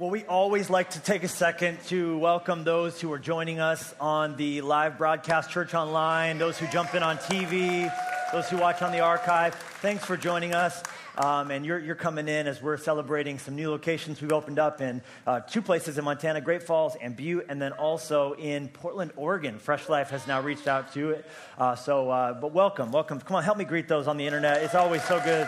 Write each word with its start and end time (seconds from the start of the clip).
Well, 0.00 0.08
we 0.08 0.24
always 0.24 0.70
like 0.70 0.88
to 0.92 1.00
take 1.00 1.24
a 1.24 1.28
second 1.28 1.78
to 1.88 2.16
welcome 2.16 2.64
those 2.64 2.98
who 2.98 3.12
are 3.12 3.18
joining 3.18 3.60
us 3.60 3.94
on 4.00 4.34
the 4.36 4.62
live 4.62 4.96
broadcast 4.96 5.50
Church 5.50 5.74
Online, 5.74 6.38
those 6.38 6.58
who 6.58 6.66
jump 6.68 6.94
in 6.94 7.02
on 7.02 7.18
TV, 7.18 7.92
those 8.32 8.48
who 8.48 8.56
watch 8.56 8.80
on 8.80 8.92
the 8.92 9.00
archive. 9.00 9.54
Thanks 9.82 10.02
for 10.02 10.16
joining 10.16 10.54
us. 10.54 10.82
Um, 11.18 11.50
and 11.50 11.66
you're, 11.66 11.78
you're 11.78 11.96
coming 11.96 12.28
in 12.28 12.46
as 12.46 12.62
we're 12.62 12.78
celebrating 12.78 13.38
some 13.38 13.56
new 13.56 13.68
locations 13.68 14.22
we've 14.22 14.32
opened 14.32 14.58
up 14.58 14.80
in 14.80 15.02
uh, 15.26 15.40
two 15.40 15.60
places 15.60 15.98
in 15.98 16.04
Montana, 16.06 16.40
Great 16.40 16.62
Falls 16.62 16.96
and 16.98 17.14
Butte, 17.14 17.44
and 17.50 17.60
then 17.60 17.72
also 17.72 18.32
in 18.36 18.68
Portland, 18.68 19.12
Oregon. 19.16 19.58
Fresh 19.58 19.90
Life 19.90 20.08
has 20.08 20.26
now 20.26 20.40
reached 20.40 20.66
out 20.66 20.94
to 20.94 21.10
it. 21.10 21.26
Uh, 21.58 21.74
so, 21.74 22.08
uh, 22.08 22.32
but 22.32 22.54
welcome, 22.54 22.90
welcome. 22.90 23.20
Come 23.20 23.36
on, 23.36 23.42
help 23.42 23.58
me 23.58 23.66
greet 23.66 23.86
those 23.86 24.08
on 24.08 24.16
the 24.16 24.24
internet. 24.24 24.62
It's 24.62 24.74
always 24.74 25.04
so 25.04 25.20
good 25.20 25.46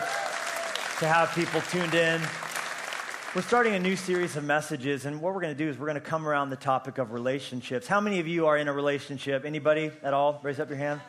to 0.99 1.07
have 1.07 1.33
people 1.33 1.59
tuned 1.61 1.95
in. 1.95 2.21
We're 3.35 3.41
starting 3.41 3.73
a 3.73 3.79
new 3.79 3.95
series 3.95 4.35
of 4.35 4.43
messages, 4.43 5.07
and 5.07 5.19
what 5.19 5.33
we're 5.33 5.41
going 5.41 5.57
to 5.57 5.57
do 5.57 5.67
is 5.67 5.75
we're 5.75 5.87
going 5.87 5.95
to 5.95 6.07
come 6.07 6.27
around 6.27 6.51
the 6.51 6.55
topic 6.55 6.99
of 6.99 7.13
relationships. 7.13 7.87
How 7.87 7.99
many 7.99 8.19
of 8.19 8.27
you 8.27 8.45
are 8.45 8.55
in 8.55 8.67
a 8.67 8.73
relationship? 8.73 9.43
Anybody 9.43 9.89
at 10.03 10.13
all? 10.13 10.39
Raise 10.43 10.59
up 10.59 10.69
your 10.69 10.77
hand. 10.77 11.01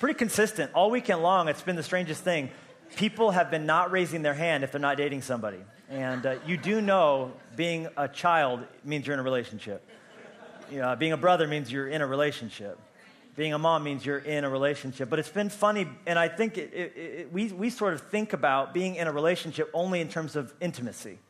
Pretty 0.00 0.18
consistent. 0.18 0.72
All 0.74 0.90
weekend 0.90 1.22
long, 1.22 1.46
it's 1.46 1.62
been 1.62 1.76
the 1.76 1.84
strangest 1.84 2.24
thing. 2.24 2.50
People 2.96 3.30
have 3.30 3.48
been 3.48 3.64
not 3.64 3.92
raising 3.92 4.22
their 4.22 4.34
hand 4.34 4.64
if 4.64 4.72
they're 4.72 4.80
not 4.80 4.96
dating 4.96 5.22
somebody. 5.22 5.60
And 5.88 6.26
uh, 6.26 6.34
you 6.48 6.56
do 6.56 6.80
know 6.80 7.30
being 7.54 7.86
a 7.96 8.08
child 8.08 8.66
means 8.82 9.06
you're 9.06 9.14
in 9.14 9.20
a 9.20 9.22
relationship. 9.22 9.88
You 10.68 10.80
know, 10.80 10.96
being 10.96 11.12
a 11.12 11.16
brother 11.16 11.46
means 11.46 11.70
you're 11.70 11.86
in 11.86 12.02
a 12.02 12.08
relationship. 12.08 12.76
Being 13.36 13.52
a 13.52 13.58
mom 13.58 13.84
means 13.84 14.04
you're 14.04 14.18
in 14.18 14.42
a 14.42 14.50
relationship. 14.50 15.08
But 15.08 15.20
it's 15.20 15.28
been 15.28 15.50
funny, 15.50 15.86
and 16.08 16.18
I 16.18 16.26
think 16.26 16.58
it, 16.58 16.72
it, 16.74 16.96
it, 16.96 17.32
we, 17.32 17.46
we 17.52 17.70
sort 17.70 17.94
of 17.94 18.00
think 18.00 18.32
about 18.32 18.74
being 18.74 18.96
in 18.96 19.06
a 19.06 19.12
relationship 19.12 19.70
only 19.72 20.00
in 20.00 20.08
terms 20.08 20.34
of 20.34 20.52
intimacy 20.60 21.20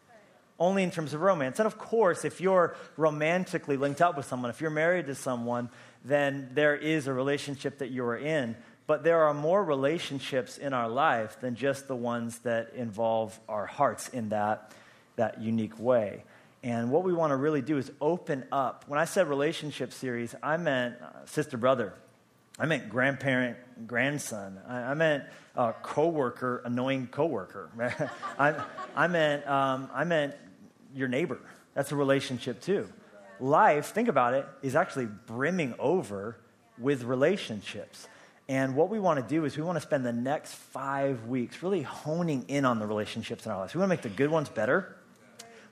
only 0.58 0.82
in 0.82 0.90
terms 0.90 1.14
of 1.14 1.20
romance. 1.20 1.58
And 1.58 1.66
of 1.66 1.78
course, 1.78 2.24
if 2.24 2.40
you're 2.40 2.76
romantically 2.96 3.76
linked 3.76 4.00
up 4.00 4.16
with 4.16 4.26
someone, 4.26 4.50
if 4.50 4.60
you're 4.60 4.70
married 4.70 5.06
to 5.06 5.14
someone, 5.14 5.68
then 6.04 6.50
there 6.54 6.76
is 6.76 7.06
a 7.06 7.12
relationship 7.12 7.78
that 7.78 7.90
you're 7.90 8.16
in. 8.16 8.56
But 8.86 9.02
there 9.02 9.24
are 9.24 9.34
more 9.34 9.64
relationships 9.64 10.58
in 10.58 10.72
our 10.72 10.88
life 10.88 11.40
than 11.40 11.56
just 11.56 11.88
the 11.88 11.96
ones 11.96 12.38
that 12.40 12.72
involve 12.74 13.38
our 13.48 13.66
hearts 13.66 14.08
in 14.08 14.28
that, 14.28 14.72
that 15.16 15.42
unique 15.42 15.78
way. 15.78 16.22
And 16.62 16.90
what 16.90 17.02
we 17.02 17.12
want 17.12 17.32
to 17.32 17.36
really 17.36 17.62
do 17.62 17.78
is 17.78 17.90
open 18.00 18.44
up. 18.50 18.84
When 18.86 18.98
I 18.98 19.04
said 19.04 19.28
relationship 19.28 19.92
series, 19.92 20.34
I 20.42 20.56
meant 20.56 20.96
uh, 21.00 21.26
sister 21.26 21.56
brother. 21.56 21.94
I 22.58 22.66
meant 22.66 22.88
grandparent 22.88 23.56
grandson. 23.86 24.58
I, 24.66 24.78
I 24.78 24.94
meant 24.94 25.24
uh, 25.56 25.72
coworker 25.82 26.62
annoying 26.64 27.08
coworker. 27.08 27.70
I, 28.38 28.62
I 28.94 29.06
meant 29.08 29.46
um, 29.46 29.90
I 29.92 30.04
meant 30.04 30.34
your 30.96 31.08
neighbor. 31.08 31.38
That's 31.74 31.92
a 31.92 31.96
relationship 31.96 32.60
too. 32.60 32.88
Life, 33.38 33.92
think 33.92 34.08
about 34.08 34.34
it, 34.34 34.46
is 34.62 34.74
actually 34.74 35.06
brimming 35.26 35.74
over 35.78 36.36
with 36.78 37.04
relationships. 37.04 38.08
And 38.48 38.76
what 38.76 38.88
we 38.88 38.98
want 38.98 39.20
to 39.20 39.34
do 39.34 39.44
is 39.44 39.56
we 39.56 39.62
want 39.62 39.76
to 39.76 39.80
spend 39.80 40.06
the 40.06 40.12
next 40.12 40.54
five 40.54 41.26
weeks 41.26 41.62
really 41.62 41.82
honing 41.82 42.44
in 42.48 42.64
on 42.64 42.78
the 42.78 42.86
relationships 42.86 43.44
in 43.44 43.52
our 43.52 43.58
lives. 43.58 43.74
We 43.74 43.80
want 43.80 43.90
to 43.90 43.96
make 43.96 44.02
the 44.02 44.08
good 44.08 44.30
ones 44.30 44.48
better. 44.48 44.96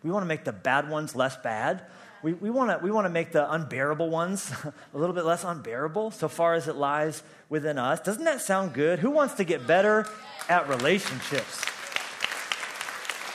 We 0.02 0.10
want 0.10 0.22
to 0.22 0.28
make 0.28 0.44
the 0.44 0.52
bad 0.52 0.90
ones 0.90 1.14
less 1.14 1.36
bad. 1.36 1.82
We, 2.22 2.32
we, 2.32 2.50
want 2.50 2.70
to, 2.70 2.84
we 2.84 2.90
want 2.90 3.06
to 3.06 3.10
make 3.10 3.32
the 3.32 3.50
unbearable 3.50 4.10
ones 4.10 4.50
a 4.94 4.98
little 4.98 5.14
bit 5.14 5.24
less 5.24 5.44
unbearable 5.44 6.10
so 6.10 6.28
far 6.28 6.54
as 6.54 6.68
it 6.68 6.76
lies 6.76 7.22
within 7.48 7.78
us. 7.78 8.00
Doesn't 8.00 8.24
that 8.24 8.40
sound 8.40 8.74
good? 8.74 8.98
Who 8.98 9.10
wants 9.10 9.34
to 9.34 9.44
get 9.44 9.66
better 9.66 10.06
at 10.48 10.68
relationships? 10.68 11.64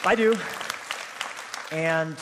I 0.03 0.15
do. 0.15 0.37
And 1.71 2.15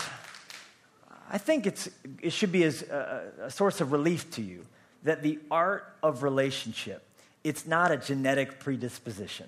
I 1.30 1.38
think 1.38 1.66
it's, 1.66 1.90
it 2.22 2.32
should 2.32 2.52
be 2.52 2.64
as 2.64 2.82
a, 2.84 3.32
a 3.44 3.52
source 3.52 3.82
of 3.82 3.92
relief 3.92 4.30
to 4.32 4.42
you 4.42 4.66
that 5.04 5.24
the 5.24 5.40
art 5.50 5.96
of 6.04 6.24
relationship, 6.24 7.04
it's 7.44 7.66
not 7.66 7.92
a 7.92 7.98
genetic 7.98 8.60
predisposition. 8.60 9.48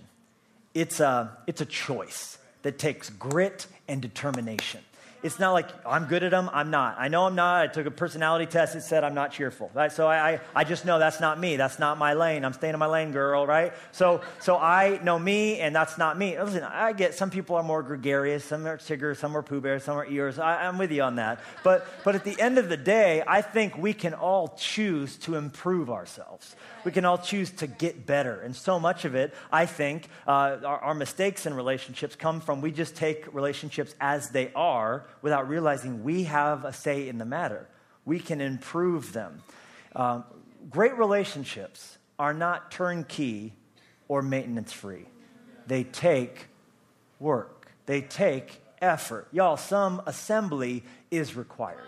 It's 0.73 0.99
a, 0.99 1.37
it's 1.47 1.61
a 1.61 1.65
choice 1.65 2.37
that 2.61 2.77
takes 2.77 3.09
grit 3.09 3.67
and 3.87 4.01
determination. 4.01 4.81
It's 5.21 5.39
not 5.39 5.51
like 5.51 5.67
I'm 5.85 6.05
good 6.05 6.23
at 6.23 6.31
them, 6.31 6.49
I'm 6.53 6.71
not. 6.71 6.95
I 6.97 7.09
know 7.09 7.25
I'm 7.25 7.35
not. 7.35 7.61
I 7.61 7.67
took 7.67 7.85
a 7.85 7.91
personality 7.91 8.45
test, 8.45 8.75
it 8.75 8.81
said 8.81 9.03
I'm 9.03 9.13
not 9.13 9.31
cheerful. 9.31 9.69
Right? 9.73 9.91
So 9.91 10.07
I, 10.07 10.31
I, 10.31 10.39
I 10.55 10.63
just 10.63 10.85
know 10.85 10.97
that's 10.99 11.19
not 11.19 11.39
me. 11.39 11.57
That's 11.57 11.79
not 11.79 11.97
my 11.97 12.13
lane. 12.13 12.45
I'm 12.45 12.53
staying 12.53 12.73
in 12.73 12.79
my 12.79 12.87
lane, 12.87 13.11
girl, 13.11 13.45
right? 13.45 13.73
So, 13.91 14.21
so 14.39 14.57
I 14.57 14.99
know 15.03 15.19
me, 15.19 15.59
and 15.59 15.75
that's 15.75 15.97
not 15.97 16.17
me. 16.17 16.39
Listen, 16.39 16.63
I 16.63 16.93
get 16.93 17.15
some 17.15 17.29
people 17.29 17.55
are 17.57 17.63
more 17.63 17.83
gregarious, 17.83 18.45
some 18.45 18.65
are 18.65 18.77
Tigger, 18.77 19.15
some 19.15 19.35
are 19.35 19.43
Pooh 19.43 19.61
Bear, 19.61 19.79
some 19.79 19.97
are 19.97 20.05
Eeyores. 20.05 20.39
I, 20.39 20.67
I'm 20.67 20.77
with 20.77 20.91
you 20.91 21.01
on 21.01 21.15
that. 21.17 21.41
But, 21.63 21.85
but 22.03 22.15
at 22.15 22.23
the 22.23 22.39
end 22.39 22.57
of 22.57 22.69
the 22.69 22.77
day, 22.77 23.23
I 23.27 23.41
think 23.41 23.77
we 23.77 23.93
can 23.93 24.13
all 24.13 24.55
choose 24.57 25.17
to 25.17 25.35
improve 25.35 25.89
ourselves 25.89 26.55
we 26.83 26.91
can 26.91 27.05
all 27.05 27.17
choose 27.17 27.51
to 27.51 27.67
get 27.67 28.05
better. 28.05 28.39
And 28.41 28.55
so 28.55 28.79
much 28.79 29.05
of 29.05 29.15
it, 29.15 29.33
I 29.51 29.65
think, 29.65 30.07
uh, 30.27 30.57
our, 30.63 30.79
our 30.79 30.93
mistakes 30.93 31.45
in 31.45 31.53
relationships 31.53 32.15
come 32.15 32.41
from 32.41 32.61
we 32.61 32.71
just 32.71 32.95
take 32.95 33.33
relationships 33.33 33.95
as 33.99 34.29
they 34.29 34.51
are 34.53 35.05
without 35.21 35.47
realizing 35.49 36.03
we 36.03 36.23
have 36.23 36.65
a 36.65 36.73
say 36.73 37.07
in 37.07 37.17
the 37.17 37.25
matter. 37.25 37.67
We 38.05 38.19
can 38.19 38.41
improve 38.41 39.13
them. 39.13 39.41
Um, 39.95 40.23
great 40.69 40.97
relationships 40.97 41.97
are 42.17 42.33
not 42.33 42.71
turnkey 42.71 43.53
or 44.07 44.21
maintenance 44.21 44.73
free, 44.73 45.05
they 45.67 45.83
take 45.83 46.47
work, 47.19 47.71
they 47.85 48.01
take 48.01 48.61
effort. 48.81 49.27
Y'all, 49.31 49.57
some 49.57 50.01
assembly 50.05 50.83
is 51.11 51.35
required. 51.35 51.83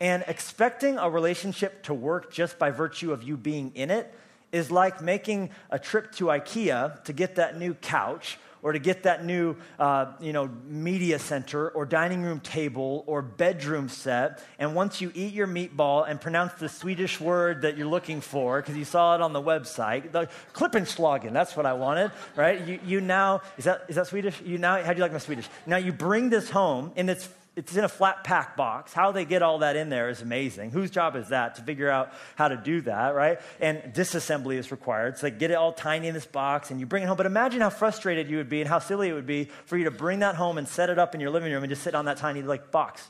And 0.00 0.22
expecting 0.28 0.96
a 0.96 1.10
relationship 1.10 1.82
to 1.84 1.94
work 1.94 2.32
just 2.32 2.58
by 2.58 2.70
virtue 2.70 3.12
of 3.12 3.24
you 3.24 3.36
being 3.36 3.72
in 3.74 3.90
it 3.90 4.14
is 4.52 4.70
like 4.70 5.02
making 5.02 5.50
a 5.70 5.78
trip 5.78 6.12
to 6.12 6.26
IKEA 6.26 7.02
to 7.04 7.12
get 7.12 7.34
that 7.36 7.58
new 7.58 7.74
couch 7.74 8.38
or 8.62 8.72
to 8.72 8.78
get 8.78 9.04
that 9.04 9.24
new 9.24 9.56
uh, 9.78 10.12
you 10.20 10.32
know, 10.32 10.50
media 10.66 11.18
center 11.18 11.68
or 11.70 11.86
dining 11.86 12.22
room 12.22 12.40
table 12.40 13.04
or 13.06 13.22
bedroom 13.22 13.88
set. 13.88 14.42
And 14.58 14.74
once 14.74 15.00
you 15.00 15.12
eat 15.14 15.32
your 15.32 15.46
meatball 15.46 16.08
and 16.08 16.20
pronounce 16.20 16.54
the 16.54 16.68
Swedish 16.68 17.20
word 17.20 17.62
that 17.62 17.76
you're 17.76 17.86
looking 17.86 18.20
for, 18.20 18.60
because 18.60 18.76
you 18.76 18.84
saw 18.84 19.14
it 19.14 19.20
on 19.20 19.32
the 19.32 19.42
website, 19.42 20.12
the 20.12 20.28
Klippenschlagen, 20.52 21.32
that's 21.32 21.56
what 21.56 21.66
I 21.66 21.72
wanted, 21.72 22.12
right? 22.36 22.66
You, 22.66 22.80
you 22.84 23.00
now, 23.00 23.42
is 23.56 23.64
that, 23.64 23.84
is 23.88 23.96
that 23.96 24.06
Swedish? 24.06 24.40
You 24.42 24.58
now, 24.58 24.82
how 24.82 24.92
do 24.92 24.96
you 24.96 25.02
like 25.02 25.12
my 25.12 25.18
Swedish? 25.18 25.48
Now 25.66 25.76
you 25.76 25.92
bring 25.92 26.30
this 26.30 26.50
home 26.50 26.92
and 26.96 27.08
it's 27.10 27.28
it's 27.58 27.76
in 27.76 27.82
a 27.82 27.88
flat 27.88 28.22
pack 28.22 28.56
box. 28.56 28.92
How 28.92 29.10
they 29.10 29.24
get 29.24 29.42
all 29.42 29.58
that 29.58 29.74
in 29.74 29.88
there 29.88 30.10
is 30.10 30.22
amazing. 30.22 30.70
Whose 30.70 30.92
job 30.92 31.16
is 31.16 31.30
that 31.30 31.56
to 31.56 31.62
figure 31.62 31.90
out 31.90 32.12
how 32.36 32.46
to 32.46 32.56
do 32.56 32.82
that, 32.82 33.16
right? 33.16 33.40
And 33.60 33.92
disassembly 33.92 34.58
is 34.58 34.70
required. 34.70 35.18
So 35.18 35.28
they 35.28 35.32
get 35.32 35.50
it 35.50 35.54
all 35.54 35.72
tiny 35.72 36.06
in 36.06 36.14
this 36.14 36.24
box 36.24 36.70
and 36.70 36.78
you 36.78 36.86
bring 36.86 37.02
it 37.02 37.06
home. 37.06 37.16
But 37.16 37.26
imagine 37.26 37.60
how 37.60 37.70
frustrated 37.70 38.30
you 38.30 38.36
would 38.36 38.48
be 38.48 38.60
and 38.60 38.68
how 38.68 38.78
silly 38.78 39.08
it 39.08 39.12
would 39.12 39.26
be 39.26 39.48
for 39.66 39.76
you 39.76 39.84
to 39.84 39.90
bring 39.90 40.20
that 40.20 40.36
home 40.36 40.56
and 40.56 40.68
set 40.68 40.88
it 40.88 41.00
up 41.00 41.16
in 41.16 41.20
your 41.20 41.30
living 41.30 41.52
room 41.52 41.64
and 41.64 41.68
just 41.68 41.82
sit 41.82 41.96
on 41.96 42.04
that 42.04 42.18
tiny 42.18 42.42
like 42.42 42.70
box. 42.70 43.08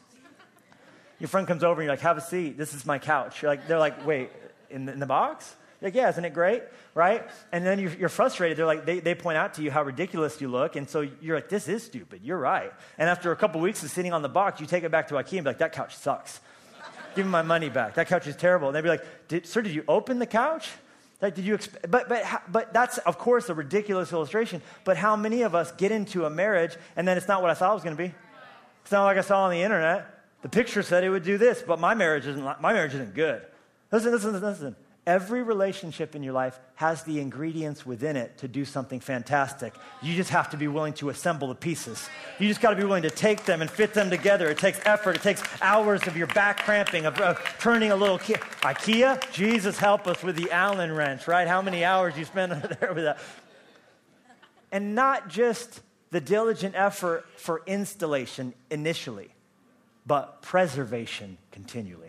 Your 1.18 1.28
friend 1.28 1.46
comes 1.46 1.62
over 1.62 1.82
and 1.82 1.86
you're 1.86 1.92
like, 1.92 2.00
have 2.00 2.16
a 2.16 2.22
seat. 2.22 2.56
This 2.56 2.72
is 2.72 2.86
my 2.86 2.98
couch. 2.98 3.42
You're 3.42 3.50
like, 3.50 3.68
they're 3.68 3.78
like, 3.78 4.06
wait, 4.06 4.30
in 4.70 4.86
the, 4.86 4.92
in 4.94 4.98
the 4.98 5.04
box? 5.04 5.56
Like, 5.80 5.94
yeah, 5.94 6.08
isn't 6.08 6.24
it 6.24 6.34
great? 6.34 6.62
Right? 6.94 7.24
And 7.52 7.64
then 7.64 7.78
you're, 7.78 7.92
you're, 7.92 8.08
frustrated. 8.08 8.58
They're 8.58 8.66
like, 8.66 8.84
they, 8.84 8.98
they 8.98 9.14
point 9.14 9.38
out 9.38 9.54
to 9.54 9.62
you 9.62 9.70
how 9.70 9.84
ridiculous 9.84 10.40
you 10.40 10.48
look. 10.48 10.74
And 10.74 10.88
so 10.90 11.08
you're 11.20 11.36
like, 11.36 11.48
this 11.48 11.68
is 11.68 11.84
stupid. 11.84 12.22
You're 12.24 12.38
right. 12.38 12.72
And 12.98 13.08
after 13.08 13.30
a 13.30 13.36
couple 13.36 13.60
weeks 13.60 13.82
of 13.84 13.90
sitting 13.90 14.12
on 14.12 14.22
the 14.22 14.28
box, 14.28 14.60
you 14.60 14.66
take 14.66 14.82
it 14.82 14.90
back 14.90 15.08
to 15.08 15.14
IKEA 15.14 15.38
and 15.38 15.44
be 15.44 15.50
like, 15.50 15.58
that 15.58 15.72
couch 15.72 15.96
sucks. 15.96 16.40
Give 17.14 17.26
me 17.26 17.30
my 17.30 17.42
money 17.42 17.68
back. 17.68 17.94
That 17.94 18.08
couch 18.08 18.26
is 18.26 18.34
terrible. 18.34 18.68
And 18.68 18.76
they'd 18.76 18.82
be 18.82 18.88
like, 18.88 19.04
did, 19.28 19.46
sir, 19.46 19.62
did 19.62 19.72
you 19.72 19.84
open 19.86 20.18
the 20.18 20.26
couch? 20.26 20.68
Like, 21.20 21.34
did 21.34 21.44
you 21.44 21.56
exp- 21.56 21.90
but, 21.90 22.08
but, 22.08 22.24
but 22.50 22.72
that's, 22.72 22.98
of 22.98 23.18
course, 23.18 23.48
a 23.48 23.54
ridiculous 23.54 24.12
illustration. 24.12 24.62
But 24.84 24.96
how 24.96 25.14
many 25.14 25.42
of 25.42 25.54
us 25.54 25.70
get 25.72 25.92
into 25.92 26.24
a 26.24 26.30
marriage 26.30 26.76
and 26.96 27.06
then 27.06 27.16
it's 27.16 27.28
not 27.28 27.40
what 27.40 27.50
I 27.50 27.54
thought 27.54 27.70
it 27.70 27.74
was 27.74 27.84
going 27.84 27.96
to 27.96 28.02
be? 28.02 28.14
It's 28.82 28.92
not 28.92 29.04
like 29.04 29.18
I 29.18 29.22
saw 29.22 29.44
on 29.44 29.50
the 29.52 29.62
internet. 29.62 30.06
The 30.42 30.48
picture 30.48 30.82
said 30.82 31.04
it 31.04 31.10
would 31.10 31.24
do 31.24 31.38
this, 31.38 31.62
but 31.62 31.78
my 31.78 31.94
marriage 31.94 32.26
isn't, 32.26 32.42
my 32.42 32.72
marriage 32.72 32.94
isn't 32.94 33.14
good. 33.14 33.42
Listen, 33.90 34.12
listen, 34.12 34.40
listen. 34.40 34.76
Every 35.08 35.42
relationship 35.42 36.14
in 36.14 36.22
your 36.22 36.34
life 36.34 36.60
has 36.74 37.02
the 37.04 37.18
ingredients 37.18 37.86
within 37.86 38.14
it 38.14 38.36
to 38.38 38.46
do 38.46 38.66
something 38.66 39.00
fantastic. 39.00 39.72
You 40.02 40.14
just 40.14 40.28
have 40.28 40.50
to 40.50 40.58
be 40.58 40.68
willing 40.68 40.92
to 40.94 41.08
assemble 41.08 41.48
the 41.48 41.54
pieces. 41.54 42.06
You 42.38 42.46
just 42.46 42.60
got 42.60 42.70
to 42.70 42.76
be 42.76 42.84
willing 42.84 43.04
to 43.04 43.10
take 43.10 43.46
them 43.46 43.62
and 43.62 43.70
fit 43.70 43.94
them 43.94 44.10
together. 44.10 44.50
It 44.50 44.58
takes 44.58 44.78
effort. 44.84 45.16
It 45.16 45.22
takes 45.22 45.42
hours 45.62 46.06
of 46.06 46.14
your 46.14 46.26
back 46.26 46.58
cramping, 46.58 47.06
of, 47.06 47.18
of 47.20 47.42
turning 47.58 47.90
a 47.90 47.96
little 47.96 48.18
key. 48.18 48.34
IKEA, 48.34 49.32
Jesus 49.32 49.78
help 49.78 50.06
us 50.06 50.22
with 50.22 50.36
the 50.36 50.50
Allen 50.50 50.92
wrench, 50.92 51.26
right? 51.26 51.48
How 51.48 51.62
many 51.62 51.86
hours 51.86 52.14
you 52.18 52.26
spend 52.26 52.52
under 52.52 52.68
there 52.80 52.92
with 52.92 53.04
that? 53.04 53.18
And 54.70 54.94
not 54.94 55.30
just 55.30 55.80
the 56.10 56.20
diligent 56.20 56.74
effort 56.74 57.24
for 57.36 57.62
installation 57.66 58.52
initially, 58.70 59.30
but 60.04 60.42
preservation 60.42 61.38
continually. 61.50 62.07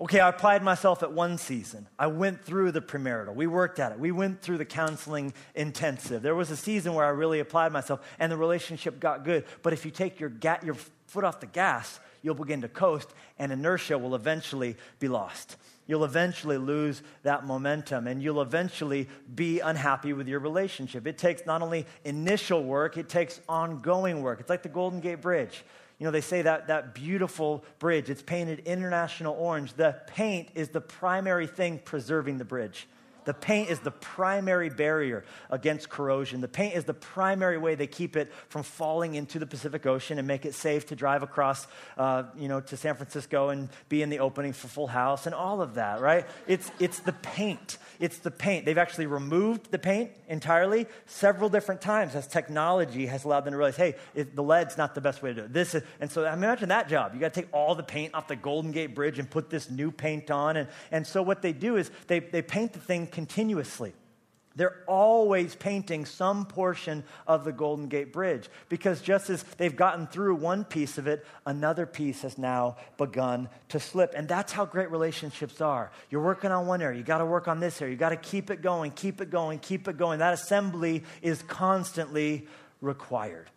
Okay, 0.00 0.18
I 0.18 0.30
applied 0.30 0.62
myself 0.62 1.02
at 1.02 1.12
one 1.12 1.36
season. 1.36 1.86
I 1.98 2.06
went 2.06 2.42
through 2.42 2.72
the 2.72 2.80
premarital. 2.80 3.34
We 3.34 3.46
worked 3.46 3.78
at 3.78 3.92
it. 3.92 3.98
We 3.98 4.12
went 4.12 4.40
through 4.40 4.56
the 4.56 4.64
counseling 4.64 5.34
intensive. 5.54 6.22
There 6.22 6.34
was 6.34 6.50
a 6.50 6.56
season 6.56 6.94
where 6.94 7.04
I 7.04 7.10
really 7.10 7.40
applied 7.40 7.70
myself 7.70 8.00
and 8.18 8.32
the 8.32 8.36
relationship 8.38 8.98
got 8.98 9.26
good. 9.26 9.44
But 9.62 9.74
if 9.74 9.84
you 9.84 9.90
take 9.90 10.18
your, 10.18 10.30
ga- 10.30 10.60
your 10.64 10.76
foot 11.06 11.24
off 11.24 11.40
the 11.40 11.46
gas, 11.46 12.00
you'll 12.22 12.34
begin 12.34 12.62
to 12.62 12.68
coast, 12.68 13.12
and 13.38 13.52
inertia 13.52 13.98
will 13.98 14.14
eventually 14.14 14.76
be 15.00 15.08
lost. 15.08 15.56
You'll 15.86 16.04
eventually 16.04 16.56
lose 16.56 17.02
that 17.24 17.44
momentum 17.44 18.06
and 18.06 18.22
you'll 18.22 18.40
eventually 18.40 19.06
be 19.34 19.60
unhappy 19.60 20.14
with 20.14 20.28
your 20.28 20.40
relationship. 20.40 21.06
It 21.06 21.18
takes 21.18 21.44
not 21.44 21.60
only 21.60 21.84
initial 22.04 22.64
work, 22.64 22.96
it 22.96 23.10
takes 23.10 23.40
ongoing 23.48 24.22
work. 24.22 24.40
It's 24.40 24.48
like 24.48 24.62
the 24.62 24.68
Golden 24.70 25.00
Gate 25.00 25.20
Bridge. 25.20 25.62
You 26.00 26.06
know, 26.06 26.10
they 26.10 26.22
say 26.22 26.40
that 26.42 26.68
that 26.68 26.94
beautiful 26.94 27.62
bridge, 27.78 28.08
it's 28.08 28.22
painted 28.22 28.60
international 28.60 29.36
orange. 29.38 29.74
The 29.74 30.00
paint 30.06 30.48
is 30.54 30.70
the 30.70 30.80
primary 30.80 31.46
thing 31.46 31.78
preserving 31.84 32.38
the 32.38 32.44
bridge. 32.44 32.88
The 33.24 33.34
paint 33.34 33.70
is 33.70 33.80
the 33.80 33.90
primary 33.90 34.70
barrier 34.70 35.24
against 35.50 35.88
corrosion. 35.88 36.40
The 36.40 36.48
paint 36.48 36.74
is 36.74 36.84
the 36.84 36.94
primary 36.94 37.58
way 37.58 37.74
they 37.74 37.86
keep 37.86 38.16
it 38.16 38.32
from 38.48 38.62
falling 38.62 39.14
into 39.14 39.38
the 39.38 39.46
Pacific 39.46 39.86
Ocean 39.86 40.18
and 40.18 40.26
make 40.26 40.44
it 40.44 40.54
safe 40.54 40.86
to 40.86 40.96
drive 40.96 41.22
across, 41.22 41.66
uh, 41.96 42.24
you 42.36 42.48
know, 42.48 42.60
to 42.60 42.76
San 42.76 42.94
Francisco 42.94 43.48
and 43.50 43.68
be 43.88 44.02
in 44.02 44.10
the 44.10 44.18
opening 44.20 44.52
for 44.52 44.68
Full 44.68 44.86
House 44.86 45.26
and 45.26 45.34
all 45.34 45.62
of 45.62 45.74
that, 45.74 46.00
right? 46.00 46.26
It's, 46.46 46.70
it's 46.78 47.00
the 47.00 47.12
paint. 47.12 47.78
It's 47.98 48.18
the 48.18 48.30
paint. 48.30 48.64
They've 48.64 48.78
actually 48.78 49.06
removed 49.06 49.70
the 49.70 49.78
paint 49.78 50.10
entirely 50.28 50.86
several 51.06 51.50
different 51.50 51.80
times 51.80 52.14
as 52.14 52.26
technology 52.26 53.06
has 53.06 53.24
allowed 53.24 53.40
them 53.40 53.52
to 53.52 53.58
realize, 53.58 53.76
hey, 53.76 53.96
the 54.14 54.42
lead's 54.42 54.78
not 54.78 54.94
the 54.94 55.00
best 55.00 55.22
way 55.22 55.30
to 55.30 55.34
do 55.34 55.42
it. 55.42 55.52
This 55.52 55.74
is, 55.74 55.82
and 56.00 56.10
so 56.10 56.24
imagine 56.24 56.70
that 56.70 56.88
job. 56.88 57.14
You 57.14 57.20
got 57.20 57.34
to 57.34 57.40
take 57.42 57.50
all 57.52 57.74
the 57.74 57.82
paint 57.82 58.14
off 58.14 58.28
the 58.28 58.36
Golden 58.36 58.72
Gate 58.72 58.94
Bridge 58.94 59.18
and 59.18 59.28
put 59.28 59.50
this 59.50 59.70
new 59.70 59.90
paint 59.90 60.30
on. 60.30 60.56
And, 60.56 60.68
and 60.90 61.06
so 61.06 61.22
what 61.22 61.42
they 61.42 61.52
do 61.52 61.76
is 61.76 61.90
they, 62.06 62.20
they 62.20 62.42
paint 62.42 62.72
the 62.72 62.78
thing 62.78 63.06
continuously. 63.10 63.92
They're 64.56 64.82
always 64.88 65.54
painting 65.54 66.04
some 66.04 66.44
portion 66.44 67.04
of 67.26 67.44
the 67.44 67.52
Golden 67.52 67.86
Gate 67.86 68.12
Bridge 68.12 68.48
because 68.68 69.00
just 69.00 69.30
as 69.30 69.44
they've 69.56 69.74
gotten 69.74 70.08
through 70.08 70.34
one 70.34 70.64
piece 70.64 70.98
of 70.98 71.06
it, 71.06 71.24
another 71.46 71.86
piece 71.86 72.22
has 72.22 72.36
now 72.36 72.76
begun 72.98 73.48
to 73.68 73.78
slip. 73.78 74.12
And 74.16 74.26
that's 74.26 74.52
how 74.52 74.64
great 74.64 74.90
relationships 74.90 75.60
are. 75.60 75.92
You're 76.10 76.22
working 76.22 76.50
on 76.50 76.66
one 76.66 76.82
area, 76.82 76.98
you 76.98 77.04
got 77.04 77.18
to 77.18 77.26
work 77.26 77.46
on 77.46 77.60
this 77.60 77.80
area, 77.80 77.92
you 77.92 77.98
got 77.98 78.10
to 78.10 78.16
keep 78.16 78.50
it 78.50 78.60
going, 78.60 78.90
keep 78.90 79.20
it 79.20 79.30
going, 79.30 79.60
keep 79.60 79.86
it 79.86 79.96
going. 79.96 80.18
That 80.18 80.34
assembly 80.34 81.04
is 81.22 81.42
constantly 81.42 82.48
required. 82.80 83.50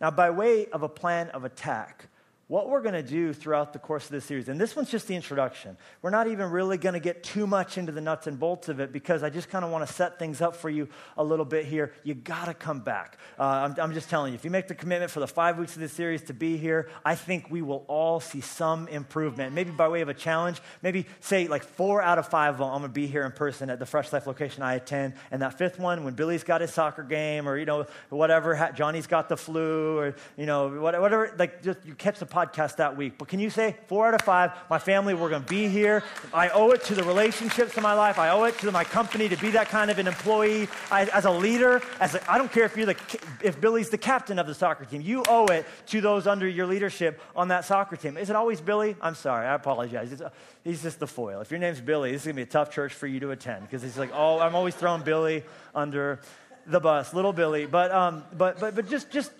Now, 0.00 0.10
by 0.10 0.30
way 0.30 0.66
of 0.66 0.82
a 0.82 0.88
plan 0.88 1.28
of 1.30 1.44
attack, 1.44 2.08
what 2.46 2.68
we're 2.68 2.82
going 2.82 2.94
to 2.94 3.02
do 3.02 3.32
throughout 3.32 3.72
the 3.72 3.78
course 3.78 4.04
of 4.04 4.10
this 4.10 4.24
series, 4.24 4.48
and 4.48 4.60
this 4.60 4.76
one's 4.76 4.90
just 4.90 5.08
the 5.08 5.16
introduction. 5.16 5.76
We're 6.02 6.10
not 6.10 6.26
even 6.26 6.50
really 6.50 6.76
going 6.76 6.92
to 6.92 7.00
get 7.00 7.22
too 7.22 7.46
much 7.46 7.78
into 7.78 7.90
the 7.90 8.02
nuts 8.02 8.26
and 8.26 8.38
bolts 8.38 8.68
of 8.68 8.80
it 8.80 8.92
because 8.92 9.22
I 9.22 9.30
just 9.30 9.48
kind 9.48 9.64
of 9.64 9.70
want 9.70 9.86
to 9.86 9.92
set 9.92 10.18
things 10.18 10.42
up 10.42 10.54
for 10.54 10.68
you 10.68 10.88
a 11.16 11.24
little 11.24 11.46
bit 11.46 11.64
here. 11.64 11.92
You 12.02 12.14
got 12.14 12.46
to 12.46 12.54
come 12.54 12.80
back. 12.80 13.18
Uh, 13.38 13.44
I'm, 13.44 13.74
I'm, 13.80 13.94
just 13.94 14.10
telling 14.10 14.32
you, 14.32 14.34
if 14.34 14.44
you 14.44 14.50
make 14.50 14.68
the 14.68 14.74
commitment 14.74 15.10
for 15.10 15.20
the 15.20 15.26
five 15.26 15.58
weeks 15.58 15.74
of 15.74 15.80
this 15.80 15.92
series 15.92 16.22
to 16.24 16.34
be 16.34 16.58
here, 16.58 16.90
I 17.04 17.14
think 17.14 17.50
we 17.50 17.62
will 17.62 17.84
all 17.88 18.20
see 18.20 18.42
some 18.42 18.88
improvement. 18.88 19.54
Maybe 19.54 19.70
by 19.70 19.88
way 19.88 20.02
of 20.02 20.10
a 20.10 20.14
challenge, 20.14 20.60
maybe 20.82 21.06
say 21.20 21.48
like 21.48 21.62
four 21.62 22.02
out 22.02 22.18
of 22.18 22.28
five 22.28 22.54
of 22.54 22.58
them, 22.58 22.68
I'm 22.68 22.80
going 22.80 22.90
to 22.90 22.94
be 22.94 23.06
here 23.06 23.24
in 23.24 23.32
person 23.32 23.70
at 23.70 23.78
the 23.78 23.86
Fresh 23.86 24.12
Life 24.12 24.26
location 24.26 24.62
I 24.62 24.74
attend. 24.74 25.14
And 25.30 25.40
that 25.40 25.56
fifth 25.56 25.78
one, 25.78 26.04
when 26.04 26.14
Billy's 26.14 26.44
got 26.44 26.60
his 26.60 26.72
soccer 26.72 27.04
game 27.04 27.48
or, 27.48 27.56
you 27.56 27.64
know, 27.64 27.86
whatever, 28.10 28.70
Johnny's 28.74 29.06
got 29.06 29.30
the 29.30 29.36
flu 29.36 29.98
or, 29.98 30.14
you 30.36 30.44
know, 30.44 30.68
whatever, 30.68 31.34
like 31.38 31.62
just 31.62 31.78
you 31.86 31.94
catch 31.94 32.18
the 32.18 32.26
podcast 32.34 32.76
that 32.76 32.96
week. 32.96 33.14
But 33.18 33.28
can 33.28 33.38
you 33.38 33.50
say, 33.50 33.76
four 33.86 34.08
out 34.08 34.14
of 34.14 34.22
five, 34.22 34.52
my 34.68 34.78
family, 34.78 35.14
we're 35.14 35.30
going 35.30 35.44
to 35.44 35.48
be 35.48 35.68
here. 35.68 36.02
I 36.32 36.48
owe 36.48 36.70
it 36.70 36.82
to 36.84 36.94
the 36.94 37.04
relationships 37.04 37.76
in 37.76 37.82
my 37.82 37.94
life. 37.94 38.18
I 38.18 38.30
owe 38.30 38.44
it 38.44 38.58
to 38.58 38.72
my 38.72 38.84
company 38.84 39.28
to 39.28 39.36
be 39.36 39.50
that 39.50 39.68
kind 39.68 39.90
of 39.90 39.98
an 39.98 40.06
employee. 40.06 40.68
I, 40.90 41.04
as 41.04 41.24
a 41.24 41.30
leader, 41.30 41.80
as 42.00 42.14
a, 42.14 42.30
I 42.30 42.38
don't 42.38 42.50
care 42.50 42.64
if 42.64 42.76
you're 42.76 42.86
the, 42.86 42.96
if 43.42 43.60
Billy's 43.60 43.90
the 43.90 43.98
captain 43.98 44.38
of 44.38 44.46
the 44.46 44.54
soccer 44.54 44.84
team. 44.84 45.00
You 45.00 45.22
owe 45.28 45.46
it 45.46 45.66
to 45.86 46.00
those 46.00 46.26
under 46.26 46.48
your 46.48 46.66
leadership 46.66 47.20
on 47.36 47.48
that 47.48 47.64
soccer 47.64 47.96
team. 47.96 48.16
Is 48.16 48.30
it 48.30 48.36
always 48.36 48.60
Billy? 48.60 48.96
I'm 49.00 49.14
sorry. 49.14 49.46
I 49.46 49.54
apologize. 49.54 50.12
It's, 50.12 50.22
he's 50.64 50.82
just 50.82 50.98
the 50.98 51.06
foil. 51.06 51.40
If 51.40 51.50
your 51.50 51.60
name's 51.60 51.80
Billy, 51.80 52.12
this 52.12 52.22
is 52.22 52.26
going 52.26 52.36
to 52.36 52.40
be 52.40 52.42
a 52.42 52.46
tough 52.46 52.70
church 52.70 52.92
for 52.92 53.06
you 53.06 53.20
to 53.20 53.30
attend 53.30 53.62
because 53.62 53.82
he's 53.82 53.98
like, 53.98 54.10
oh, 54.12 54.40
I'm 54.40 54.54
always 54.54 54.74
throwing 54.74 55.02
Billy 55.02 55.44
under 55.74 56.20
the 56.66 56.80
bus, 56.80 57.14
little 57.14 57.32
Billy. 57.32 57.66
But, 57.66 57.92
um, 57.92 58.24
but, 58.32 58.58
but, 58.58 58.74
but 58.74 58.88
just, 58.88 59.10
just 59.10 59.30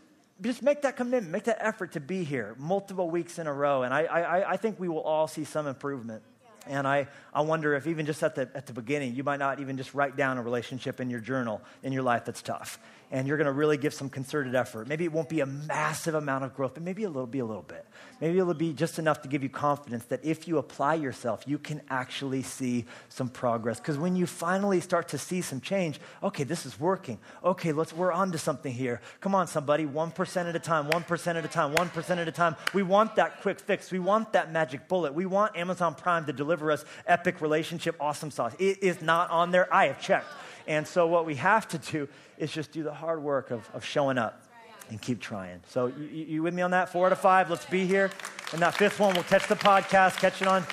just 0.50 0.62
make 0.62 0.82
that 0.82 0.96
commitment, 0.96 1.30
make 1.30 1.44
that 1.44 1.58
effort 1.60 1.92
to 1.92 2.00
be 2.00 2.24
here 2.24 2.54
multiple 2.58 3.10
weeks 3.10 3.38
in 3.38 3.46
a 3.46 3.52
row. 3.52 3.82
And 3.82 3.92
I, 3.92 4.02
I, 4.02 4.52
I 4.52 4.56
think 4.56 4.78
we 4.78 4.88
will 4.88 5.02
all 5.02 5.26
see 5.26 5.44
some 5.44 5.66
improvement. 5.66 6.22
And 6.66 6.88
I, 6.88 7.08
I 7.32 7.42
wonder 7.42 7.74
if 7.74 7.86
even 7.86 8.06
just 8.06 8.22
at 8.22 8.34
the, 8.34 8.48
at 8.54 8.66
the 8.66 8.72
beginning, 8.72 9.14
you 9.14 9.22
might 9.22 9.38
not 9.38 9.60
even 9.60 9.76
just 9.76 9.92
write 9.94 10.16
down 10.16 10.38
a 10.38 10.42
relationship 10.42 11.00
in 11.00 11.10
your 11.10 11.20
journal 11.20 11.60
in 11.82 11.92
your 11.92 12.02
life 12.02 12.24
that's 12.24 12.40
tough 12.40 12.78
and 13.14 13.28
you're 13.28 13.36
going 13.36 13.46
to 13.46 13.52
really 13.52 13.76
give 13.76 13.94
some 13.94 14.08
concerted 14.08 14.56
effort. 14.56 14.88
Maybe 14.88 15.04
it 15.04 15.12
won't 15.12 15.28
be 15.28 15.38
a 15.38 15.46
massive 15.46 16.16
amount 16.16 16.42
of 16.42 16.52
growth, 16.52 16.74
but 16.74 16.82
maybe 16.82 17.04
it'll 17.04 17.28
be 17.28 17.38
a 17.38 17.44
little 17.44 17.62
bit. 17.62 17.86
Maybe 18.20 18.40
it'll 18.40 18.54
be 18.54 18.72
just 18.72 18.98
enough 18.98 19.22
to 19.22 19.28
give 19.28 19.44
you 19.44 19.48
confidence 19.48 20.04
that 20.06 20.24
if 20.24 20.48
you 20.48 20.58
apply 20.58 20.94
yourself, 20.94 21.44
you 21.46 21.56
can 21.56 21.80
actually 21.88 22.42
see 22.42 22.86
some 23.08 23.28
progress. 23.28 23.78
Because 23.78 23.98
when 23.98 24.16
you 24.16 24.26
finally 24.26 24.80
start 24.80 25.06
to 25.10 25.18
see 25.18 25.42
some 25.42 25.60
change, 25.60 26.00
okay, 26.24 26.42
this 26.42 26.66
is 26.66 26.80
working. 26.80 27.20
Okay, 27.44 27.70
let's 27.70 27.92
we're 27.92 28.10
on 28.10 28.32
to 28.32 28.38
something 28.38 28.72
here. 28.72 29.00
Come 29.20 29.36
on, 29.36 29.46
somebody, 29.46 29.86
1% 29.86 30.48
at 30.48 30.56
a 30.56 30.58
time, 30.58 30.90
1% 30.90 31.36
at 31.36 31.44
a 31.44 31.48
time, 31.48 31.72
1% 31.72 32.16
at 32.16 32.26
a 32.26 32.32
time. 32.32 32.56
We 32.72 32.82
want 32.82 33.14
that 33.14 33.42
quick 33.42 33.60
fix. 33.60 33.92
We 33.92 34.00
want 34.00 34.32
that 34.32 34.50
magic 34.50 34.88
bullet. 34.88 35.14
We 35.14 35.26
want 35.26 35.56
Amazon 35.56 35.94
Prime 35.94 36.26
to 36.26 36.32
deliver 36.32 36.72
us 36.72 36.84
epic 37.06 37.40
relationship 37.40 37.94
awesome 38.00 38.32
sauce. 38.32 38.54
It 38.58 38.82
is 38.82 39.00
not 39.00 39.30
on 39.30 39.52
there. 39.52 39.72
I 39.72 39.86
have 39.86 40.00
checked. 40.00 40.26
And 40.66 40.86
so 40.86 41.06
what 41.06 41.26
we 41.26 41.34
have 41.36 41.68
to 41.68 41.78
do 41.78 42.08
is 42.38 42.52
just 42.52 42.72
do 42.72 42.82
the 42.82 42.92
hard 42.92 43.22
work 43.22 43.50
of, 43.50 43.68
of 43.74 43.84
showing 43.84 44.18
up 44.18 44.42
and 44.90 45.00
keep 45.00 45.20
trying. 45.20 45.60
So 45.68 45.86
you, 45.86 46.06
you 46.06 46.42
with 46.42 46.54
me 46.54 46.62
on 46.62 46.72
that? 46.72 46.90
Four 46.90 47.06
out 47.06 47.12
of 47.12 47.20
five. 47.20 47.50
Let's 47.50 47.66
be 47.66 47.86
here. 47.86 48.10
And 48.52 48.60
that 48.62 48.74
fifth 48.74 49.00
one, 49.00 49.14
we'll 49.14 49.24
catch 49.24 49.48
the 49.48 49.56
podcast, 49.56 50.18
catch 50.18 50.42
it 50.42 50.48
on, 50.48 50.64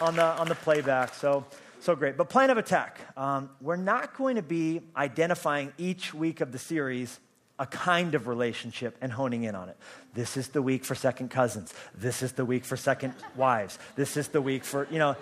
on, 0.00 0.16
the, 0.16 0.24
on 0.24 0.48
the 0.48 0.54
playback. 0.54 1.14
So, 1.14 1.44
so 1.80 1.94
great. 1.94 2.16
But 2.16 2.28
plan 2.28 2.50
of 2.50 2.58
attack. 2.58 2.98
Um, 3.16 3.50
we're 3.60 3.76
not 3.76 4.16
going 4.16 4.36
to 4.36 4.42
be 4.42 4.80
identifying 4.96 5.72
each 5.78 6.12
week 6.12 6.40
of 6.40 6.52
the 6.52 6.58
series 6.58 7.18
a 7.58 7.66
kind 7.66 8.14
of 8.14 8.26
relationship 8.26 8.96
and 9.00 9.12
honing 9.12 9.44
in 9.44 9.54
on 9.54 9.68
it. 9.68 9.76
This 10.12 10.36
is 10.36 10.48
the 10.48 10.60
week 10.60 10.84
for 10.84 10.94
second 10.94 11.30
cousins. 11.30 11.72
This 11.94 12.22
is 12.22 12.32
the 12.32 12.44
week 12.44 12.64
for 12.64 12.76
second 12.76 13.14
wives. 13.36 13.78
This 13.96 14.16
is 14.16 14.28
the 14.28 14.42
week 14.42 14.64
for, 14.64 14.88
you 14.90 14.98
know, 14.98 15.16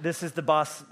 this 0.00 0.22
is 0.22 0.32
the 0.32 0.42
boss. 0.42 0.82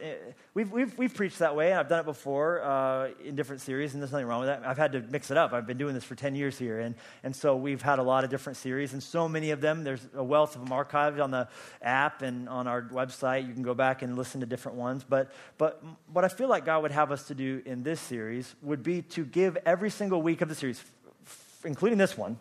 We've, 0.53 0.73
we've, 0.73 0.99
we've 0.99 1.15
preached 1.15 1.39
that 1.39 1.55
way, 1.55 1.71
and 1.71 1.79
I've 1.79 1.89
done 1.89 2.01
it 2.01 2.07
before 2.07 2.61
uh, 2.63 3.11
in 3.25 3.37
different 3.37 3.63
series, 3.63 3.93
and 3.95 4.03
there's 4.03 4.11
nothing 4.11 4.27
wrong 4.27 4.41
with 4.41 4.49
that. 4.49 4.67
I've 4.67 4.77
had 4.77 4.91
to 4.93 5.01
mix 5.01 5.31
it 5.31 5.37
up. 5.37 5.53
I've 5.53 5.67
been 5.67 5.79
doing 5.79 5.95
this 5.95 6.03
for 6.03 6.17
10 6.17 6.35
years 6.35 6.59
here, 6.59 6.81
and, 6.81 6.97
and 7.23 7.37
so 7.37 7.55
we've 7.55 7.81
had 7.81 8.01
a 8.01 8.03
lot 8.03 8.25
of 8.25 8.31
different 8.31 8.57
series, 8.57 8.93
and 8.93 9.01
so 9.01 9.29
many 9.29 9.53
of 9.53 9.61
them, 9.61 9.85
there's 9.85 10.05
a 10.13 10.25
wealth 10.25 10.57
of 10.57 10.63
them 10.63 10.71
archived 10.71 11.23
on 11.23 11.31
the 11.31 11.47
app 11.83 12.23
and 12.23 12.49
on 12.49 12.67
our 12.67 12.83
website. 12.83 13.47
You 13.47 13.55
can 13.55 13.63
go 13.63 13.75
back 13.75 14.03
and 14.03 14.17
listen 14.17 14.41
to 14.41 14.47
different 14.47 14.77
ones. 14.77 15.05
But, 15.09 15.31
but 15.57 15.85
what 16.13 16.25
I 16.25 16.29
feel 16.29 16.49
like 16.49 16.65
God 16.65 16.83
would 16.83 16.91
have 16.91 17.13
us 17.13 17.29
to 17.29 17.35
do 17.35 17.63
in 17.65 17.85
this 17.85 18.01
series 18.01 18.57
would 18.61 18.83
be 18.83 19.03
to 19.03 19.25
give 19.25 19.57
every 19.65 19.91
single 19.91 20.21
week 20.21 20.41
of 20.41 20.49
the 20.49 20.57
series, 20.57 20.83
f- 21.25 21.61
including 21.65 21.97
this 21.97 22.19
one, 22.19 22.41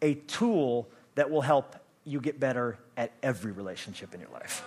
a 0.00 0.14
tool 0.14 0.88
that 1.16 1.30
will 1.30 1.42
help 1.42 1.76
you 2.04 2.18
get 2.18 2.40
better 2.40 2.78
at 2.96 3.12
every 3.22 3.52
relationship 3.52 4.14
in 4.14 4.20
your 4.20 4.30
life 4.30 4.64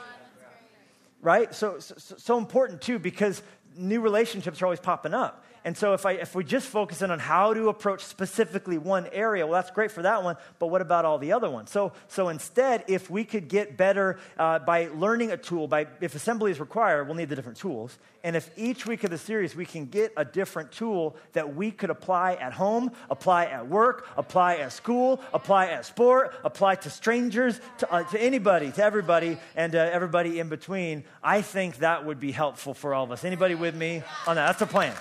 right? 1.23 1.53
So, 1.55 1.79
so, 1.79 2.15
so 2.17 2.37
important 2.37 2.81
too 2.81 2.99
because 2.99 3.41
new 3.75 4.01
relationships 4.01 4.61
are 4.61 4.65
always 4.65 4.79
popping 4.79 5.13
up. 5.13 5.43
And 5.65 5.77
so 5.77 5.93
if, 5.93 6.05
I, 6.05 6.13
if 6.13 6.35
we 6.35 6.43
just 6.43 6.67
focus 6.67 7.01
in 7.01 7.09
on 7.09 7.19
how 7.19 7.53
to 7.53 7.69
approach 7.69 8.03
specifically 8.03 8.77
one 8.77 9.07
area, 9.13 9.45
well, 9.45 9.53
that's 9.53 9.71
great 9.71 9.91
for 9.91 10.01
that 10.01 10.23
one, 10.23 10.35
but 10.59 10.67
what 10.67 10.81
about 10.81 11.05
all 11.05 11.17
the 11.17 11.31
other 11.31 11.49
ones? 11.49 11.71
So, 11.71 11.93
so 12.09 12.29
instead, 12.29 12.83
if 12.87 13.09
we 13.09 13.23
could 13.23 13.47
get 13.47 13.77
better 13.77 14.19
uh, 14.37 14.59
by 14.59 14.89
learning 14.93 15.31
a 15.31 15.37
tool, 15.37 15.67
by, 15.67 15.87
if 16.01 16.15
assembly 16.15 16.51
is 16.51 16.59
required, 16.59 17.05
we'll 17.05 17.15
need 17.15 17.29
the 17.29 17.35
different 17.35 17.57
tools. 17.57 17.97
And 18.25 18.35
if 18.35 18.49
each 18.57 18.85
week 18.85 19.03
of 19.03 19.09
the 19.09 19.17
series 19.17 19.55
we 19.55 19.65
can 19.65 19.85
get 19.85 20.13
a 20.17 20.25
different 20.25 20.71
tool 20.71 21.15
that 21.33 21.55
we 21.55 21.71
could 21.71 21.89
apply 21.89 22.33
at 22.35 22.53
home, 22.53 22.91
apply 23.09 23.45
at 23.45 23.67
work, 23.67 24.07
apply 24.17 24.55
at 24.55 24.71
school, 24.73 25.21
apply 25.33 25.67
at 25.67 25.85
sport, 25.85 26.35
apply 26.43 26.75
to 26.75 26.89
strangers, 26.89 27.59
to, 27.79 27.91
uh, 27.91 28.03
to 28.03 28.21
anybody, 28.21 28.71
to 28.71 28.83
everybody, 28.83 29.37
and 29.55 29.75
uh, 29.75 29.89
everybody 29.91 30.39
in 30.39 30.49
between, 30.49 31.03
I 31.21 31.41
think 31.41 31.77
that 31.77 32.05
would 32.05 32.19
be 32.19 32.31
helpful 32.31 32.73
for 32.73 32.93
all 32.93 33.05
of 33.05 33.11
us. 33.11 33.23
Anybody 33.23 33.55
with 33.55 33.75
me 33.75 34.03
on 34.27 34.35
that? 34.35 34.47
That's 34.47 34.59
the 34.59 34.67
plan. 34.67 34.93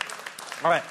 All 0.65 0.71
right. 0.71 0.85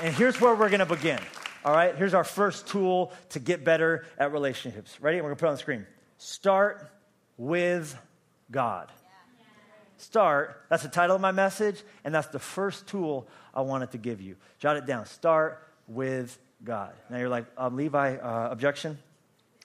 And 0.00 0.12
here's 0.12 0.40
where 0.40 0.56
we're 0.56 0.68
going 0.68 0.80
to 0.80 0.86
begin. 0.86 1.20
All 1.64 1.72
right. 1.72 1.94
Here's 1.94 2.14
our 2.14 2.24
first 2.24 2.66
tool 2.66 3.12
to 3.28 3.38
get 3.38 3.64
better 3.64 4.04
at 4.18 4.32
relationships. 4.32 5.00
Ready? 5.00 5.18
We're 5.18 5.28
going 5.28 5.36
to 5.36 5.40
put 5.40 5.46
it 5.46 5.50
on 5.50 5.54
the 5.54 5.60
screen. 5.60 5.86
Start 6.18 6.90
with 7.36 7.96
God. 8.50 8.90
Start. 9.98 10.62
That's 10.68 10.82
the 10.82 10.88
title 10.88 11.14
of 11.14 11.22
my 11.22 11.30
message, 11.30 11.80
and 12.02 12.12
that's 12.12 12.26
the 12.26 12.40
first 12.40 12.88
tool 12.88 13.28
I 13.54 13.60
wanted 13.60 13.92
to 13.92 13.98
give 13.98 14.20
you. 14.20 14.34
Jot 14.58 14.76
it 14.76 14.84
down. 14.84 15.06
Start 15.06 15.62
with 15.86 16.36
God. 16.64 16.92
Now 17.08 17.18
you're 17.18 17.28
like, 17.28 17.46
um, 17.56 17.76
Levi, 17.76 18.16
uh, 18.16 18.48
objection? 18.50 18.98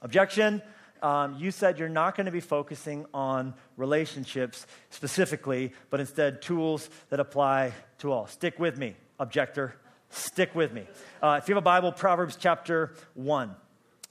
Objection. 0.03 0.61
Um, 1.01 1.37
you 1.39 1.49
said 1.49 1.79
you're 1.79 1.89
not 1.89 2.15
going 2.15 2.25
to 2.25 2.31
be 2.31 2.39
focusing 2.39 3.07
on 3.15 3.55
relationships 3.77 4.67
specifically, 4.91 5.73
but 5.89 5.99
instead 5.99 6.43
tools 6.43 6.87
that 7.09 7.19
apply 7.19 7.71
to 7.99 8.11
all. 8.11 8.27
Stick 8.27 8.59
with 8.59 8.77
me 8.77 8.95
objector, 9.19 9.75
stick 10.09 10.53
with 10.55 10.73
me. 10.73 10.87
Uh, 11.21 11.39
if 11.41 11.47
you 11.47 11.55
have 11.55 11.61
a 11.61 11.65
Bible, 11.65 11.91
Proverbs 11.91 12.37
chapter 12.39 12.93
1. 13.15 13.55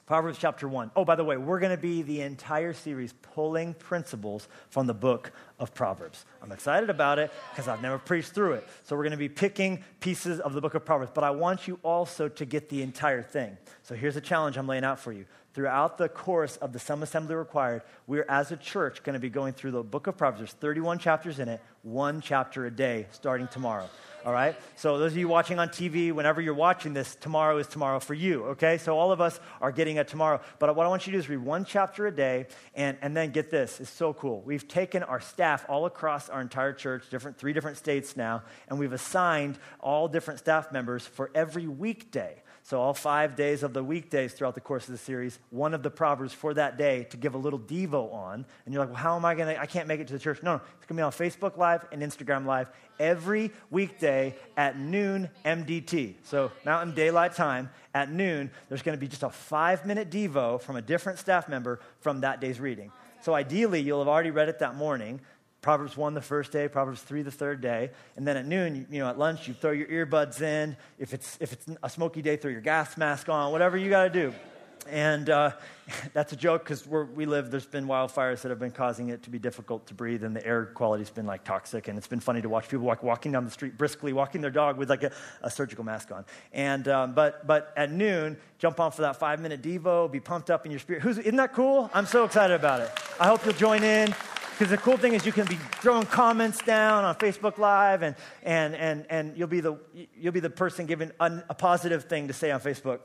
Proverbs 0.06 0.38
chapter 0.38 0.68
1. 0.68 0.92
Oh, 0.94 1.04
by 1.04 1.16
the 1.16 1.25
way, 1.25 1.36
we're 1.36 1.58
going 1.58 1.75
to 1.75 1.82
be 1.82 2.02
the 2.02 2.20
entire 2.20 2.72
series 2.72 3.12
pulling 3.34 3.75
principles 3.75 4.46
from 4.70 4.86
the 4.86 4.94
book 4.94 5.32
of 5.58 5.75
Proverbs. 5.75 6.25
I'm 6.40 6.52
excited 6.52 6.90
about 6.90 7.18
it 7.18 7.32
because 7.50 7.66
I've 7.66 7.82
never 7.82 7.98
preached 7.98 8.30
through 8.30 8.52
it. 8.52 8.68
So 8.84 8.94
we're 8.94 9.02
going 9.02 9.10
to 9.10 9.16
be 9.16 9.28
picking 9.28 9.82
pieces 9.98 10.38
of 10.38 10.52
the 10.52 10.60
book 10.60 10.75
of 10.75 10.84
Proverbs, 10.84 11.10
but 11.12 11.25
I 11.25 11.30
want 11.30 11.66
you 11.66 11.80
also 11.82 12.28
to 12.28 12.44
get 12.44 12.68
the 12.68 12.82
entire 12.82 13.20
thing. 13.20 13.58
So 13.82 13.96
here's 13.96 14.14
a 14.14 14.20
challenge 14.20 14.56
I'm 14.56 14.68
laying 14.68 14.84
out 14.84 15.00
for 15.00 15.12
you. 15.12 15.25
Throughout 15.56 15.96
the 15.96 16.10
course 16.10 16.58
of 16.58 16.75
the 16.75 16.78
Some 16.78 17.02
Assembly 17.02 17.34
Required, 17.34 17.80
we're 18.06 18.26
as 18.28 18.52
a 18.52 18.58
church 18.58 19.02
going 19.02 19.14
to 19.14 19.18
be 19.18 19.30
going 19.30 19.54
through 19.54 19.70
the 19.70 19.82
book 19.82 20.06
of 20.06 20.18
Proverbs. 20.18 20.40
There's 20.40 20.52
31 20.52 20.98
chapters 20.98 21.38
in 21.38 21.48
it, 21.48 21.62
one 21.80 22.20
chapter 22.20 22.66
a 22.66 22.70
day 22.70 23.06
starting 23.10 23.48
tomorrow 23.48 23.88
all 24.26 24.32
right? 24.32 24.56
So, 24.75 24.98
those 24.98 25.12
of 25.12 25.18
you 25.18 25.28
watching 25.28 25.60
on 25.60 25.68
TV, 25.68 26.10
whenever 26.10 26.40
you're 26.40 26.52
watching 26.52 26.92
this, 26.92 27.14
tomorrow 27.14 27.58
is 27.58 27.68
tomorrow 27.68 28.00
for 28.00 28.12
you, 28.12 28.44
okay? 28.46 28.76
So, 28.76 28.98
all 28.98 29.12
of 29.12 29.20
us 29.20 29.38
are 29.60 29.70
getting 29.70 30.00
a 30.00 30.04
tomorrow. 30.04 30.40
But 30.58 30.75
what 30.75 30.84
I 30.84 30.88
want 30.88 31.06
you 31.06 31.12
to 31.12 31.18
do 31.18 31.20
is 31.20 31.28
read 31.28 31.38
one 31.38 31.64
chapter 31.64 32.08
a 32.08 32.10
day, 32.10 32.46
and, 32.75 32.98
and 33.02 33.16
then 33.16 33.30
get 33.30 33.52
this. 33.52 33.78
It's 33.78 33.88
so 33.88 34.12
cool. 34.12 34.42
We've 34.44 34.66
taken 34.66 35.04
our 35.04 35.20
staff 35.20 35.64
all 35.68 35.86
across 35.86 36.28
our 36.28 36.40
entire 36.40 36.72
church, 36.72 37.08
different, 37.08 37.38
three 37.38 37.52
different 37.52 37.76
states 37.76 38.16
now, 38.16 38.42
and 38.66 38.80
we've 38.80 38.92
assigned 38.92 39.60
all 39.78 40.08
different 40.08 40.40
staff 40.40 40.72
members 40.72 41.06
for 41.06 41.30
every 41.32 41.68
weekday. 41.68 42.42
So, 42.66 42.80
all 42.80 42.94
five 42.94 43.37
days 43.37 43.62
of 43.62 43.75
the 43.75 43.85
weekdays 43.85 44.32
throughout 44.32 44.56
the 44.56 44.61
course 44.61 44.88
of 44.88 44.90
the 44.90 44.99
series, 44.99 45.38
one 45.50 45.73
of 45.73 45.85
the 45.85 45.90
Proverbs 45.90 46.32
for 46.32 46.52
that 46.54 46.76
day 46.76 47.04
to 47.11 47.16
give 47.16 47.37
a 47.37 47.38
little 47.38 47.61
Devo 47.61 48.12
on. 48.12 48.44
And 48.64 48.75
you're 48.75 48.82
like, 48.82 48.88
well, 48.88 48.99
how 48.99 49.14
am 49.14 49.25
I 49.25 49.37
going 49.37 49.54
to? 49.54 49.61
I 49.61 49.66
can't 49.66 49.87
make 49.87 50.00
it 50.00 50.08
to 50.08 50.12
the 50.12 50.18
church. 50.18 50.42
No, 50.42 50.54
no, 50.54 50.56
it's 50.56 50.87
going 50.87 50.88
to 50.88 50.94
be 50.94 51.02
on 51.02 51.12
Facebook 51.12 51.56
Live 51.56 51.87
and 51.92 52.02
Instagram 52.02 52.44
Live 52.44 52.66
every 52.99 53.52
weekday 53.70 54.35
at 54.56 54.80
noon 54.80 55.30
MDT. 55.44 56.14
So, 56.25 56.50
Mountain 56.64 56.96
Daylight 56.96 57.35
Time 57.35 57.70
at 57.94 58.11
noon, 58.11 58.50
there's 58.68 58.82
going 58.82 58.99
to 58.99 59.00
be 59.00 59.06
just 59.06 59.23
a 59.23 59.30
five 59.30 59.87
minute 59.87 60.11
Devo 60.11 60.61
from 60.61 60.75
a 60.75 60.82
different 60.82 61.20
staff 61.20 61.49
member 61.49 61.78
from 62.00 62.23
that 62.23 62.40
day's 62.40 62.58
reading. 62.58 62.90
So, 63.23 63.32
ideally, 63.32 63.80
you'll 63.80 64.00
have 64.00 64.08
already 64.08 64.32
read 64.32 64.49
it 64.49 64.58
that 64.58 64.75
morning. 64.75 65.20
Proverbs 65.66 65.96
1 65.96 66.14
the 66.14 66.20
first 66.20 66.52
day, 66.52 66.68
Proverbs 66.68 67.02
3 67.02 67.23
the 67.23 67.30
third 67.32 67.61
day. 67.61 67.90
And 68.14 68.25
then 68.25 68.37
at 68.37 68.46
noon, 68.46 68.87
you, 68.88 69.00
know, 69.00 69.08
at 69.08 69.18
lunch, 69.18 69.49
you 69.49 69.52
throw 69.52 69.73
your 69.73 69.88
earbuds 69.88 70.40
in. 70.40 70.76
If 70.96 71.12
it's, 71.12 71.37
if 71.40 71.52
it's 71.52 71.66
a 71.82 71.90
smoky 71.90 72.23
day, 72.23 72.37
throw 72.37 72.52
your 72.52 72.61
gas 72.61 72.96
mask 72.96 73.28
on, 73.28 73.50
whatever 73.50 73.76
you 73.76 73.90
got 73.90 74.04
to 74.04 74.11
do. 74.11 74.32
And 74.88 75.30
uh, 75.30 75.52
that's 76.12 76.32
a 76.32 76.36
joke 76.36 76.64
because 76.64 76.86
where 76.86 77.04
we 77.04 77.26
live, 77.26 77.50
there's 77.50 77.66
been 77.66 77.86
wildfires 77.86 78.42
that 78.42 78.50
have 78.50 78.58
been 78.58 78.70
causing 78.70 79.08
it 79.08 79.22
to 79.24 79.30
be 79.30 79.38
difficult 79.38 79.86
to 79.86 79.94
breathe, 79.94 80.24
and 80.24 80.34
the 80.34 80.44
air 80.46 80.66
quality's 80.66 81.10
been 81.10 81.26
like 81.26 81.44
toxic. 81.44 81.88
And 81.88 81.96
it's 81.98 82.06
been 82.06 82.20
funny 82.20 82.42
to 82.42 82.48
watch 82.48 82.68
people 82.68 82.86
walk, 82.86 83.02
walking 83.02 83.32
down 83.32 83.44
the 83.44 83.50
street 83.50 83.76
briskly, 83.78 84.12
walking 84.12 84.40
their 84.40 84.50
dog 84.50 84.76
with 84.76 84.90
like 84.90 85.02
a, 85.02 85.12
a 85.42 85.50
surgical 85.50 85.84
mask 85.84 86.10
on. 86.12 86.24
And, 86.52 86.88
um, 86.88 87.14
but, 87.14 87.46
but 87.46 87.72
at 87.76 87.90
noon, 87.90 88.36
jump 88.58 88.80
on 88.80 88.92
for 88.92 89.02
that 89.02 89.16
five 89.16 89.40
minute 89.40 89.62
Devo, 89.62 90.10
be 90.10 90.20
pumped 90.20 90.50
up 90.50 90.64
in 90.64 90.72
your 90.72 90.80
spirit. 90.80 91.02
Who's, 91.02 91.18
isn't 91.18 91.36
that 91.36 91.52
cool? 91.52 91.90
I'm 91.94 92.06
so 92.06 92.24
excited 92.24 92.54
about 92.54 92.80
it. 92.80 92.90
I 93.20 93.26
hope 93.26 93.44
you'll 93.44 93.54
join 93.54 93.82
in. 93.82 94.14
Because 94.58 94.70
the 94.70 94.78
cool 94.78 94.96
thing 94.96 95.12
is 95.12 95.26
you 95.26 95.32
can 95.32 95.44
be 95.46 95.56
throwing 95.82 96.06
comments 96.06 96.62
down 96.62 97.04
on 97.04 97.14
Facebook 97.16 97.58
Live, 97.58 98.02
and, 98.02 98.16
and, 98.42 98.74
and, 98.74 99.04
and 99.10 99.36
you'll, 99.36 99.48
be 99.48 99.60
the, 99.60 99.78
you'll 100.18 100.32
be 100.32 100.40
the 100.40 100.48
person 100.48 100.86
giving 100.86 101.12
a, 101.20 101.42
a 101.50 101.54
positive 101.54 102.04
thing 102.04 102.28
to 102.28 102.32
say 102.32 102.50
on 102.50 102.58
Facebook. 102.60 103.00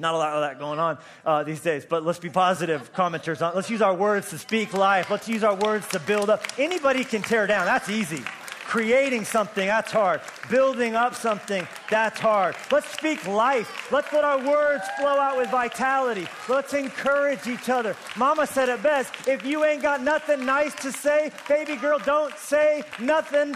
Not 0.00 0.14
a 0.14 0.16
lot 0.16 0.32
of 0.32 0.40
that 0.40 0.58
going 0.58 0.78
on 0.78 0.96
uh, 1.26 1.42
these 1.42 1.60
days, 1.60 1.84
but 1.84 2.04
let's 2.04 2.18
be 2.18 2.30
positive 2.30 2.92
commenters. 2.94 3.46
On, 3.46 3.54
let's 3.54 3.68
use 3.68 3.82
our 3.82 3.94
words 3.94 4.30
to 4.30 4.38
speak 4.38 4.72
life. 4.72 5.10
Let's 5.10 5.28
use 5.28 5.44
our 5.44 5.54
words 5.54 5.86
to 5.88 6.00
build 6.00 6.30
up. 6.30 6.42
Anybody 6.58 7.04
can 7.04 7.20
tear 7.20 7.46
down. 7.46 7.66
That's 7.66 7.90
easy. 7.90 8.22
Creating 8.64 9.24
something, 9.24 9.66
that's 9.66 9.92
hard. 9.92 10.22
Building 10.48 10.94
up 10.94 11.14
something, 11.14 11.66
that's 11.90 12.18
hard. 12.18 12.54
Let's 12.70 12.88
speak 12.88 13.26
life. 13.26 13.92
Let's 13.92 14.10
let 14.12 14.24
our 14.24 14.38
words 14.38 14.84
flow 14.98 15.18
out 15.18 15.36
with 15.36 15.50
vitality. 15.50 16.26
Let's 16.48 16.72
encourage 16.72 17.46
each 17.46 17.68
other. 17.68 17.94
Mama 18.16 18.46
said 18.46 18.70
it 18.70 18.82
best 18.82 19.12
if 19.28 19.44
you 19.44 19.64
ain't 19.64 19.82
got 19.82 20.02
nothing 20.02 20.46
nice 20.46 20.74
to 20.76 20.92
say, 20.92 21.30
baby 21.46 21.76
girl, 21.76 21.98
don't 21.98 22.34
say 22.38 22.84
nothing. 23.00 23.54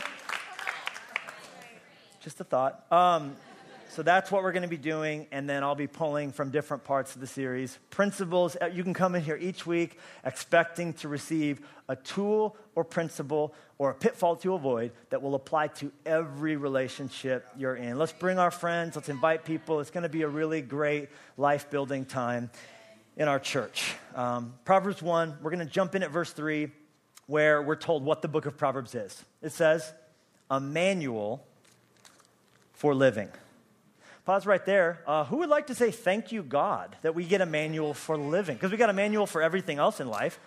Just 2.20 2.40
a 2.40 2.44
thought. 2.44 2.84
Um, 2.90 3.36
so 3.94 4.02
that's 4.02 4.32
what 4.32 4.42
we're 4.42 4.50
going 4.50 4.64
to 4.64 4.68
be 4.68 4.76
doing, 4.76 5.28
and 5.30 5.48
then 5.48 5.62
I'll 5.62 5.76
be 5.76 5.86
pulling 5.86 6.32
from 6.32 6.50
different 6.50 6.82
parts 6.82 7.14
of 7.14 7.20
the 7.20 7.28
series. 7.28 7.78
Principles, 7.90 8.56
uh, 8.60 8.66
you 8.66 8.82
can 8.82 8.92
come 8.92 9.14
in 9.14 9.22
here 9.22 9.38
each 9.40 9.66
week 9.66 10.00
expecting 10.24 10.94
to 10.94 11.06
receive 11.06 11.60
a 11.88 11.94
tool 11.94 12.56
or 12.74 12.82
principle 12.82 13.54
or 13.78 13.90
a 13.90 13.94
pitfall 13.94 14.34
to 14.34 14.54
avoid 14.54 14.90
that 15.10 15.22
will 15.22 15.36
apply 15.36 15.68
to 15.68 15.92
every 16.04 16.56
relationship 16.56 17.46
you're 17.56 17.76
in. 17.76 17.96
Let's 17.96 18.10
bring 18.10 18.36
our 18.36 18.50
friends, 18.50 18.96
let's 18.96 19.08
invite 19.08 19.44
people. 19.44 19.78
It's 19.78 19.92
going 19.92 20.02
to 20.02 20.08
be 20.08 20.22
a 20.22 20.28
really 20.28 20.60
great 20.60 21.08
life 21.36 21.70
building 21.70 22.04
time 22.04 22.50
in 23.16 23.28
our 23.28 23.38
church. 23.38 23.94
Um, 24.16 24.54
Proverbs 24.64 25.02
1, 25.02 25.38
we're 25.40 25.52
going 25.52 25.64
to 25.64 25.72
jump 25.72 25.94
in 25.94 26.02
at 26.02 26.10
verse 26.10 26.32
3, 26.32 26.68
where 27.28 27.62
we're 27.62 27.76
told 27.76 28.04
what 28.04 28.22
the 28.22 28.28
book 28.28 28.46
of 28.46 28.56
Proverbs 28.56 28.96
is. 28.96 29.24
It 29.40 29.52
says, 29.52 29.92
a 30.50 30.58
manual 30.58 31.46
for 32.72 32.92
living. 32.92 33.28
Pause 34.24 34.46
right 34.46 34.64
there. 34.64 35.00
Uh, 35.06 35.24
who 35.24 35.36
would 35.38 35.50
like 35.50 35.66
to 35.66 35.74
say 35.74 35.90
thank 35.90 36.32
you, 36.32 36.42
God, 36.42 36.96
that 37.02 37.14
we 37.14 37.24
get 37.24 37.42
a 37.42 37.46
manual 37.46 37.92
for 37.92 38.16
living? 38.16 38.56
Because 38.56 38.70
we 38.70 38.78
got 38.78 38.88
a 38.88 38.94
manual 38.94 39.26
for 39.26 39.42
everything 39.42 39.78
else 39.78 40.00
in 40.00 40.08
life. 40.08 40.40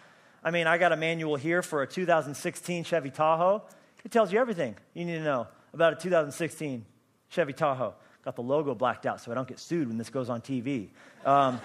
I 0.43 0.49
mean, 0.49 0.65
I 0.65 0.79
got 0.79 0.93
a 0.93 0.97
manual 0.97 1.35
here 1.35 1.61
for 1.61 1.83
a 1.83 1.87
2016 1.87 2.83
Chevy 2.85 3.11
Tahoe. 3.11 3.61
It 4.03 4.11
tells 4.11 4.33
you 4.33 4.39
everything 4.39 4.75
you 4.93 5.05
need 5.05 5.17
to 5.17 5.23
know 5.23 5.47
about 5.73 5.93
a 5.93 5.95
2016 5.97 6.85
Chevy 7.29 7.53
Tahoe. 7.53 7.93
Got 8.25 8.35
the 8.35 8.41
logo 8.41 8.73
blacked 8.73 9.05
out 9.05 9.21
so 9.21 9.31
I 9.31 9.35
don't 9.35 9.47
get 9.47 9.59
sued 9.59 9.87
when 9.87 9.97
this 9.97 10.09
goes 10.09 10.29
on 10.29 10.41
TV. 10.41 10.89
Um, 11.23 11.61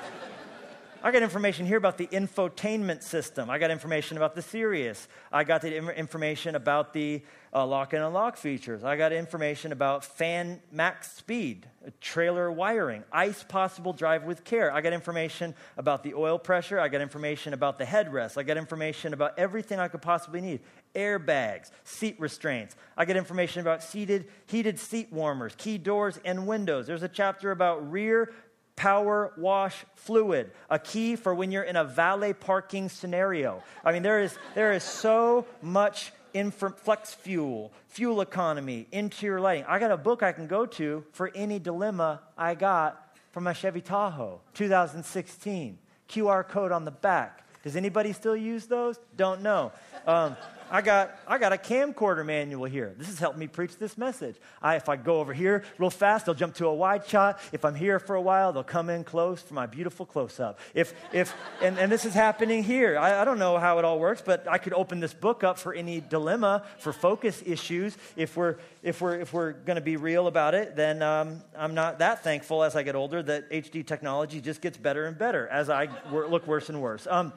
I 1.04 1.10
got 1.10 1.22
information 1.22 1.66
here 1.66 1.78
about 1.78 1.98
the 1.98 2.06
infotainment 2.06 3.02
system. 3.02 3.50
I 3.50 3.58
got 3.58 3.72
information 3.72 4.16
about 4.16 4.36
the 4.36 4.42
Sirius. 4.42 5.08
I 5.32 5.42
got 5.42 5.60
the 5.62 5.76
information 5.96 6.54
about 6.54 6.92
the 6.92 7.22
uh, 7.52 7.66
lock 7.66 7.92
and 7.92 8.04
unlock 8.04 8.36
features. 8.36 8.84
I 8.84 8.96
got 8.96 9.12
information 9.12 9.72
about 9.72 10.04
fan 10.04 10.62
max 10.70 11.10
speed, 11.10 11.66
trailer 12.00 12.52
wiring, 12.52 13.02
ice 13.12 13.42
possible 13.42 13.92
drive 13.92 14.22
with 14.22 14.44
care. 14.44 14.72
I 14.72 14.80
got 14.80 14.92
information 14.92 15.56
about 15.76 16.04
the 16.04 16.14
oil 16.14 16.38
pressure. 16.38 16.78
I 16.78 16.86
got 16.86 17.00
information 17.00 17.52
about 17.52 17.78
the 17.78 17.84
headrest. 17.84 18.38
I 18.38 18.44
got 18.44 18.56
information 18.56 19.12
about 19.12 19.36
everything 19.40 19.80
I 19.80 19.88
could 19.88 20.02
possibly 20.02 20.40
need 20.40 20.60
airbags, 20.94 21.70
seat 21.84 22.18
restraints. 22.20 22.76
I 22.96 23.06
get 23.06 23.16
information 23.16 23.60
about 23.60 23.82
seated, 23.82 24.28
heated 24.46 24.78
seat 24.78 25.12
warmers, 25.12 25.54
key 25.56 25.78
doors, 25.78 26.20
and 26.24 26.46
windows. 26.46 26.86
There's 26.86 27.02
a 27.02 27.08
chapter 27.08 27.50
about 27.50 27.90
rear 27.90 28.32
power 28.76 29.32
wash 29.36 29.84
fluid, 29.94 30.50
a 30.70 30.78
key 30.78 31.16
for 31.16 31.34
when 31.34 31.52
you're 31.52 31.62
in 31.62 31.76
a 31.76 31.84
valet 31.84 32.32
parking 32.32 32.88
scenario. 32.88 33.62
I 33.84 33.92
mean, 33.92 34.02
there 34.02 34.20
is, 34.20 34.36
there 34.54 34.72
is 34.72 34.82
so 34.82 35.46
much 35.60 36.12
infra- 36.34 36.72
flex 36.72 37.14
fuel, 37.14 37.72
fuel 37.88 38.20
economy, 38.20 38.86
interior 38.92 39.40
lighting. 39.40 39.64
I 39.68 39.78
got 39.78 39.90
a 39.90 39.96
book 39.96 40.22
I 40.22 40.32
can 40.32 40.46
go 40.46 40.66
to 40.66 41.04
for 41.12 41.30
any 41.34 41.58
dilemma 41.58 42.20
I 42.36 42.54
got 42.54 43.16
from 43.30 43.44
my 43.44 43.52
Chevy 43.52 43.80
Tahoe, 43.80 44.40
2016. 44.54 45.78
QR 46.08 46.46
code 46.46 46.72
on 46.72 46.84
the 46.84 46.90
back. 46.90 47.42
Does 47.62 47.76
anybody 47.76 48.12
still 48.12 48.36
use 48.36 48.66
those? 48.66 48.98
Don't 49.16 49.40
know. 49.40 49.72
Um, 50.06 50.36
I 50.72 50.80
got, 50.80 51.18
I 51.28 51.36
got 51.36 51.52
a 51.52 51.58
camcorder 51.58 52.24
manual 52.24 52.64
here. 52.64 52.94
This 52.96 53.08
has 53.08 53.18
helped 53.18 53.36
me 53.36 53.46
preach 53.46 53.76
this 53.76 53.98
message. 53.98 54.36
I, 54.62 54.76
if 54.76 54.88
I 54.88 54.96
go 54.96 55.20
over 55.20 55.34
here 55.34 55.64
real 55.76 55.90
fast, 55.90 56.24
they'll 56.24 56.34
jump 56.34 56.54
to 56.56 56.66
a 56.66 56.74
wide 56.74 57.06
shot. 57.06 57.38
If 57.52 57.66
I'm 57.66 57.74
here 57.74 57.98
for 57.98 58.16
a 58.16 58.22
while, 58.22 58.54
they'll 58.54 58.64
come 58.64 58.88
in 58.88 59.04
close 59.04 59.42
for 59.42 59.52
my 59.52 59.66
beautiful 59.66 60.06
close 60.06 60.40
up. 60.40 60.58
If, 60.72 60.94
if, 61.12 61.34
and, 61.60 61.78
and 61.78 61.92
this 61.92 62.06
is 62.06 62.14
happening 62.14 62.62
here. 62.62 62.98
I, 62.98 63.20
I 63.20 63.26
don't 63.26 63.38
know 63.38 63.58
how 63.58 63.80
it 63.80 63.84
all 63.84 63.98
works, 63.98 64.22
but 64.24 64.48
I 64.48 64.56
could 64.56 64.72
open 64.72 64.98
this 64.98 65.12
book 65.12 65.44
up 65.44 65.58
for 65.58 65.74
any 65.74 66.00
dilemma, 66.00 66.64
for 66.78 66.94
focus 66.94 67.42
issues. 67.44 67.98
If 68.16 68.34
we're, 68.34 68.56
if 68.82 69.02
we're, 69.02 69.20
if 69.20 69.34
we're 69.34 69.52
going 69.52 69.76
to 69.76 69.82
be 69.82 69.98
real 69.98 70.26
about 70.26 70.54
it, 70.54 70.74
then 70.74 71.02
um, 71.02 71.42
I'm 71.54 71.74
not 71.74 71.98
that 71.98 72.24
thankful 72.24 72.62
as 72.62 72.76
I 72.76 72.82
get 72.82 72.96
older 72.96 73.22
that 73.24 73.50
HD 73.50 73.86
technology 73.86 74.40
just 74.40 74.62
gets 74.62 74.78
better 74.78 75.04
and 75.04 75.18
better 75.18 75.46
as 75.48 75.68
I 75.68 75.90
look 76.10 76.46
worse 76.46 76.70
and 76.70 76.80
worse. 76.80 77.06
Um, 77.10 77.34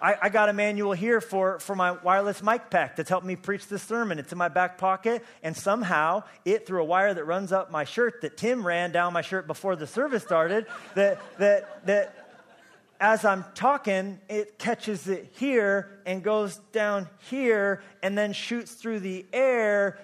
I, 0.00 0.16
I, 0.22 0.28
got 0.28 0.48
a 0.48 0.52
manual 0.52 0.92
here 0.92 1.20
for, 1.20 1.58
for 1.58 1.74
my 1.74 1.92
wireless 1.92 2.42
mic 2.42 2.70
pack 2.70 2.96
that's 2.96 3.08
helped 3.08 3.26
me 3.26 3.36
preach 3.36 3.68
this 3.68 3.82
sermon. 3.82 4.18
It's 4.18 4.32
in 4.32 4.38
my 4.38 4.48
back 4.48 4.78
pocket, 4.78 5.24
and 5.42 5.56
somehow 5.56 6.24
it, 6.44 6.66
through 6.66 6.82
a 6.82 6.84
wire 6.84 7.14
that 7.14 7.24
runs 7.24 7.52
up 7.52 7.70
my 7.70 7.84
shirt 7.84 8.20
that 8.22 8.36
Tim 8.36 8.66
ran 8.66 8.92
down 8.92 9.12
my 9.12 9.22
shirt 9.22 9.46
before 9.46 9.76
the 9.76 9.86
service 9.86 10.22
started, 10.22 10.66
that, 10.94 11.20
that, 11.38 11.86
that 11.86 12.24
as 13.00 13.24
I'm 13.24 13.44
talking, 13.54 14.20
it 14.28 14.58
catches 14.58 15.08
it 15.08 15.32
here 15.34 16.00
and 16.06 16.22
goes 16.22 16.58
down 16.72 17.08
here 17.30 17.82
and 18.02 18.16
then 18.16 18.32
shoots 18.32 18.72
through 18.72 19.00
the 19.00 19.26
air 19.32 19.98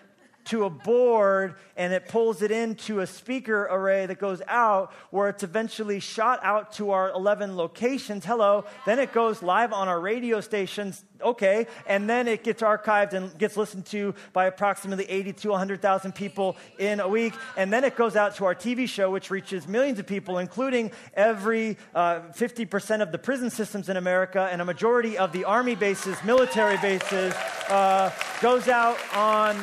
to 0.50 0.64
a 0.64 0.70
board 0.70 1.54
and 1.76 1.92
it 1.92 2.08
pulls 2.08 2.42
it 2.42 2.50
into 2.50 2.98
a 3.00 3.06
speaker 3.06 3.68
array 3.70 4.04
that 4.04 4.18
goes 4.18 4.42
out 4.48 4.92
where 5.10 5.28
it's 5.28 5.44
eventually 5.44 6.00
shot 6.00 6.40
out 6.42 6.72
to 6.72 6.90
our 6.90 7.10
11 7.12 7.56
locations. 7.56 8.24
Hello. 8.24 8.64
Then 8.84 8.98
it 8.98 9.12
goes 9.12 9.44
live 9.44 9.72
on 9.72 9.86
our 9.86 10.00
radio 10.00 10.40
stations. 10.40 11.04
Okay. 11.22 11.68
And 11.86 12.10
then 12.10 12.26
it 12.26 12.42
gets 12.42 12.62
archived 12.62 13.12
and 13.12 13.36
gets 13.38 13.56
listened 13.56 13.86
to 13.86 14.12
by 14.32 14.46
approximately 14.46 15.04
80 15.04 15.34
to 15.34 15.50
100,000 15.50 16.14
people 16.16 16.56
in 16.80 16.98
a 16.98 17.06
week. 17.06 17.34
And 17.56 17.72
then 17.72 17.84
it 17.84 17.94
goes 17.94 18.16
out 18.16 18.34
to 18.36 18.44
our 18.44 18.54
TV 18.54 18.88
show, 18.88 19.08
which 19.08 19.30
reaches 19.30 19.68
millions 19.68 20.00
of 20.00 20.06
people, 20.06 20.38
including 20.38 20.90
every 21.14 21.78
uh, 21.94 22.22
50% 22.32 23.02
of 23.02 23.12
the 23.12 23.18
prison 23.18 23.50
systems 23.50 23.88
in 23.88 23.96
America 23.96 24.48
and 24.50 24.60
a 24.60 24.64
majority 24.64 25.16
of 25.16 25.30
the 25.30 25.44
army 25.44 25.76
bases, 25.76 26.16
military 26.24 26.76
bases, 26.78 27.34
uh, 27.68 28.10
goes 28.42 28.66
out 28.66 28.98
on 29.14 29.56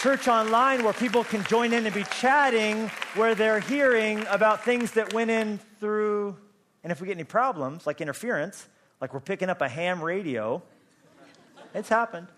church 0.00 0.28
online 0.28 0.82
where 0.82 0.94
people 0.94 1.22
can 1.22 1.44
join 1.44 1.74
in 1.74 1.84
and 1.84 1.94
be 1.94 2.04
chatting, 2.04 2.88
where 3.16 3.34
they're 3.34 3.60
hearing 3.60 4.26
about 4.30 4.64
things 4.64 4.92
that 4.92 5.12
went 5.12 5.30
in 5.30 5.60
through. 5.78 6.34
And 6.82 6.90
if 6.90 7.02
we 7.02 7.06
get 7.06 7.18
any 7.18 7.24
problems, 7.24 7.86
like 7.86 8.00
interference, 8.00 8.66
like 9.02 9.12
we're 9.12 9.20
picking 9.20 9.50
up 9.50 9.60
a 9.60 9.68
ham 9.68 10.02
radio, 10.02 10.62
it's 11.74 11.90
happened. 11.90 12.28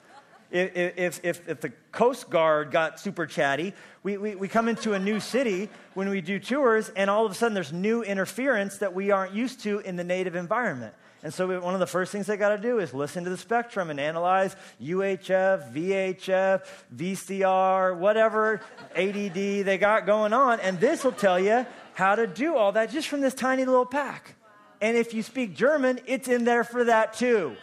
If, 0.50 1.20
if, 1.22 1.46
if, 1.46 1.60
the 1.60 1.70
Coast 1.92 2.28
Guard 2.28 2.72
got 2.72 2.98
super 2.98 3.26
chatty, 3.26 3.74
we, 4.02 4.16
we, 4.16 4.34
we 4.34 4.48
come 4.48 4.68
into 4.68 4.94
a 4.94 4.98
new 4.98 5.20
city 5.20 5.70
when 5.94 6.08
we 6.08 6.20
do 6.20 6.40
tours, 6.40 6.88
and 6.96 7.08
all 7.08 7.24
of 7.24 7.30
a 7.30 7.34
sudden 7.36 7.54
there's 7.54 7.72
new 7.72 8.02
interference 8.02 8.78
that 8.78 8.92
we 8.92 9.12
aren't 9.12 9.34
used 9.34 9.60
to 9.60 9.78
in 9.78 9.94
the 9.94 10.04
native 10.04 10.34
environment. 10.34 10.94
And 11.24 11.32
so, 11.32 11.60
one 11.60 11.74
of 11.74 11.80
the 11.80 11.86
first 11.86 12.10
things 12.10 12.26
they 12.26 12.36
got 12.36 12.48
to 12.48 12.58
do 12.58 12.80
is 12.80 12.92
listen 12.92 13.22
to 13.24 13.30
the 13.30 13.36
spectrum 13.36 13.90
and 13.90 14.00
analyze 14.00 14.56
UHF, 14.82 15.72
VHF, 15.72 16.66
VCR, 16.94 17.96
whatever 17.96 18.60
ADD 18.96 19.34
they 19.34 19.78
got 19.78 20.04
going 20.04 20.32
on. 20.32 20.58
And 20.58 20.80
this 20.80 21.04
will 21.04 21.12
tell 21.12 21.38
you 21.38 21.64
how 21.94 22.16
to 22.16 22.26
do 22.26 22.56
all 22.56 22.72
that 22.72 22.90
just 22.90 23.06
from 23.06 23.20
this 23.20 23.34
tiny 23.34 23.64
little 23.64 23.86
pack. 23.86 24.34
And 24.80 24.96
if 24.96 25.14
you 25.14 25.22
speak 25.22 25.54
German, 25.54 26.00
it's 26.06 26.26
in 26.26 26.42
there 26.44 26.64
for 26.64 26.84
that 26.84 27.14
too. 27.14 27.56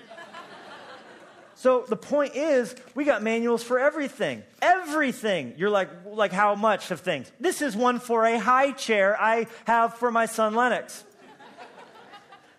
So 1.56 1.84
the 1.86 1.98
point 1.98 2.38
is, 2.38 2.74
we 2.96 3.04
got 3.04 3.22
manuals 3.22 3.62
for 3.62 3.78
everything. 3.78 4.44
Everything. 4.62 5.56
You're 5.58 5.70
like, 5.70 5.90
like 6.06 6.32
how 6.32 6.56
much 6.56 6.90
of 6.92 7.02
things? 7.02 7.30
This 7.38 7.62
is 7.62 7.76
one 7.76 8.00
for 8.00 8.24
a 8.24 8.40
high 8.40 8.72
chair 8.72 9.22
I 9.22 9.48
have 9.66 9.96
for 9.96 10.10
my 10.10 10.26
son 10.26 10.56
Lennox. 10.56 11.04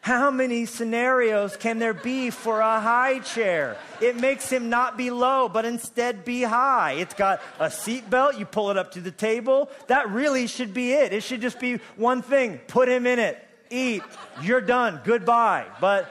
How 0.03 0.31
many 0.31 0.65
scenarios 0.65 1.57
can 1.57 1.79
there 1.79 1.93
be 1.93 2.31
for 2.31 2.61
a 2.61 2.81
high 2.81 3.19
chair? 3.19 3.77
It 4.01 4.17
makes 4.17 4.49
him 4.49 4.71
not 4.71 4.97
be 4.97 5.11
low, 5.11 5.49
but 5.49 5.67
instead 5.67 6.25
be 6.25 6.43
high. 6.43 6.93
It's 6.93 7.13
got 7.13 7.43
a 7.59 7.71
seat 7.71 8.09
belt. 8.09 8.39
You 8.39 8.47
pull 8.47 8.71
it 8.71 8.79
up 8.79 8.93
to 8.93 9.01
the 9.01 9.11
table. 9.11 9.71
That 9.89 10.09
really 10.09 10.47
should 10.47 10.73
be 10.73 10.93
it. 10.93 11.13
It 11.13 11.23
should 11.23 11.43
just 11.43 11.61
be 11.61 11.81
one 11.97 12.23
thing. 12.23 12.59
Put 12.67 12.89
him 12.89 13.07
in 13.07 13.19
it. 13.19 13.47
Eat. 13.69 14.03
You're 14.43 14.63
done. 14.63 15.03
Goodbye. 15.05 15.67
But 15.83 16.11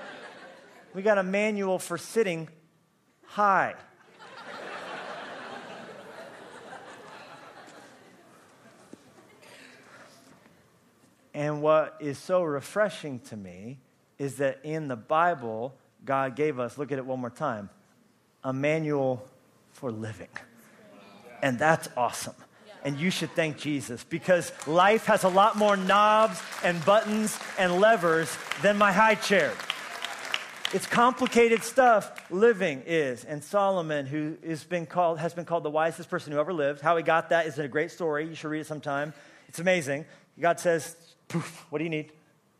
we 0.93 1.01
got 1.01 1.17
a 1.17 1.23
manual 1.23 1.79
for 1.79 1.97
sitting 1.97 2.47
high. 3.25 3.73
And 11.33 11.61
what 11.61 11.97
is 11.99 12.17
so 12.17 12.43
refreshing 12.43 13.19
to 13.19 13.37
me 13.37 13.77
is 14.17 14.35
that 14.35 14.59
in 14.63 14.87
the 14.87 14.95
Bible, 14.95 15.73
God 16.05 16.35
gave 16.35 16.59
us, 16.59 16.77
look 16.77 16.91
at 16.91 16.97
it 16.97 17.05
one 17.05 17.19
more 17.19 17.29
time, 17.29 17.69
a 18.43 18.51
manual 18.51 19.25
for 19.71 19.91
living. 19.91 20.29
And 21.41 21.57
that's 21.57 21.87
awesome. 21.95 22.35
And 22.83 22.97
you 22.97 23.11
should 23.11 23.31
thank 23.31 23.57
Jesus 23.57 24.03
because 24.03 24.51
life 24.67 25.05
has 25.05 25.23
a 25.23 25.29
lot 25.29 25.57
more 25.57 25.75
knobs 25.75 26.41
and 26.63 26.83
buttons 26.85 27.37
and 27.57 27.79
levers 27.79 28.35
than 28.61 28.77
my 28.77 28.91
high 28.91 29.15
chair. 29.15 29.53
It's 30.71 30.85
complicated 30.85 31.63
stuff 31.63 32.31
living 32.31 32.83
is. 32.85 33.25
And 33.25 33.43
Solomon, 33.43 34.05
who 34.05 34.37
been 34.69 34.85
called, 34.85 35.19
has 35.19 35.33
been 35.33 35.45
called 35.45 35.63
the 35.63 35.69
wisest 35.69 36.09
person 36.09 36.31
who 36.31 36.39
ever 36.39 36.53
lived, 36.53 36.79
how 36.79 36.95
he 36.95 37.03
got 37.03 37.29
that 37.29 37.47
is 37.47 37.57
a 37.57 37.67
great 37.67 37.91
story. 37.91 38.27
You 38.27 38.35
should 38.35 38.49
read 38.49 38.61
it 38.61 38.67
sometime. 38.67 39.13
It's 39.47 39.59
amazing. 39.59 40.05
God 40.39 40.59
says, 40.59 40.95
poof, 41.29 41.65
what 41.69 41.77
do 41.77 41.85
you 41.85 41.89
need? 41.89 42.11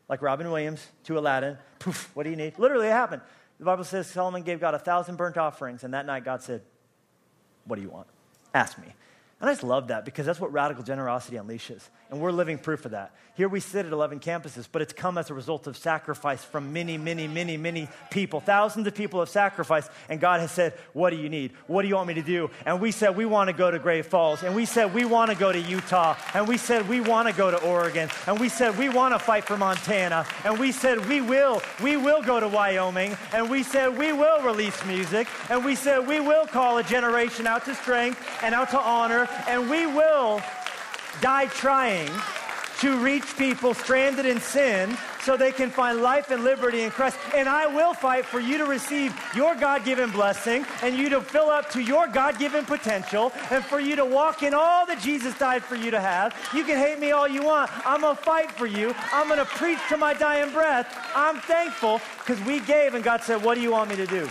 Like 0.08 0.22
Robin 0.22 0.50
Williams 0.50 0.86
to 1.04 1.18
Aladdin, 1.18 1.58
poof, 1.78 2.10
what 2.14 2.24
do 2.24 2.30
you 2.30 2.36
need? 2.36 2.58
Literally, 2.58 2.86
it 2.86 2.92
happened. 2.92 3.22
The 3.58 3.66
Bible 3.66 3.84
says 3.84 4.06
Solomon 4.06 4.42
gave 4.42 4.58
God 4.58 4.74
a 4.74 4.78
thousand 4.78 5.16
burnt 5.16 5.36
offerings, 5.36 5.84
and 5.84 5.92
that 5.92 6.06
night 6.06 6.24
God 6.24 6.42
said, 6.42 6.62
What 7.66 7.76
do 7.76 7.82
you 7.82 7.90
want? 7.90 8.06
Ask 8.54 8.78
me. 8.78 8.94
And 9.40 9.48
I 9.48 9.52
just 9.54 9.64
love 9.64 9.88
that 9.88 10.04
because 10.04 10.26
that's 10.26 10.38
what 10.38 10.52
radical 10.52 10.84
generosity 10.84 11.38
unleashes. 11.38 11.80
And 12.10 12.20
we're 12.20 12.30
living 12.30 12.58
proof 12.58 12.84
of 12.84 12.90
that. 12.90 13.14
Here 13.36 13.48
we 13.48 13.60
sit 13.60 13.86
at 13.86 13.92
11 13.92 14.20
campuses, 14.20 14.68
but 14.70 14.82
it's 14.82 14.92
come 14.92 15.16
as 15.16 15.30
a 15.30 15.34
result 15.34 15.66
of 15.66 15.78
sacrifice 15.78 16.44
from 16.44 16.74
many, 16.74 16.98
many, 16.98 17.26
many, 17.26 17.56
many 17.56 17.88
people. 18.10 18.40
Thousands 18.40 18.86
of 18.86 18.94
people 18.94 19.18
have 19.20 19.30
sacrificed, 19.30 19.90
and 20.10 20.20
God 20.20 20.40
has 20.40 20.50
said, 20.50 20.74
What 20.92 21.08
do 21.08 21.16
you 21.16 21.30
need? 21.30 21.52
What 21.68 21.80
do 21.80 21.88
you 21.88 21.94
want 21.94 22.08
me 22.08 22.14
to 22.14 22.22
do? 22.22 22.50
And 22.66 22.82
we 22.82 22.90
said, 22.90 23.16
We 23.16 23.24
want 23.24 23.48
to 23.48 23.54
go 23.54 23.70
to 23.70 23.78
Great 23.78 24.04
Falls. 24.04 24.42
And 24.42 24.54
we 24.54 24.66
said, 24.66 24.92
We 24.92 25.06
want 25.06 25.30
to 25.30 25.36
go 25.36 25.50
to 25.50 25.58
Utah. 25.58 26.16
And 26.34 26.46
we 26.46 26.58
said, 26.58 26.86
We 26.86 27.00
want 27.00 27.28
to 27.28 27.34
go 27.34 27.50
to 27.50 27.62
Oregon. 27.64 28.10
And 28.26 28.38
we 28.38 28.50
said, 28.50 28.76
We 28.76 28.90
want 28.90 29.14
to 29.14 29.18
fight 29.18 29.44
for 29.44 29.56
Montana. 29.56 30.26
And 30.44 30.58
we 30.58 30.70
said, 30.70 31.08
We 31.08 31.22
will. 31.22 31.62
We 31.82 31.96
will 31.96 32.20
go 32.20 32.40
to 32.40 32.48
Wyoming. 32.48 33.16
And 33.32 33.48
we 33.48 33.62
said, 33.62 33.96
We 33.96 34.12
will 34.12 34.42
release 34.42 34.84
music. 34.84 35.28
And 35.48 35.64
we 35.64 35.76
said, 35.76 36.06
We 36.06 36.20
will 36.20 36.44
call 36.44 36.76
a 36.76 36.82
generation 36.82 37.46
out 37.46 37.64
to 37.64 37.74
strength 37.74 38.20
and 38.42 38.54
out 38.54 38.68
to 38.72 38.78
honor. 38.78 39.28
And 39.48 39.70
we 39.70 39.86
will 39.86 40.40
die 41.20 41.46
trying 41.46 42.10
to 42.80 42.96
reach 42.96 43.36
people 43.36 43.74
stranded 43.74 44.24
in 44.24 44.40
sin 44.40 44.96
so 45.22 45.36
they 45.36 45.52
can 45.52 45.70
find 45.70 46.00
life 46.00 46.30
and 46.30 46.44
liberty 46.44 46.80
in 46.80 46.90
Christ. 46.90 47.18
And 47.34 47.46
I 47.46 47.66
will 47.66 47.92
fight 47.92 48.24
for 48.24 48.40
you 48.40 48.56
to 48.56 48.64
receive 48.64 49.14
your 49.34 49.54
God 49.54 49.84
given 49.84 50.10
blessing 50.10 50.64
and 50.82 50.96
you 50.96 51.10
to 51.10 51.20
fill 51.20 51.50
up 51.50 51.68
to 51.70 51.80
your 51.82 52.06
God 52.06 52.38
given 52.38 52.64
potential 52.64 53.32
and 53.50 53.62
for 53.62 53.80
you 53.80 53.96
to 53.96 54.04
walk 54.04 54.42
in 54.42 54.54
all 54.54 54.86
that 54.86 55.00
Jesus 55.00 55.36
died 55.38 55.62
for 55.62 55.76
you 55.76 55.90
to 55.90 56.00
have. 56.00 56.34
You 56.54 56.64
can 56.64 56.78
hate 56.78 56.98
me 56.98 57.10
all 57.10 57.28
you 57.28 57.44
want. 57.44 57.70
I'm 57.86 58.00
going 58.00 58.16
to 58.16 58.22
fight 58.22 58.50
for 58.50 58.66
you. 58.66 58.94
I'm 59.12 59.28
going 59.28 59.38
to 59.38 59.44
preach 59.44 59.78
to 59.90 59.98
my 59.98 60.14
dying 60.14 60.50
breath. 60.52 60.96
I'm 61.14 61.38
thankful 61.40 62.00
because 62.18 62.40
we 62.44 62.60
gave 62.60 62.94
and 62.94 63.04
God 63.04 63.22
said, 63.22 63.42
What 63.42 63.56
do 63.56 63.60
you 63.60 63.72
want 63.72 63.90
me 63.90 63.96
to 63.96 64.06
do? 64.06 64.26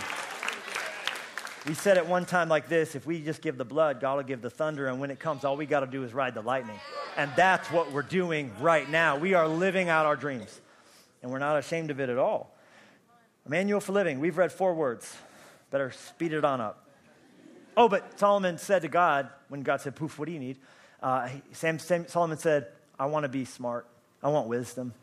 We 1.66 1.74
said 1.74 1.98
at 1.98 2.06
one 2.06 2.24
time 2.24 2.48
like 2.48 2.68
this 2.68 2.94
if 2.94 3.06
we 3.06 3.20
just 3.20 3.42
give 3.42 3.58
the 3.58 3.66
blood, 3.66 4.00
God 4.00 4.16
will 4.16 4.22
give 4.22 4.40
the 4.40 4.48
thunder, 4.48 4.86
and 4.86 4.98
when 4.98 5.10
it 5.10 5.18
comes, 5.18 5.44
all 5.44 5.56
we 5.56 5.66
got 5.66 5.80
to 5.80 5.86
do 5.86 6.04
is 6.04 6.14
ride 6.14 6.34
the 6.34 6.40
lightning. 6.40 6.78
And 7.16 7.30
that's 7.36 7.70
what 7.70 7.92
we're 7.92 8.02
doing 8.02 8.50
right 8.60 8.88
now. 8.88 9.18
We 9.18 9.34
are 9.34 9.46
living 9.46 9.90
out 9.90 10.06
our 10.06 10.16
dreams, 10.16 10.60
and 11.22 11.30
we're 11.30 11.38
not 11.38 11.58
ashamed 11.58 11.90
of 11.90 12.00
it 12.00 12.08
at 12.08 12.16
all. 12.16 12.56
Manual 13.46 13.80
for 13.80 13.92
living. 13.92 14.20
We've 14.20 14.38
read 14.38 14.52
four 14.52 14.74
words. 14.74 15.14
Better 15.70 15.90
speed 15.90 16.32
it 16.32 16.44
on 16.44 16.60
up. 16.60 16.86
Oh, 17.76 17.88
but 17.88 18.18
Solomon 18.18 18.58
said 18.58 18.82
to 18.82 18.88
God, 18.88 19.28
when 19.48 19.62
God 19.62 19.80
said, 19.80 19.96
Poof, 19.96 20.18
what 20.18 20.26
do 20.26 20.32
you 20.32 20.40
need? 20.40 20.58
Uh, 21.02 21.28
Sam, 21.52 21.78
Sam, 21.78 22.08
Solomon 22.08 22.38
said, 22.38 22.68
I 22.98 23.06
want 23.06 23.24
to 23.24 23.28
be 23.28 23.44
smart. 23.44 23.86
I 24.22 24.28
want 24.28 24.48
wisdom. 24.48 24.94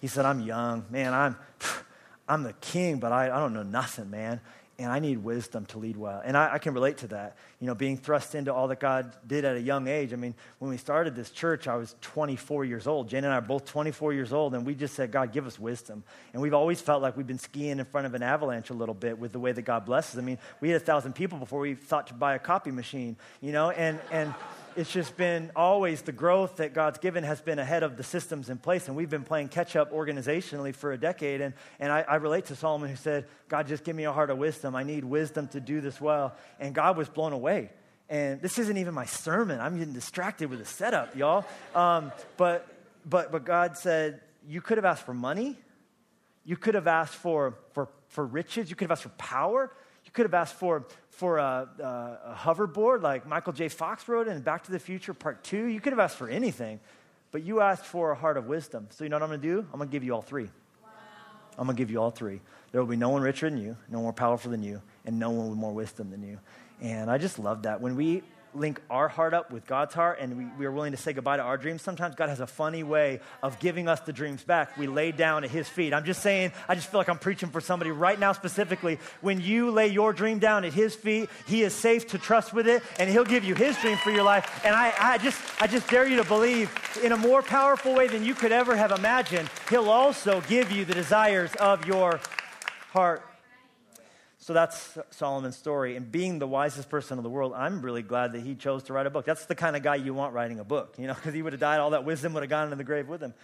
He 0.00 0.06
said, 0.06 0.24
I'm 0.24 0.40
young. 0.40 0.84
Man, 0.90 1.12
I'm, 1.14 1.36
I'm 2.28 2.42
the 2.42 2.52
king, 2.54 2.98
but 2.98 3.12
I, 3.12 3.26
I 3.26 3.38
don't 3.38 3.52
know 3.52 3.62
nothing, 3.62 4.10
man 4.10 4.40
and 4.78 4.92
I 4.92 4.98
need 4.98 5.18
wisdom 5.18 5.64
to 5.66 5.78
lead 5.78 5.96
well. 5.96 6.20
And 6.24 6.36
I, 6.36 6.54
I, 6.54 6.58
can 6.58 6.74
relate 6.74 6.98
to 6.98 7.06
that. 7.08 7.36
You 7.60 7.66
know, 7.66 7.74
being 7.74 7.96
thrust 7.96 8.34
into 8.34 8.52
all 8.52 8.68
that 8.68 8.78
God 8.78 9.16
did 9.26 9.44
at 9.44 9.56
a 9.56 9.60
young 9.60 9.88
age. 9.88 10.12
I 10.12 10.16
mean, 10.16 10.34
when 10.58 10.70
we 10.70 10.76
started 10.76 11.16
this 11.16 11.30
church, 11.30 11.66
I 11.66 11.76
was 11.76 11.94
24 12.02 12.66
years 12.66 12.86
old. 12.86 13.08
Jen 13.08 13.24
and 13.24 13.32
I 13.32 13.38
are 13.38 13.40
both 13.40 13.64
24 13.64 14.12
years 14.12 14.32
old, 14.32 14.54
and 14.54 14.66
we 14.66 14.74
just 14.74 14.94
said, 14.94 15.10
God, 15.10 15.32
give 15.32 15.46
us 15.46 15.58
wisdom. 15.58 16.04
And 16.34 16.42
we've 16.42 16.54
always 16.54 16.80
felt 16.80 17.00
like 17.00 17.16
we've 17.16 17.26
been 17.26 17.38
skiing 17.38 17.78
in 17.78 17.84
front 17.86 18.06
of 18.06 18.14
an 18.14 18.22
avalanche 18.22 18.68
a 18.68 18.74
little 18.74 18.94
bit 18.94 19.18
with 19.18 19.32
the 19.32 19.40
way 19.40 19.52
that 19.52 19.62
God 19.62 19.86
blesses. 19.86 20.18
I 20.18 20.22
mean, 20.22 20.38
we 20.60 20.68
had 20.68 20.80
a 20.80 20.84
thousand 20.84 21.14
people 21.14 21.38
before 21.38 21.60
we 21.60 21.74
thought 21.74 22.08
to 22.08 22.14
buy 22.14 22.34
a 22.34 22.38
copy 22.38 22.70
machine, 22.70 23.16
you 23.40 23.52
know, 23.52 23.70
and, 23.70 23.98
and, 24.12 24.34
it's 24.76 24.92
just 24.92 25.16
been 25.16 25.50
always 25.56 26.02
the 26.02 26.12
growth 26.12 26.56
that 26.56 26.74
God's 26.74 26.98
given 26.98 27.24
has 27.24 27.40
been 27.40 27.58
ahead 27.58 27.82
of 27.82 27.96
the 27.96 28.02
systems 28.02 28.50
in 28.50 28.58
place. 28.58 28.88
And 28.88 28.96
we've 28.96 29.08
been 29.08 29.24
playing 29.24 29.48
catch 29.48 29.74
up 29.74 29.90
organizationally 29.92 30.74
for 30.74 30.92
a 30.92 30.98
decade. 30.98 31.40
And, 31.40 31.54
and 31.80 31.90
I, 31.90 32.02
I, 32.02 32.16
relate 32.16 32.46
to 32.46 32.56
Solomon 32.56 32.90
who 32.90 32.96
said, 32.96 33.26
God, 33.48 33.66
just 33.66 33.84
give 33.84 33.96
me 33.96 34.04
a 34.04 34.12
heart 34.12 34.30
of 34.30 34.38
wisdom. 34.38 34.76
I 34.76 34.82
need 34.82 35.04
wisdom 35.04 35.48
to 35.48 35.60
do 35.60 35.80
this 35.80 36.00
well. 36.00 36.34
And 36.60 36.74
God 36.74 36.96
was 36.96 37.08
blown 37.08 37.32
away. 37.32 37.70
And 38.08 38.40
this 38.42 38.58
isn't 38.58 38.76
even 38.76 38.94
my 38.94 39.06
sermon. 39.06 39.60
I'm 39.60 39.78
getting 39.78 39.94
distracted 39.94 40.50
with 40.50 40.58
the 40.58 40.66
setup, 40.66 41.16
y'all. 41.16 41.44
Um, 41.74 42.12
but, 42.36 42.68
but, 43.04 43.32
but 43.32 43.44
God 43.44 43.78
said, 43.78 44.20
You 44.46 44.60
could 44.60 44.78
have 44.78 44.84
asked 44.84 45.06
for 45.06 45.14
money. 45.14 45.58
You 46.44 46.56
could 46.56 46.74
have 46.74 46.86
asked 46.86 47.14
for, 47.14 47.58
for, 47.72 47.88
for 48.08 48.24
riches. 48.24 48.70
You 48.70 48.76
could 48.76 48.84
have 48.84 48.92
asked 48.92 49.02
for 49.02 49.08
power. 49.16 49.72
You 50.06 50.12
could 50.12 50.24
have 50.24 50.34
asked 50.34 50.54
for, 50.54 50.86
for 51.10 51.38
a, 51.38 51.68
a, 51.78 51.84
a 51.84 52.34
hoverboard 52.38 53.02
like 53.02 53.26
Michael 53.26 53.52
J. 53.52 53.68
Fox 53.68 54.08
wrote 54.08 54.28
in 54.28 54.40
Back 54.40 54.64
to 54.64 54.72
the 54.72 54.78
Future 54.78 55.12
Part 55.12 55.44
2. 55.44 55.66
You 55.66 55.80
could 55.80 55.92
have 55.92 56.00
asked 56.00 56.16
for 56.16 56.30
anything, 56.30 56.80
but 57.32 57.42
you 57.42 57.60
asked 57.60 57.84
for 57.84 58.12
a 58.12 58.14
heart 58.14 58.36
of 58.36 58.46
wisdom. 58.46 58.86
So 58.90 59.04
you 59.04 59.10
know 59.10 59.16
what 59.16 59.24
I'm 59.24 59.28
going 59.28 59.40
to 59.42 59.46
do? 59.46 59.58
I'm 59.72 59.78
going 59.78 59.88
to 59.88 59.92
give 59.92 60.04
you 60.04 60.14
all 60.14 60.22
three. 60.22 60.44
Wow. 60.82 60.90
I'm 61.58 61.66
going 61.66 61.76
to 61.76 61.80
give 61.80 61.90
you 61.90 62.00
all 62.00 62.10
three. 62.10 62.40
There 62.72 62.80
will 62.80 62.88
be 62.88 62.96
no 62.96 63.10
one 63.10 63.22
richer 63.22 63.50
than 63.50 63.58
you, 63.58 63.76
no 63.90 64.00
more 64.00 64.12
powerful 64.12 64.50
than 64.50 64.62
you, 64.62 64.80
and 65.04 65.18
no 65.18 65.30
one 65.30 65.50
with 65.50 65.58
more 65.58 65.72
wisdom 65.72 66.10
than 66.10 66.22
you. 66.22 66.38
And 66.80 67.10
I 67.10 67.18
just 67.18 67.38
love 67.38 67.62
that. 67.62 67.80
When 67.80 67.96
we 67.96 68.22
link 68.56 68.80
our 68.90 69.08
heart 69.08 69.34
up 69.34 69.50
with 69.50 69.66
God's 69.66 69.94
heart 69.94 70.18
and 70.20 70.36
we, 70.36 70.46
we 70.58 70.66
are 70.66 70.72
willing 70.72 70.92
to 70.92 70.96
say 70.96 71.12
goodbye 71.12 71.36
to 71.36 71.42
our 71.42 71.56
dreams, 71.56 71.82
sometimes 71.82 72.14
God 72.14 72.28
has 72.28 72.40
a 72.40 72.46
funny 72.46 72.82
way 72.82 73.20
of 73.42 73.58
giving 73.58 73.88
us 73.88 74.00
the 74.00 74.12
dreams 74.12 74.42
back. 74.42 74.76
We 74.76 74.86
lay 74.86 75.12
down 75.12 75.44
at 75.44 75.50
His 75.50 75.68
feet. 75.68 75.92
I'm 75.92 76.04
just 76.04 76.22
saying, 76.22 76.52
I 76.68 76.74
just 76.74 76.90
feel 76.90 76.98
like 76.98 77.08
I'm 77.08 77.18
preaching 77.18 77.50
for 77.50 77.60
somebody 77.60 77.90
right 77.90 78.18
now 78.18 78.32
specifically. 78.32 78.98
When 79.20 79.40
you 79.40 79.70
lay 79.70 79.88
your 79.88 80.12
dream 80.12 80.38
down 80.38 80.64
at 80.64 80.72
His 80.72 80.94
feet, 80.94 81.28
He 81.46 81.62
is 81.62 81.74
safe 81.74 82.08
to 82.08 82.18
trust 82.18 82.52
with 82.52 82.66
it 82.66 82.82
and 82.98 83.10
He'll 83.10 83.24
give 83.24 83.44
you 83.44 83.54
His 83.54 83.76
dream 83.78 83.96
for 83.98 84.10
your 84.10 84.24
life. 84.24 84.64
And 84.64 84.74
I, 84.74 84.92
I, 84.98 85.18
just, 85.18 85.40
I 85.60 85.66
just 85.66 85.88
dare 85.88 86.06
you 86.06 86.16
to 86.16 86.24
believe 86.24 86.70
in 87.02 87.12
a 87.12 87.16
more 87.16 87.42
powerful 87.42 87.94
way 87.94 88.08
than 88.08 88.24
you 88.24 88.34
could 88.34 88.52
ever 88.52 88.76
have 88.76 88.92
imagined, 88.92 89.50
He'll 89.68 89.90
also 89.90 90.40
give 90.42 90.70
you 90.70 90.84
the 90.84 90.94
desires 90.94 91.54
of 91.56 91.86
your 91.86 92.20
heart. 92.92 93.25
So 94.46 94.52
that's 94.52 94.96
Solomon's 95.10 95.56
story. 95.56 95.96
And 95.96 96.12
being 96.12 96.38
the 96.38 96.46
wisest 96.46 96.88
person 96.88 97.18
in 97.18 97.24
the 97.24 97.28
world, 97.28 97.52
I'm 97.52 97.82
really 97.82 98.02
glad 98.02 98.32
that 98.34 98.42
he 98.42 98.54
chose 98.54 98.84
to 98.84 98.92
write 98.92 99.04
a 99.04 99.10
book. 99.10 99.24
That's 99.24 99.46
the 99.46 99.56
kind 99.56 99.74
of 99.74 99.82
guy 99.82 99.96
you 99.96 100.14
want 100.14 100.34
writing 100.34 100.60
a 100.60 100.64
book, 100.64 100.94
you 100.98 101.08
know, 101.08 101.14
because 101.14 101.34
he 101.34 101.42
would 101.42 101.52
have 101.52 101.58
died, 101.58 101.80
all 101.80 101.90
that 101.90 102.04
wisdom 102.04 102.32
would 102.34 102.44
have 102.44 102.50
gone 102.50 102.66
into 102.66 102.76
the 102.76 102.84
grave 102.84 103.08
with 103.08 103.20
him. 103.20 103.34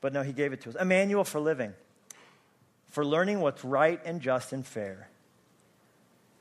But 0.00 0.12
no, 0.12 0.24
he 0.24 0.32
gave 0.32 0.52
it 0.52 0.60
to 0.62 0.70
us. 0.70 0.74
A 0.76 0.84
manual 0.84 1.22
for 1.22 1.38
living, 1.38 1.74
for 2.88 3.06
learning 3.06 3.38
what's 3.38 3.64
right 3.64 4.00
and 4.04 4.20
just 4.20 4.52
and 4.52 4.66
fair. 4.66 5.08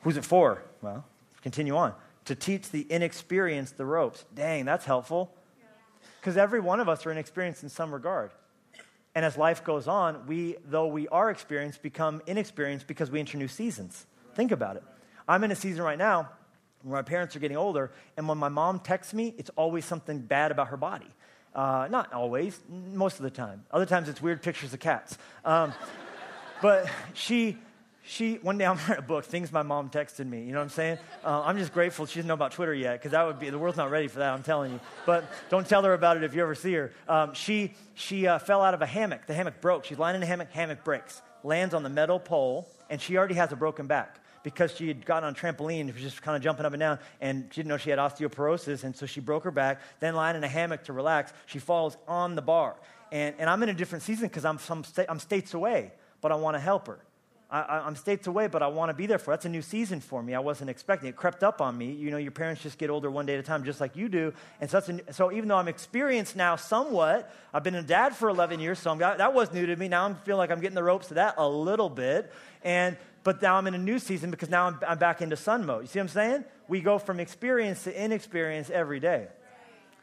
Who's 0.01 0.17
it 0.17 0.25
for? 0.25 0.63
Well, 0.81 1.05
continue 1.43 1.75
on. 1.77 1.93
To 2.25 2.33
teach 2.33 2.71
the 2.71 2.87
inexperienced 2.89 3.77
the 3.77 3.85
ropes. 3.85 4.25
Dang, 4.33 4.65
that's 4.65 4.85
helpful. 4.85 5.31
Because 6.19 6.37
every 6.37 6.59
one 6.59 6.79
of 6.79 6.89
us 6.89 7.05
are 7.05 7.11
inexperienced 7.11 7.61
in 7.61 7.69
some 7.69 7.93
regard. 7.93 8.31
And 9.17 9.25
as 9.25 9.35
life 9.35 9.63
goes 9.63 9.87
on, 9.87 10.27
we, 10.27 10.57
though 10.69 10.85
we 10.85 11.07
are 11.07 11.31
experienced, 11.31 11.81
become 11.81 12.21
inexperienced 12.27 12.85
because 12.85 13.09
we 13.09 13.19
enter 13.19 13.35
new 13.39 13.47
seasons. 13.47 14.05
Think 14.35 14.51
about 14.51 14.75
it. 14.75 14.83
I'm 15.27 15.43
in 15.43 15.49
a 15.49 15.55
season 15.55 15.81
right 15.81 15.97
now 15.97 16.29
where 16.83 16.99
my 16.99 17.01
parents 17.01 17.35
are 17.35 17.39
getting 17.39 17.57
older, 17.57 17.89
and 18.15 18.27
when 18.27 18.37
my 18.37 18.49
mom 18.49 18.79
texts 18.79 19.15
me, 19.15 19.33
it's 19.39 19.49
always 19.55 19.85
something 19.85 20.19
bad 20.19 20.51
about 20.51 20.67
her 20.67 20.77
body. 20.77 21.07
Uh, 21.55 21.87
not 21.89 22.13
always, 22.13 22.59
most 22.69 23.17
of 23.17 23.23
the 23.23 23.31
time. 23.31 23.65
Other 23.71 23.87
times 23.87 24.07
it's 24.07 24.21
weird 24.21 24.43
pictures 24.43 24.71
of 24.71 24.79
cats. 24.79 25.17
Um, 25.43 25.73
but 26.61 26.87
she, 27.15 27.57
she, 28.07 28.35
one 28.35 28.57
day 28.57 28.65
I'm 28.65 28.77
writing 28.77 28.97
a 28.97 29.01
book, 29.01 29.25
things 29.25 29.51
my 29.51 29.63
mom 29.63 29.89
texted 29.89 30.27
me. 30.27 30.43
You 30.43 30.53
know 30.53 30.59
what 30.59 30.63
I'm 30.63 30.69
saying? 30.69 30.97
Uh, 31.23 31.41
I'm 31.43 31.57
just 31.57 31.73
grateful 31.73 32.05
she 32.05 32.19
doesn't 32.19 32.27
know 32.27 32.33
about 32.33 32.53
Twitter 32.53 32.73
yet, 32.73 32.93
because 32.93 33.11
that 33.11 33.25
would 33.27 33.37
be, 33.37 33.49
the 33.49 33.59
world's 33.59 33.77
not 33.77 33.91
ready 33.91 34.07
for 34.07 34.19
that, 34.19 34.33
I'm 34.33 34.43
telling 34.43 34.71
you. 34.71 34.79
But 35.05 35.25
don't 35.49 35.67
tell 35.67 35.83
her 35.83 35.93
about 35.93 36.15
it 36.17 36.23
if 36.23 36.33
you 36.33 36.41
ever 36.41 36.55
see 36.55 36.73
her. 36.73 36.91
Um, 37.07 37.33
she 37.33 37.73
she 37.95 38.25
uh, 38.25 38.39
fell 38.39 38.61
out 38.61 38.73
of 38.73 38.81
a 38.81 38.85
hammock. 38.85 39.25
The 39.25 39.33
hammock 39.33 39.59
broke. 39.59 39.85
She's 39.85 39.99
lying 39.99 40.15
in 40.15 40.23
a 40.23 40.25
hammock, 40.25 40.51
hammock 40.51 40.83
breaks, 40.83 41.21
lands 41.43 41.73
on 41.73 41.83
the 41.83 41.89
metal 41.89 42.19
pole, 42.19 42.69
and 42.89 43.01
she 43.01 43.17
already 43.17 43.35
has 43.35 43.51
a 43.51 43.55
broken 43.55 43.87
back 43.87 44.19
because 44.43 44.73
she 44.73 44.87
had 44.87 45.05
gotten 45.05 45.27
on 45.27 45.35
trampoline, 45.35 45.87
she 45.87 45.91
was 45.91 46.01
just 46.01 46.21
kind 46.21 46.37
of 46.37 46.41
jumping 46.41 46.65
up 46.65 46.71
and 46.71 46.79
down, 46.79 46.99
and 47.19 47.47
she 47.51 47.59
didn't 47.59 47.67
know 47.67 47.75
she 47.75 47.89
had 47.89 47.99
osteoporosis, 47.99 48.85
and 48.85 48.95
so 48.95 49.05
she 49.05 49.19
broke 49.19 49.43
her 49.43 49.51
back. 49.51 49.81
Then 49.99 50.15
lying 50.15 50.37
in 50.37 50.43
a 50.45 50.47
hammock 50.47 50.85
to 50.85 50.93
relax, 50.93 51.33
she 51.47 51.59
falls 51.59 51.97
on 52.07 52.35
the 52.35 52.41
bar. 52.41 52.77
And, 53.11 53.35
and 53.39 53.49
I'm 53.49 53.61
in 53.63 53.69
a 53.69 53.73
different 53.73 54.03
season 54.03 54.29
because 54.29 54.45
I'm, 54.45 54.59
I'm 55.09 55.19
states 55.19 55.53
away, 55.53 55.91
but 56.21 56.31
I 56.31 56.35
want 56.35 56.55
to 56.55 56.61
help 56.61 56.87
her. 56.87 56.99
I, 57.49 57.87
am 57.87 57.95
states 57.95 58.27
away, 58.27 58.47
but 58.47 58.61
I 58.61 58.67
want 58.67 58.89
to 58.89 58.93
be 58.93 59.05
there 59.05 59.17
for. 59.17 59.31
That's 59.31 59.45
a 59.45 59.49
new 59.49 59.61
season 59.61 60.01
for 60.01 60.21
me. 60.21 60.35
I 60.35 60.39
wasn't 60.39 60.69
expecting 60.69 61.07
it. 61.07 61.11
It 61.11 61.15
crept 61.15 61.43
up 61.43 61.61
on 61.61 61.77
me. 61.77 61.91
You 61.91 62.11
know, 62.11 62.17
your 62.17 62.31
parents 62.31 62.61
just 62.61 62.77
get 62.77 62.89
older 62.89 63.09
one 63.09 63.25
day 63.25 63.35
at 63.35 63.39
a 63.39 63.43
time, 63.43 63.63
just 63.63 63.79
like 63.79 63.95
you 63.95 64.09
do. 64.09 64.33
And 64.59 64.69
so, 64.69 64.79
a, 64.79 65.13
so 65.13 65.31
even 65.31 65.47
though 65.47 65.55
I'm 65.55 65.69
experienced 65.69 66.35
now 66.35 66.57
somewhat, 66.57 67.33
I've 67.53 67.63
been 67.63 67.75
a 67.75 67.83
dad 67.83 68.17
for 68.17 68.27
11 68.27 68.59
years, 68.59 68.79
so 68.79 68.91
I'm, 68.91 68.97
that 68.97 69.33
was 69.33 69.53
new 69.53 69.65
to 69.65 69.75
me. 69.77 69.87
Now 69.87 70.03
I'm 70.03 70.15
feeling 70.15 70.39
like 70.39 70.51
I'm 70.51 70.59
getting 70.59 70.75
the 70.75 70.83
ropes 70.83 71.09
of 71.09 71.15
that 71.15 71.35
a 71.37 71.47
little 71.47 71.89
bit. 71.89 72.33
And 72.63 72.97
but 73.23 73.41
now 73.41 73.55
I'm 73.55 73.67
in 73.67 73.73
a 73.73 73.77
new 73.77 73.99
season 73.99 74.31
because 74.31 74.49
now 74.49 74.67
I'm, 74.67 74.79
I'm 74.85 74.97
back 74.97 75.21
into 75.21 75.35
son 75.35 75.65
mode. 75.65 75.83
You 75.83 75.87
see 75.87 75.99
what 75.99 76.03
I'm 76.03 76.09
saying? 76.09 76.45
We 76.67 76.81
go 76.81 76.97
from 76.97 77.19
experience 77.19 77.83
to 77.85 78.03
inexperience 78.03 78.69
every 78.69 78.99
day, 78.99 79.27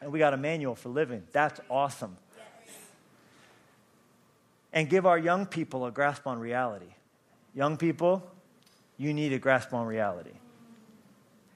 and 0.00 0.12
we 0.12 0.18
got 0.18 0.34
a 0.34 0.36
manual 0.36 0.74
for 0.74 0.88
living. 0.88 1.22
That's 1.32 1.60
awesome. 1.70 2.16
And 4.72 4.88
give 4.90 5.06
our 5.06 5.18
young 5.18 5.46
people 5.46 5.86
a 5.86 5.90
grasp 5.90 6.26
on 6.26 6.38
reality. 6.38 6.93
Young 7.54 7.76
people, 7.76 8.22
you 8.96 9.14
need 9.14 9.30
to 9.30 9.38
grasp 9.38 9.72
on 9.72 9.86
reality. 9.86 10.32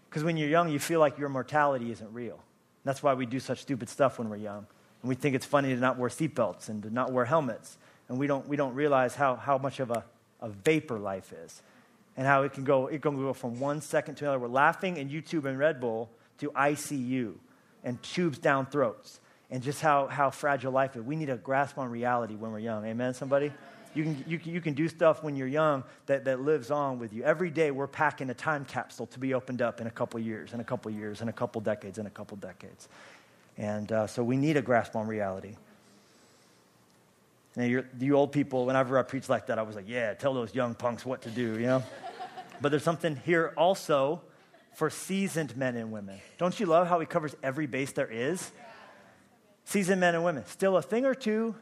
Because 0.08 0.24
when 0.24 0.36
you're 0.36 0.48
young, 0.48 0.70
you 0.70 0.78
feel 0.78 1.00
like 1.00 1.18
your 1.18 1.28
mortality 1.28 1.90
isn't 1.90 2.12
real. 2.12 2.38
That's 2.84 3.02
why 3.02 3.14
we 3.14 3.26
do 3.26 3.40
such 3.40 3.60
stupid 3.60 3.88
stuff 3.88 4.18
when 4.18 4.30
we're 4.30 4.36
young. 4.36 4.66
And 5.02 5.08
we 5.08 5.14
think 5.14 5.34
it's 5.34 5.46
funny 5.46 5.74
to 5.74 5.80
not 5.80 5.98
wear 5.98 6.08
seatbelts 6.08 6.68
and 6.68 6.82
to 6.82 6.90
not 6.90 7.12
wear 7.12 7.24
helmets. 7.24 7.76
And 8.08 8.18
we 8.18 8.26
don't, 8.26 8.48
we 8.48 8.56
don't 8.56 8.74
realize 8.74 9.14
how, 9.14 9.36
how 9.36 9.58
much 9.58 9.80
of 9.80 9.90
a, 9.90 10.04
a 10.40 10.48
vapor 10.48 10.98
life 10.98 11.32
is 11.32 11.62
and 12.16 12.26
how 12.26 12.42
it 12.42 12.52
can, 12.52 12.64
go, 12.64 12.86
it 12.86 13.02
can 13.02 13.16
go 13.16 13.32
from 13.32 13.60
one 13.60 13.80
second 13.80 14.16
to 14.16 14.24
another. 14.24 14.38
We're 14.38 14.48
laughing 14.48 14.96
in 14.96 15.10
YouTube 15.10 15.44
and 15.44 15.58
Red 15.58 15.80
Bull 15.80 16.08
to 16.38 16.50
ICU 16.50 17.34
and 17.84 18.02
tubes 18.02 18.38
down 18.38 18.66
throats 18.66 19.20
and 19.50 19.62
just 19.62 19.80
how, 19.80 20.06
how 20.06 20.30
fragile 20.30 20.72
life 20.72 20.96
is. 20.96 21.02
We 21.02 21.16
need 21.16 21.26
to 21.26 21.36
grasp 21.36 21.78
on 21.78 21.90
reality 21.90 22.34
when 22.34 22.52
we're 22.52 22.58
young. 22.58 22.84
Amen, 22.86 23.14
somebody? 23.14 23.52
You 23.94 24.04
can, 24.04 24.24
you, 24.26 24.38
can, 24.38 24.52
you 24.52 24.60
can 24.60 24.74
do 24.74 24.88
stuff 24.88 25.22
when 25.22 25.36
you're 25.36 25.48
young 25.48 25.84
that, 26.06 26.24
that 26.26 26.40
lives 26.40 26.70
on 26.70 26.98
with 26.98 27.12
you. 27.12 27.24
Every 27.24 27.50
day 27.50 27.70
we're 27.70 27.86
packing 27.86 28.30
a 28.30 28.34
time 28.34 28.64
capsule 28.64 29.06
to 29.06 29.18
be 29.18 29.34
opened 29.34 29.62
up 29.62 29.80
in 29.80 29.86
a 29.86 29.90
couple 29.90 30.20
years, 30.20 30.52
in 30.52 30.60
a 30.60 30.64
couple 30.64 30.90
years, 30.90 31.20
in 31.20 31.28
a 31.28 31.32
couple 31.32 31.60
decades, 31.60 31.98
in 31.98 32.06
a 32.06 32.10
couple 32.10 32.36
decades. 32.36 32.88
And 33.56 33.90
uh, 33.90 34.06
so 34.06 34.22
we 34.22 34.36
need 34.36 34.56
a 34.56 34.62
grasp 34.62 34.94
on 34.94 35.06
reality. 35.06 35.56
And 37.56 37.84
you 37.98 38.14
old 38.14 38.30
people, 38.30 38.66
whenever 38.66 38.98
I 38.98 39.02
preach 39.02 39.28
like 39.28 39.46
that, 39.46 39.58
I 39.58 39.62
was 39.62 39.74
like, 39.74 39.88
yeah, 39.88 40.14
tell 40.14 40.32
those 40.32 40.54
young 40.54 40.74
punks 40.74 41.04
what 41.04 41.22
to 41.22 41.30
do, 41.30 41.58
you 41.58 41.66
know? 41.66 41.82
but 42.60 42.68
there's 42.68 42.84
something 42.84 43.16
here 43.24 43.52
also 43.56 44.20
for 44.74 44.90
seasoned 44.90 45.56
men 45.56 45.76
and 45.76 45.90
women. 45.90 46.20
Don't 46.36 46.58
you 46.60 46.66
love 46.66 46.86
how 46.86 47.00
he 47.00 47.06
covers 47.06 47.34
every 47.42 47.66
base 47.66 47.90
there 47.92 48.08
is? 48.08 48.52
Seasoned 49.64 50.00
men 50.00 50.14
and 50.14 50.22
women. 50.22 50.44
Still 50.46 50.76
a 50.76 50.82
thing 50.82 51.04
or 51.04 51.16
two 51.16 51.56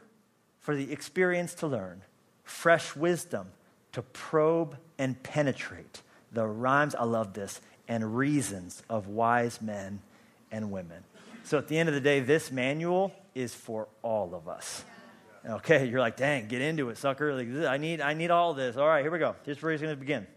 for 0.59 0.75
the 0.75 0.91
experience 0.91 1.55
to 1.55 1.67
learn 1.67 2.03
fresh 2.47 2.95
wisdom 2.95 3.47
to 3.91 4.01
probe 4.01 4.77
and 4.97 5.21
penetrate 5.21 6.01
the 6.31 6.45
rhymes, 6.45 6.95
I 6.95 7.03
love 7.03 7.33
this, 7.33 7.61
and 7.87 8.17
reasons 8.17 8.83
of 8.89 9.07
wise 9.07 9.61
men 9.61 10.01
and 10.51 10.71
women. 10.71 11.03
So 11.43 11.57
at 11.57 11.67
the 11.67 11.77
end 11.77 11.89
of 11.89 11.95
the 11.95 12.01
day, 12.01 12.19
this 12.19 12.51
manual 12.51 13.13
is 13.33 13.53
for 13.53 13.87
all 14.01 14.35
of 14.35 14.47
us. 14.47 14.83
Okay, 15.47 15.85
you're 15.85 16.01
like, 16.01 16.17
dang, 16.17 16.47
get 16.47 16.61
into 16.61 16.89
it, 16.89 16.97
sucker. 16.97 17.33
Like, 17.33 17.69
I 17.69 17.77
need, 17.77 18.01
I 18.01 18.13
need 18.13 18.31
all 18.31 18.53
this. 18.53 18.75
All 18.75 18.87
right, 18.87 19.01
here 19.01 19.11
we 19.11 19.19
go. 19.19 19.35
Here's 19.45 19.61
where 19.61 19.71
he's 19.71 19.81
going 19.81 19.95
to 19.95 19.99
begin. 19.99 20.27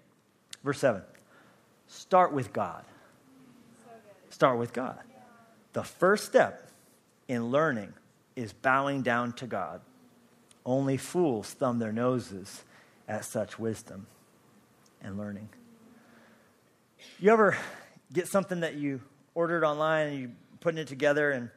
Verse 0.62 0.78
7. 0.78 1.02
Start 1.88 2.32
with 2.32 2.52
God. 2.52 2.84
Start 4.28 4.58
with 4.58 4.72
God. 4.72 5.00
The 5.72 5.82
first 5.82 6.26
step 6.26 6.70
in 7.26 7.50
learning 7.50 7.92
is 8.36 8.52
bowing 8.52 9.02
down 9.02 9.32
to 9.34 9.46
God. 9.46 9.80
Only 10.64 10.96
fools 10.96 11.52
thumb 11.52 11.78
their 11.78 11.92
noses 11.92 12.62
at 13.08 13.24
such 13.24 13.58
wisdom 13.58 14.06
and 15.02 15.18
learning. 15.18 15.48
You 17.18 17.32
ever 17.32 17.56
get 18.12 18.28
something 18.28 18.60
that 18.60 18.74
you 18.74 19.00
ordered 19.34 19.64
online 19.64 20.08
and 20.08 20.18
you 20.18 20.30
putting 20.60 20.78
it 20.78 20.88
together 20.88 21.30
and 21.30 21.50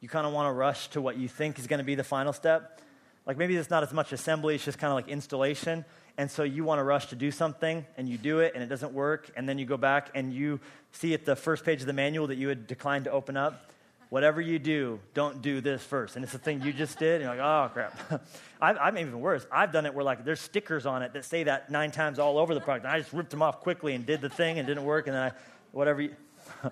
you 0.00 0.08
kind 0.08 0.26
of 0.26 0.32
want 0.32 0.46
to 0.48 0.52
rush 0.52 0.88
to 0.88 1.00
what 1.00 1.16
you 1.16 1.28
think 1.28 1.58
is 1.58 1.66
going 1.66 1.78
to 1.78 1.84
be 1.84 1.94
the 1.94 2.04
final 2.04 2.32
step? 2.32 2.80
Like 3.26 3.36
maybe 3.36 3.56
it's 3.56 3.70
not 3.70 3.82
as 3.82 3.92
much 3.92 4.12
assembly, 4.12 4.54
it's 4.54 4.64
just 4.64 4.78
kind 4.78 4.90
of 4.90 4.96
like 4.96 5.08
installation. 5.08 5.84
And 6.18 6.30
so 6.30 6.42
you 6.42 6.64
want 6.64 6.80
to 6.80 6.82
rush 6.82 7.06
to 7.06 7.16
do 7.16 7.30
something 7.30 7.86
and 7.96 8.08
you 8.08 8.18
do 8.18 8.40
it 8.40 8.52
and 8.54 8.62
it 8.62 8.66
doesn't 8.66 8.92
work. 8.92 9.30
And 9.36 9.48
then 9.48 9.58
you 9.58 9.64
go 9.64 9.76
back 9.76 10.10
and 10.14 10.32
you 10.32 10.60
see 10.92 11.14
at 11.14 11.24
the 11.24 11.36
first 11.36 11.64
page 11.64 11.80
of 11.80 11.86
the 11.86 11.92
manual 11.92 12.26
that 12.26 12.36
you 12.36 12.48
had 12.48 12.66
declined 12.66 13.04
to 13.04 13.10
open 13.10 13.36
up 13.36 13.70
whatever 14.10 14.40
you 14.40 14.58
do, 14.58 15.00
don't 15.14 15.40
do 15.40 15.60
this 15.60 15.82
first. 15.82 16.16
And 16.16 16.24
it's 16.24 16.32
the 16.32 16.38
thing 16.38 16.60
you 16.62 16.72
just 16.72 16.98
did, 16.98 17.22
and 17.22 17.22
you're 17.22 17.36
like, 17.36 17.70
oh, 17.70 17.72
crap. 17.72 18.22
I've, 18.60 18.76
I'm 18.76 18.98
even 18.98 19.20
worse. 19.20 19.46
I've 19.50 19.72
done 19.72 19.86
it 19.86 19.94
where, 19.94 20.04
like, 20.04 20.24
there's 20.24 20.40
stickers 20.40 20.84
on 20.84 21.02
it 21.02 21.14
that 21.14 21.24
say 21.24 21.44
that 21.44 21.70
nine 21.70 21.92
times 21.92 22.18
all 22.18 22.36
over 22.36 22.52
the 22.52 22.60
product. 22.60 22.84
And 22.84 22.92
I 22.92 22.98
just 22.98 23.12
ripped 23.12 23.30
them 23.30 23.40
off 23.40 23.60
quickly 23.60 23.94
and 23.94 24.04
did 24.04 24.20
the 24.20 24.28
thing 24.28 24.58
and 24.58 24.66
didn't 24.66 24.84
work, 24.84 25.06
and 25.06 25.16
then 25.16 25.22
I, 25.22 25.32
whatever 25.72 26.02
you. 26.02 26.14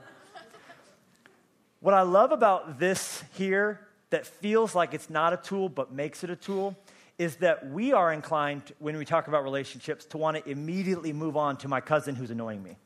what 1.81 1.95
I 1.95 2.03
love 2.03 2.33
about 2.33 2.79
this 2.79 3.23
here 3.35 3.81
that 4.11 4.27
feels 4.27 4.75
like 4.75 4.93
it's 4.93 5.09
not 5.09 5.33
a 5.33 5.37
tool 5.37 5.69
but 5.69 5.93
makes 5.93 6.25
it 6.25 6.31
a 6.31 6.37
tool 6.37 6.77
is 7.19 7.37
that 7.37 7.69
we 7.71 7.93
are 7.93 8.13
inclined, 8.13 8.63
when 8.79 8.97
we 8.97 9.05
talk 9.05 9.29
about 9.29 9.43
relationships, 9.43 10.05
to 10.07 10.19
want 10.19 10.37
to 10.37 10.51
immediately 10.51 11.13
move 11.13 11.37
on 11.37 11.57
to 11.57 11.69
my 11.69 11.81
cousin 11.81 12.15
who's 12.15 12.31
annoying 12.31 12.63
me 12.63 12.77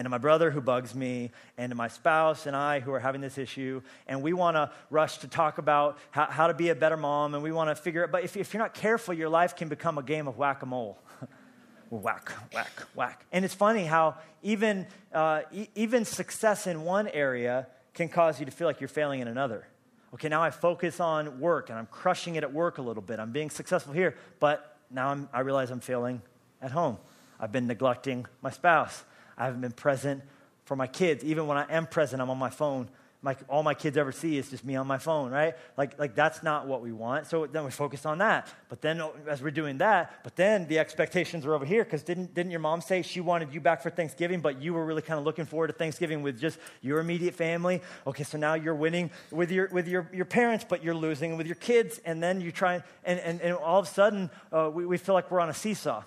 and 0.00 0.06
to 0.06 0.08
my 0.08 0.16
brother 0.16 0.50
who 0.50 0.62
bugs 0.62 0.94
me, 0.94 1.30
and 1.58 1.68
to 1.68 1.76
my 1.76 1.86
spouse 1.86 2.46
and 2.46 2.56
I 2.56 2.80
who 2.80 2.90
are 2.90 2.98
having 2.98 3.20
this 3.20 3.36
issue. 3.36 3.82
And 4.06 4.22
we 4.22 4.32
want 4.32 4.56
to 4.56 4.70
rush 4.88 5.18
to 5.18 5.28
talk 5.28 5.58
about 5.58 5.98
how, 6.10 6.24
how, 6.24 6.46
to 6.46 6.54
be 6.54 6.70
a 6.70 6.74
better 6.74 6.96
mom, 6.96 7.34
and 7.34 7.42
we 7.42 7.52
want 7.52 7.68
to 7.68 7.74
figure 7.74 8.02
it. 8.04 8.10
But 8.10 8.24
if, 8.24 8.34
if 8.34 8.54
you're 8.54 8.62
not 8.62 8.72
careful, 8.72 9.12
your 9.12 9.28
life 9.28 9.56
can 9.56 9.68
become 9.68 9.98
a 9.98 10.02
game 10.02 10.26
of 10.26 10.38
whack 10.38 10.62
a 10.62 10.66
mole. 10.66 10.96
whack, 11.90 12.32
whack, 12.54 12.70
whack. 12.94 13.26
And 13.30 13.44
it's 13.44 13.52
funny 13.52 13.84
how 13.84 14.14
even, 14.42 14.86
uh, 15.12 15.42
e- 15.52 15.68
even 15.74 16.06
success 16.06 16.66
in 16.66 16.80
one 16.80 17.06
area 17.08 17.66
can 17.92 18.08
cause 18.08 18.40
you 18.40 18.46
to 18.46 18.52
feel 18.52 18.66
like 18.66 18.80
you're 18.80 18.88
failing 18.88 19.20
in 19.20 19.28
another. 19.28 19.66
Okay, 20.14 20.30
now 20.30 20.42
I 20.42 20.48
focus 20.48 20.98
on 20.98 21.40
work 21.40 21.68
and 21.68 21.78
I'm 21.78 21.84
crushing 21.84 22.36
it 22.36 22.42
at 22.42 22.54
work 22.54 22.78
a 22.78 22.82
little 22.82 23.02
bit. 23.02 23.20
I'm 23.20 23.32
being 23.32 23.50
successful 23.50 23.92
here, 23.92 24.16
but 24.38 24.78
now 24.90 25.08
I'm, 25.08 25.28
I 25.30 25.40
realize 25.40 25.70
I'm 25.70 25.80
failing 25.80 26.22
at 26.62 26.70
home. 26.70 26.96
I've 27.38 27.52
been 27.52 27.66
neglecting 27.66 28.24
my 28.40 28.50
spouse. 28.50 29.04
I 29.40 29.46
haven't 29.46 29.62
been 29.62 29.72
present 29.72 30.22
for 30.66 30.76
my 30.76 30.86
kids. 30.86 31.24
Even 31.24 31.48
when 31.48 31.56
I 31.58 31.66
am 31.68 31.86
present, 31.86 32.22
I'm 32.22 32.30
on 32.30 32.38
my 32.38 32.50
phone 32.50 32.88
my, 33.22 33.36
all 33.48 33.62
my 33.62 33.74
kids 33.74 33.98
ever 33.98 34.12
see 34.12 34.38
is 34.38 34.48
just 34.48 34.64
me 34.64 34.76
on 34.76 34.86
my 34.86 34.96
phone, 34.96 35.30
right? 35.30 35.54
Like, 35.76 35.98
like 35.98 36.14
that's 36.14 36.42
not 36.42 36.66
what 36.66 36.80
we 36.80 36.90
want. 36.90 37.26
So 37.26 37.46
then 37.46 37.64
we 37.64 37.70
focus 37.70 38.06
on 38.06 38.18
that. 38.18 38.48
But 38.70 38.80
then 38.80 39.02
as 39.28 39.42
we're 39.42 39.50
doing 39.50 39.78
that, 39.78 40.20
but 40.24 40.36
then 40.36 40.66
the 40.68 40.78
expectations 40.78 41.44
are 41.44 41.54
over 41.54 41.66
here 41.66 41.84
because 41.84 42.02
didn't, 42.02 42.34
didn't 42.34 42.50
your 42.50 42.60
mom 42.60 42.80
say 42.80 43.02
she 43.02 43.20
wanted 43.20 43.52
you 43.52 43.60
back 43.60 43.82
for 43.82 43.90
Thanksgiving, 43.90 44.40
but 44.40 44.62
you 44.62 44.72
were 44.72 44.86
really 44.86 45.02
kind 45.02 45.18
of 45.18 45.26
looking 45.26 45.44
forward 45.44 45.66
to 45.66 45.74
Thanksgiving 45.74 46.22
with 46.22 46.40
just 46.40 46.58
your 46.80 46.98
immediate 46.98 47.34
family? 47.34 47.82
Okay, 48.06 48.24
so 48.24 48.38
now 48.38 48.54
you're 48.54 48.74
winning 48.74 49.10
with 49.30 49.50
your, 49.50 49.68
with 49.68 49.86
your, 49.86 50.08
your 50.14 50.24
parents, 50.24 50.64
but 50.66 50.82
you're 50.82 50.94
losing 50.94 51.36
with 51.36 51.46
your 51.46 51.56
kids. 51.56 52.00
And 52.06 52.22
then 52.22 52.40
you 52.40 52.52
try, 52.52 52.82
and, 53.04 53.20
and, 53.20 53.40
and 53.42 53.54
all 53.54 53.80
of 53.80 53.86
a 53.86 53.90
sudden, 53.90 54.30
uh, 54.50 54.70
we, 54.72 54.86
we 54.86 54.96
feel 54.96 55.14
like 55.14 55.30
we're 55.30 55.40
on 55.40 55.50
a 55.50 55.54
seesaw. 55.54 56.02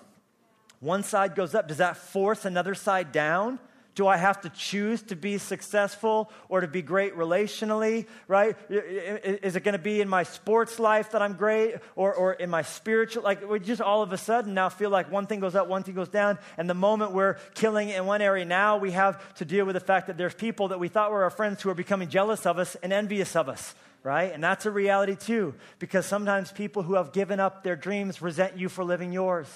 One 0.84 1.02
side 1.02 1.34
goes 1.34 1.54
up. 1.54 1.66
Does 1.66 1.78
that 1.78 1.96
force 1.96 2.44
another 2.44 2.74
side 2.74 3.10
down? 3.10 3.58
Do 3.94 4.06
I 4.06 4.18
have 4.18 4.42
to 4.42 4.50
choose 4.50 5.00
to 5.04 5.16
be 5.16 5.38
successful 5.38 6.30
or 6.50 6.60
to 6.60 6.68
be 6.68 6.82
great 6.82 7.16
relationally, 7.16 8.06
right? 8.28 8.54
Is 8.68 9.56
it 9.56 9.64
going 9.64 9.74
to 9.74 9.78
be 9.78 10.02
in 10.02 10.08
my 10.10 10.24
sports 10.24 10.78
life 10.78 11.12
that 11.12 11.22
I'm 11.22 11.34
great 11.34 11.76
or, 11.96 12.12
or 12.12 12.34
in 12.34 12.50
my 12.50 12.60
spiritual? 12.60 13.22
Like, 13.22 13.48
we 13.48 13.60
just 13.60 13.80
all 13.80 14.02
of 14.02 14.12
a 14.12 14.18
sudden 14.18 14.52
now 14.52 14.68
feel 14.68 14.90
like 14.90 15.10
one 15.10 15.26
thing 15.26 15.40
goes 15.40 15.54
up, 15.54 15.68
one 15.68 15.84
thing 15.84 15.94
goes 15.94 16.08
down. 16.08 16.38
And 16.58 16.68
the 16.68 16.74
moment 16.74 17.12
we're 17.12 17.34
killing 17.54 17.88
in 17.88 18.04
one 18.04 18.20
area, 18.20 18.44
now 18.44 18.76
we 18.76 18.90
have 18.90 19.34
to 19.36 19.46
deal 19.46 19.64
with 19.64 19.74
the 19.74 19.80
fact 19.80 20.08
that 20.08 20.18
there's 20.18 20.34
people 20.34 20.68
that 20.68 20.80
we 20.80 20.88
thought 20.88 21.12
were 21.12 21.22
our 21.22 21.30
friends 21.30 21.62
who 21.62 21.70
are 21.70 21.74
becoming 21.74 22.10
jealous 22.10 22.44
of 22.44 22.58
us 22.58 22.76
and 22.82 22.92
envious 22.92 23.34
of 23.36 23.48
us 23.48 23.74
right? 24.02 24.34
And 24.34 24.44
that's 24.44 24.66
a 24.66 24.70
reality 24.70 25.16
too, 25.16 25.54
because 25.78 26.04
sometimes 26.04 26.52
people 26.52 26.82
who 26.82 26.92
have 26.92 27.12
given 27.12 27.40
up 27.40 27.64
their 27.64 27.74
dreams 27.74 28.20
resent 28.20 28.58
you 28.58 28.68
for 28.68 28.84
living 28.84 29.14
yours. 29.14 29.48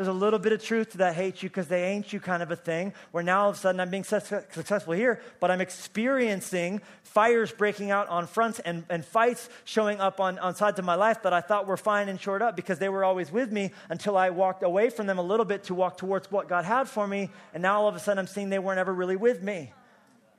There's 0.00 0.08
a 0.08 0.14
little 0.14 0.38
bit 0.38 0.54
of 0.54 0.64
truth 0.64 0.92
to 0.92 0.96
that 0.96 1.14
hate 1.14 1.42
you 1.42 1.50
because 1.50 1.66
they 1.66 1.84
ain't 1.84 2.10
you 2.10 2.20
kind 2.20 2.42
of 2.42 2.50
a 2.50 2.56
thing, 2.56 2.94
where 3.10 3.22
now 3.22 3.42
all 3.42 3.50
of 3.50 3.56
a 3.56 3.58
sudden 3.58 3.82
I'm 3.82 3.90
being 3.90 4.02
successful 4.02 4.94
here, 4.94 5.20
but 5.40 5.50
I'm 5.50 5.60
experiencing 5.60 6.80
fires 7.02 7.52
breaking 7.52 7.90
out 7.90 8.08
on 8.08 8.26
fronts 8.26 8.60
and, 8.60 8.84
and 8.88 9.04
fights 9.04 9.50
showing 9.66 10.00
up 10.00 10.18
on, 10.18 10.38
on 10.38 10.54
sides 10.54 10.78
of 10.78 10.86
my 10.86 10.94
life 10.94 11.22
that 11.24 11.34
I 11.34 11.42
thought 11.42 11.66
were 11.66 11.76
fine 11.76 12.08
and 12.08 12.18
shored 12.18 12.40
up 12.40 12.56
because 12.56 12.78
they 12.78 12.88
were 12.88 13.04
always 13.04 13.30
with 13.30 13.52
me 13.52 13.72
until 13.90 14.16
I 14.16 14.30
walked 14.30 14.62
away 14.62 14.88
from 14.88 15.06
them 15.06 15.18
a 15.18 15.22
little 15.22 15.44
bit 15.44 15.64
to 15.64 15.74
walk 15.74 15.98
towards 15.98 16.32
what 16.32 16.48
God 16.48 16.64
had 16.64 16.88
for 16.88 17.06
me. 17.06 17.28
And 17.52 17.62
now 17.62 17.82
all 17.82 17.88
of 17.88 17.94
a 17.94 17.98
sudden 17.98 18.20
I'm 18.20 18.26
seeing 18.26 18.48
they 18.48 18.58
weren't 18.58 18.78
ever 18.78 18.94
really 18.94 19.16
with 19.16 19.42
me. 19.42 19.70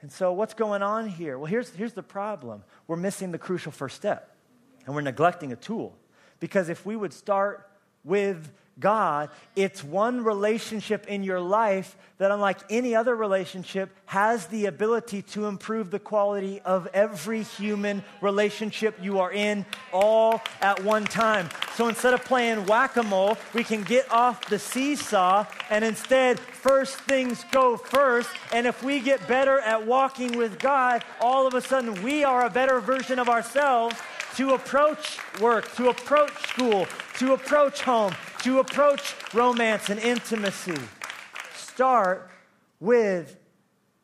And 0.02 0.12
so 0.12 0.34
what's 0.34 0.56
going 0.56 0.82
on 0.82 1.08
here? 1.08 1.38
Well, 1.38 1.46
here's, 1.46 1.70
here's 1.70 1.94
the 1.94 2.02
problem 2.02 2.64
we're 2.88 2.96
missing 2.96 3.32
the 3.32 3.38
crucial 3.38 3.72
first 3.72 3.96
step, 3.96 4.36
and 4.88 4.96
we're 4.96 5.02
neglecting 5.02 5.52
a 5.52 5.56
tool. 5.56 5.96
Because 6.40 6.68
if 6.68 6.84
we 6.84 6.96
would 6.96 7.14
start 7.14 7.70
with 8.04 8.52
God, 8.82 9.30
it's 9.56 9.84
one 9.84 10.26
relationship 10.26 11.08
in 11.08 11.24
your 11.24 11.40
life 11.40 11.96
that, 12.18 12.32
unlike 12.32 12.58
any 12.70 12.94
other 12.94 13.16
relationship, 13.16 13.90
has 14.06 14.48
the 14.48 14.66
ability 14.66 15.22
to 15.22 15.46
improve 15.46 15.90
the 15.90 16.00
quality 16.00 16.60
of 16.62 16.88
every 16.94 17.44
human 17.44 18.04
relationship 18.22 18.96
you 19.02 19.20
are 19.20 19.32
in 19.32 19.66
all 19.94 20.42
at 20.60 20.84
one 20.84 21.06
time. 21.06 21.50
So 21.76 21.88
instead 21.88 22.14
of 22.14 22.26
playing 22.26 22.66
whack 22.66 22.98
a 22.98 23.04
mole, 23.04 23.38
we 23.54 23.64
can 23.64 23.84
get 23.84 24.12
off 24.12 24.46
the 24.50 24.60
seesaw 24.60 25.46
and 25.70 25.86
instead, 25.86 26.40
first 26.40 26.98
things 26.98 27.46
go 27.52 27.78
first. 27.78 28.30
And 28.52 28.68
if 28.68 28.84
we 28.84 29.00
get 29.00 29.28
better 29.28 29.60
at 29.60 29.88
walking 29.88 30.38
with 30.38 30.60
God, 30.60 31.04
all 31.22 31.48
of 31.48 31.54
a 31.54 31.62
sudden 31.62 32.04
we 32.04 32.24
are 32.24 32.46
a 32.46 32.50
better 32.50 32.82
version 32.82 33.20
of 33.20 33.30
ourselves 33.30 33.96
to 34.36 34.54
approach 34.54 35.18
work, 35.40 35.74
to 35.76 35.90
approach 35.90 36.32
school, 36.48 36.88
to 37.18 37.34
approach 37.34 37.82
home, 37.82 38.14
to 38.42 38.60
approach 38.60 39.16
romance 39.34 39.90
and 39.90 40.00
intimacy. 40.00 40.78
Start 41.56 42.30
with 42.80 43.38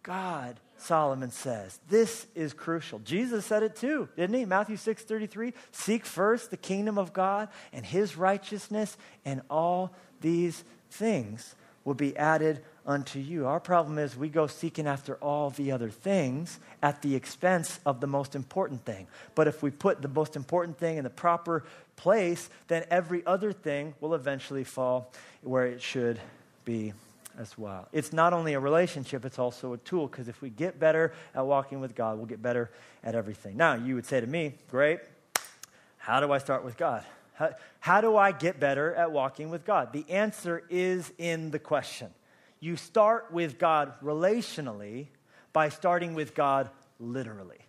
God, 0.03 0.59
Solomon 0.77 1.31
says. 1.31 1.79
This 1.89 2.27
is 2.35 2.53
crucial. 2.53 2.99
Jesus 2.99 3.45
said 3.45 3.63
it 3.63 3.75
too, 3.75 4.07
didn't 4.15 4.35
he? 4.35 4.45
Matthew 4.45 4.77
6 4.77 5.03
33. 5.03 5.53
Seek 5.71 6.05
first 6.05 6.51
the 6.51 6.57
kingdom 6.57 6.97
of 6.97 7.13
God 7.13 7.49
and 7.73 7.85
his 7.85 8.15
righteousness, 8.15 8.95
and 9.25 9.41
all 9.49 9.91
these 10.21 10.63
things 10.91 11.55
will 11.83 11.95
be 11.95 12.15
added 12.15 12.61
unto 12.85 13.19
you. 13.19 13.47
Our 13.47 13.59
problem 13.59 13.97
is 13.97 14.15
we 14.15 14.29
go 14.29 14.47
seeking 14.47 14.87
after 14.87 15.15
all 15.15 15.49
the 15.49 15.71
other 15.71 15.89
things 15.89 16.59
at 16.81 17.01
the 17.01 17.15
expense 17.15 17.79
of 17.85 17.99
the 17.99 18.07
most 18.07 18.35
important 18.35 18.85
thing. 18.85 19.07
But 19.35 19.47
if 19.47 19.63
we 19.63 19.71
put 19.71 20.01
the 20.01 20.07
most 20.07 20.35
important 20.35 20.77
thing 20.77 20.97
in 20.97 21.03
the 21.03 21.09
proper 21.09 21.63
place, 21.97 22.49
then 22.67 22.85
every 22.89 23.25
other 23.25 23.51
thing 23.51 23.93
will 23.99 24.13
eventually 24.13 24.63
fall 24.63 25.11
where 25.41 25.65
it 25.65 25.81
should 25.81 26.19
be 26.63 26.93
as 27.37 27.57
well. 27.57 27.87
It's 27.91 28.13
not 28.13 28.33
only 28.33 28.53
a 28.53 28.59
relationship, 28.59 29.25
it's 29.25 29.39
also 29.39 29.73
a 29.73 29.77
tool 29.77 30.07
because 30.07 30.27
if 30.27 30.41
we 30.41 30.49
get 30.49 30.79
better 30.79 31.13
at 31.35 31.45
walking 31.45 31.81
with 31.81 31.93
God, 31.93 32.17
we'll 32.17 32.25
get 32.25 32.41
better 32.41 32.71
at 33.03 33.15
everything. 33.15 33.57
Now, 33.57 33.75
you 33.75 33.95
would 33.95 34.05
say 34.05 34.21
to 34.21 34.27
me, 34.27 34.53
Great, 34.69 34.99
how 35.97 36.19
do 36.19 36.31
I 36.31 36.37
start 36.37 36.63
with 36.63 36.77
God? 36.77 37.03
How, 37.33 37.51
how 37.79 38.01
do 38.01 38.17
I 38.17 38.31
get 38.31 38.59
better 38.59 38.95
at 38.95 39.11
walking 39.11 39.49
with 39.49 39.65
God? 39.65 39.93
The 39.93 40.09
answer 40.09 40.63
is 40.69 41.11
in 41.17 41.51
the 41.51 41.59
question 41.59 42.09
you 42.59 42.75
start 42.75 43.31
with 43.31 43.59
God 43.59 43.93
relationally 44.01 45.07
by 45.53 45.69
starting 45.69 46.15
with 46.15 46.33
God 46.33 46.69
literally. 46.99 47.59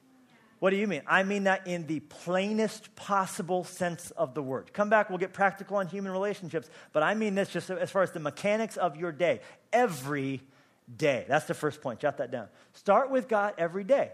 What 0.58 0.70
do 0.70 0.76
you 0.76 0.88
mean? 0.88 1.02
I 1.06 1.22
mean 1.22 1.44
that 1.44 1.66
in 1.66 1.86
the 1.86 2.00
plainest 2.00 2.94
possible 2.96 3.62
sense 3.62 4.10
of 4.12 4.34
the 4.34 4.42
word. 4.42 4.72
Come 4.72 4.90
back, 4.90 5.08
we'll 5.08 5.18
get 5.18 5.32
practical 5.32 5.76
on 5.76 5.86
human 5.86 6.10
relationships, 6.10 6.68
but 6.92 7.02
I 7.02 7.14
mean 7.14 7.36
this 7.36 7.48
just 7.48 7.70
as 7.70 7.90
far 7.90 8.02
as 8.02 8.10
the 8.10 8.20
mechanics 8.20 8.76
of 8.76 8.96
your 8.96 9.12
day. 9.12 9.40
Every 9.72 10.42
day. 10.96 11.24
That's 11.28 11.46
the 11.46 11.54
first 11.54 11.80
point. 11.80 12.00
Jot 12.00 12.18
that 12.18 12.30
down. 12.30 12.48
Start 12.72 13.10
with 13.10 13.28
God 13.28 13.54
every 13.58 13.84
day. 13.84 14.12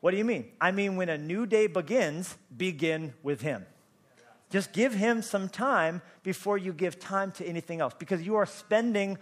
What 0.00 0.12
do 0.12 0.16
you 0.16 0.24
mean? 0.24 0.46
I 0.60 0.72
mean, 0.72 0.96
when 0.96 1.08
a 1.08 1.18
new 1.18 1.46
day 1.46 1.66
begins, 1.66 2.36
begin 2.54 3.14
with 3.22 3.40
Him. 3.40 3.66
Just 4.50 4.72
give 4.72 4.94
Him 4.94 5.22
some 5.22 5.48
time 5.48 6.02
before 6.22 6.58
you 6.58 6.72
give 6.72 6.98
time 6.98 7.32
to 7.32 7.46
anything 7.46 7.80
else 7.80 7.94
because 7.98 8.22
you 8.22 8.36
are 8.36 8.46
spending 8.46 9.18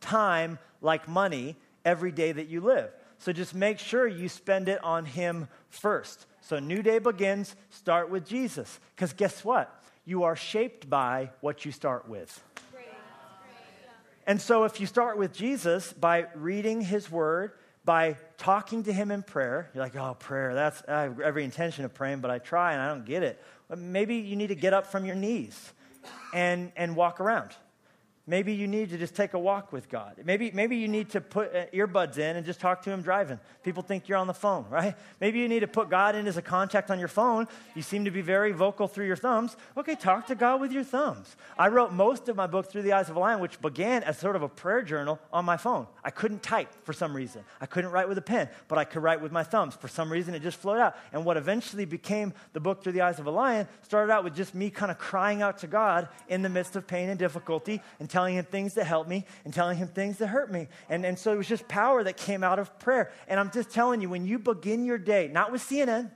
time 0.00 0.58
like 0.80 1.08
money 1.08 1.56
every 1.84 2.12
day 2.12 2.32
that 2.32 2.48
you 2.48 2.60
live. 2.60 2.90
So 3.18 3.32
just 3.32 3.54
make 3.54 3.78
sure 3.78 4.06
you 4.06 4.28
spend 4.28 4.68
it 4.68 4.82
on 4.84 5.04
Him 5.04 5.48
first. 5.70 6.26
So, 6.40 6.58
new 6.58 6.82
day 6.82 6.98
begins, 6.98 7.54
start 7.70 8.10
with 8.10 8.26
Jesus. 8.26 8.80
Because 8.94 9.12
guess 9.12 9.44
what? 9.44 9.82
You 10.04 10.22
are 10.22 10.36
shaped 10.36 10.88
by 10.88 11.30
what 11.40 11.64
you 11.64 11.72
start 11.72 12.08
with. 12.08 12.42
And 14.26 14.40
so, 14.40 14.64
if 14.64 14.80
you 14.80 14.86
start 14.86 15.18
with 15.18 15.32
Jesus 15.32 15.92
by 15.92 16.26
reading 16.34 16.80
His 16.80 17.10
Word, 17.10 17.52
by 17.84 18.16
talking 18.36 18.82
to 18.84 18.92
Him 18.92 19.10
in 19.10 19.22
prayer, 19.22 19.70
you're 19.74 19.82
like, 19.82 19.96
oh, 19.96 20.14
prayer, 20.14 20.54
that's, 20.54 20.82
I 20.86 21.02
have 21.02 21.20
every 21.20 21.44
intention 21.44 21.84
of 21.84 21.94
praying, 21.94 22.20
but 22.20 22.30
I 22.30 22.38
try 22.38 22.72
and 22.72 22.82
I 22.82 22.88
don't 22.88 23.06
get 23.06 23.22
it. 23.22 23.42
But 23.68 23.78
maybe 23.78 24.16
you 24.16 24.36
need 24.36 24.48
to 24.48 24.54
get 24.54 24.74
up 24.74 24.86
from 24.86 25.04
your 25.04 25.16
knees 25.16 25.72
and, 26.34 26.72
and 26.76 26.96
walk 26.96 27.20
around. 27.20 27.52
Maybe 28.28 28.52
you 28.52 28.66
need 28.66 28.90
to 28.90 28.98
just 28.98 29.14
take 29.14 29.32
a 29.32 29.38
walk 29.38 29.72
with 29.72 29.88
God. 29.88 30.16
Maybe, 30.22 30.50
maybe 30.50 30.76
you 30.76 30.86
need 30.86 31.08
to 31.10 31.20
put 31.22 31.56
uh, 31.56 31.64
earbuds 31.72 32.18
in 32.18 32.36
and 32.36 32.44
just 32.44 32.60
talk 32.60 32.82
to 32.82 32.90
Him 32.90 33.00
driving. 33.00 33.40
People 33.62 33.82
think 33.82 34.06
you're 34.06 34.18
on 34.18 34.26
the 34.26 34.34
phone, 34.34 34.66
right? 34.70 34.94
Maybe 35.18 35.38
you 35.38 35.48
need 35.48 35.60
to 35.60 35.66
put 35.66 35.88
God 35.88 36.14
in 36.14 36.26
as 36.26 36.36
a 36.36 36.42
contact 36.42 36.90
on 36.90 36.98
your 36.98 37.08
phone. 37.08 37.48
You 37.74 37.80
seem 37.80 38.04
to 38.04 38.10
be 38.10 38.20
very 38.20 38.52
vocal 38.52 38.86
through 38.86 39.06
your 39.06 39.16
thumbs. 39.16 39.56
Okay, 39.78 39.94
talk 39.94 40.26
to 40.26 40.34
God 40.34 40.60
with 40.60 40.72
your 40.72 40.84
thumbs. 40.84 41.36
I 41.58 41.68
wrote 41.68 41.90
most 41.90 42.28
of 42.28 42.36
my 42.36 42.46
book, 42.46 42.70
Through 42.70 42.82
the 42.82 42.92
Eyes 42.92 43.08
of 43.08 43.16
a 43.16 43.18
Lion, 43.18 43.40
which 43.40 43.58
began 43.62 44.02
as 44.02 44.18
sort 44.18 44.36
of 44.36 44.42
a 44.42 44.48
prayer 44.48 44.82
journal 44.82 45.18
on 45.32 45.46
my 45.46 45.56
phone. 45.56 45.86
I 46.04 46.10
couldn't 46.10 46.42
type 46.42 46.68
for 46.84 46.92
some 46.92 47.16
reason. 47.16 47.44
I 47.62 47.66
couldn't 47.66 47.92
write 47.92 48.10
with 48.10 48.18
a 48.18 48.22
pen, 48.22 48.50
but 48.68 48.76
I 48.76 48.84
could 48.84 49.02
write 49.02 49.22
with 49.22 49.32
my 49.32 49.42
thumbs. 49.42 49.74
For 49.74 49.88
some 49.88 50.12
reason, 50.12 50.34
it 50.34 50.42
just 50.42 50.58
flowed 50.58 50.80
out. 50.80 50.96
And 51.14 51.24
what 51.24 51.38
eventually 51.38 51.86
became 51.86 52.34
the 52.52 52.60
book, 52.60 52.82
Through 52.82 52.92
the 52.92 53.00
Eyes 53.00 53.18
of 53.20 53.26
a 53.26 53.30
Lion, 53.30 53.66
started 53.84 54.12
out 54.12 54.22
with 54.22 54.36
just 54.36 54.54
me 54.54 54.68
kind 54.68 54.90
of 54.90 54.98
crying 54.98 55.40
out 55.40 55.56
to 55.58 55.66
God 55.66 56.08
in 56.28 56.42
the 56.42 56.50
midst 56.50 56.76
of 56.76 56.86
pain 56.86 57.08
and 57.08 57.18
difficulty 57.18 57.80
and 57.98 58.10
telling 58.18 58.36
Him 58.36 58.44
things 58.44 58.74
that 58.74 58.84
help 58.84 58.98
help 58.98 59.06
me 59.06 59.24
and 59.44 59.54
telling 59.54 59.78
him 59.78 59.86
things 59.86 60.18
that 60.18 60.26
hurt 60.26 60.50
me. 60.50 60.66
And, 60.88 61.06
and 61.06 61.16
so 61.16 61.32
it 61.32 61.36
was 61.36 61.46
just 61.46 61.68
power 61.68 62.02
that 62.02 62.16
came 62.16 62.42
out 62.42 62.58
of 62.58 62.76
prayer. 62.80 63.12
And 63.28 63.38
I'm 63.38 63.50
just 63.50 63.70
telling 63.70 64.00
you, 64.00 64.08
when 64.08 64.26
you 64.26 64.40
begin 64.40 64.84
your 64.84 64.98
day, 64.98 65.28
not 65.32 65.52
with 65.52 65.62
CNN, 65.62 66.10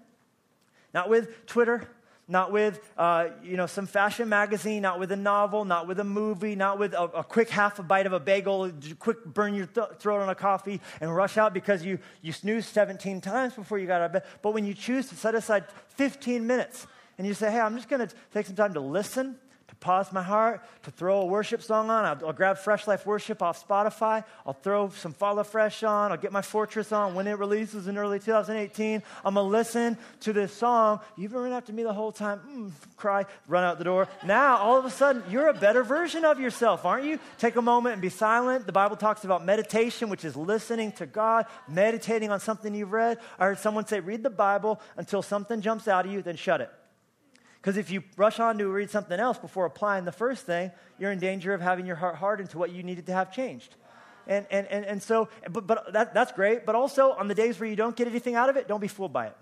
not 0.92 1.08
with 1.08 1.46
Twitter, 1.46 1.88
not 2.26 2.50
with 2.50 2.80
uh, 2.98 3.28
you 3.42 3.56
know 3.56 3.66
some 3.66 3.86
fashion 3.86 4.28
magazine, 4.28 4.82
not 4.82 4.98
with 4.98 5.12
a 5.12 5.16
novel, 5.16 5.64
not 5.64 5.86
with 5.86 6.00
a 6.00 6.04
movie, 6.04 6.56
not 6.56 6.78
with 6.78 6.92
a, 6.94 7.02
a 7.02 7.24
quick 7.24 7.50
half 7.50 7.78
a 7.78 7.82
bite 7.82 8.06
of 8.06 8.12
a 8.12 8.20
bagel, 8.20 8.70
quick 8.98 9.24
burn 9.24 9.54
your 9.54 9.66
th- 9.66 9.98
throat 9.98 10.20
on 10.20 10.28
a 10.28 10.34
coffee 10.34 10.80
and 11.00 11.14
rush 11.14 11.36
out 11.36 11.52
because 11.52 11.84
you 11.84 11.98
you 12.20 12.32
snoozed 12.32 12.68
17 12.68 13.20
times 13.20 13.54
before 13.54 13.78
you 13.78 13.86
got 13.86 14.00
out 14.00 14.06
of 14.06 14.12
bed. 14.12 14.24
But 14.40 14.54
when 14.54 14.64
you 14.64 14.74
choose 14.74 15.08
to 15.08 15.16
set 15.16 15.34
aside 15.34 15.64
15 15.96 16.46
minutes 16.46 16.86
and 17.18 17.26
you 17.26 17.34
say, 17.34 17.50
"Hey, 17.50 17.60
I'm 17.60 17.76
just 17.76 17.88
going 17.88 18.06
to 18.06 18.14
take 18.32 18.46
some 18.46 18.56
time 18.56 18.74
to 18.74 18.80
listen 18.80 19.36
pause 19.82 20.12
my 20.12 20.22
heart, 20.22 20.62
to 20.84 20.90
throw 20.90 21.20
a 21.20 21.26
worship 21.26 21.62
song 21.62 21.90
on. 21.90 22.04
I'll, 22.04 22.28
I'll, 22.28 22.32
grab 22.32 22.56
Fresh 22.56 22.86
Life 22.86 23.04
Worship 23.04 23.42
off 23.42 23.68
Spotify. 23.68 24.24
I'll 24.46 24.54
throw 24.54 24.88
some 24.88 25.12
Follow 25.12 25.42
Fresh 25.42 25.82
on. 25.82 26.12
I'll 26.12 26.16
get 26.16 26.32
my 26.32 26.40
Fortress 26.40 26.92
on 26.92 27.14
when 27.14 27.26
it 27.26 27.38
releases 27.38 27.88
in 27.88 27.98
early 27.98 28.18
2018. 28.18 29.02
I'm 29.24 29.34
going 29.34 29.44
to 29.44 29.50
listen 29.50 29.98
to 30.20 30.32
this 30.32 30.52
song. 30.52 31.00
You've 31.18 31.32
been 31.32 31.40
running 31.40 31.56
after 31.56 31.72
me 31.72 31.82
the 31.82 31.92
whole 31.92 32.12
time. 32.12 32.40
Mm, 32.48 32.96
cry, 32.96 33.26
run 33.48 33.64
out 33.64 33.78
the 33.78 33.84
door. 33.84 34.08
Now, 34.24 34.56
all 34.58 34.78
of 34.78 34.84
a 34.84 34.90
sudden, 34.90 35.22
you're 35.28 35.48
a 35.48 35.54
better 35.54 35.82
version 35.82 36.24
of 36.24 36.40
yourself, 36.40 36.84
aren't 36.84 37.04
you? 37.04 37.18
Take 37.38 37.56
a 37.56 37.62
moment 37.62 37.94
and 37.94 38.02
be 38.02 38.08
silent. 38.08 38.66
The 38.66 38.72
Bible 38.72 38.96
talks 38.96 39.24
about 39.24 39.44
meditation, 39.44 40.08
which 40.08 40.24
is 40.24 40.36
listening 40.36 40.92
to 40.92 41.06
God, 41.06 41.46
meditating 41.68 42.30
on 42.30 42.38
something 42.40 42.74
you've 42.74 42.92
read. 42.92 43.18
I 43.38 43.46
heard 43.46 43.58
someone 43.58 43.86
say, 43.86 44.00
read 44.00 44.22
the 44.22 44.30
Bible 44.30 44.80
until 44.96 45.22
something 45.22 45.60
jumps 45.60 45.88
out 45.88 46.06
of 46.06 46.12
you, 46.12 46.22
then 46.22 46.36
shut 46.36 46.60
it. 46.60 46.70
Because 47.62 47.76
if 47.76 47.92
you 47.92 48.02
rush 48.16 48.40
on 48.40 48.58
to 48.58 48.66
read 48.66 48.90
something 48.90 49.20
else 49.20 49.38
before 49.38 49.66
applying 49.66 50.04
the 50.04 50.10
first 50.10 50.44
thing, 50.44 50.72
you're 50.98 51.12
in 51.12 51.20
danger 51.20 51.54
of 51.54 51.60
having 51.60 51.86
your 51.86 51.94
heart 51.94 52.16
hardened 52.16 52.50
to 52.50 52.58
what 52.58 52.72
you 52.72 52.82
needed 52.82 53.06
to 53.06 53.12
have 53.12 53.32
changed. 53.32 53.76
And, 54.26 54.46
and, 54.50 54.66
and, 54.66 54.84
and 54.84 55.00
so, 55.00 55.28
but, 55.48 55.68
but 55.68 55.92
that, 55.92 56.12
that's 56.12 56.32
great. 56.32 56.66
But 56.66 56.74
also, 56.74 57.12
on 57.12 57.28
the 57.28 57.36
days 57.36 57.60
where 57.60 57.68
you 57.68 57.76
don't 57.76 57.94
get 57.94 58.08
anything 58.08 58.34
out 58.34 58.48
of 58.48 58.56
it, 58.56 58.66
don't 58.66 58.80
be 58.80 58.88
fooled 58.88 59.12
by 59.12 59.26
it. 59.26 59.36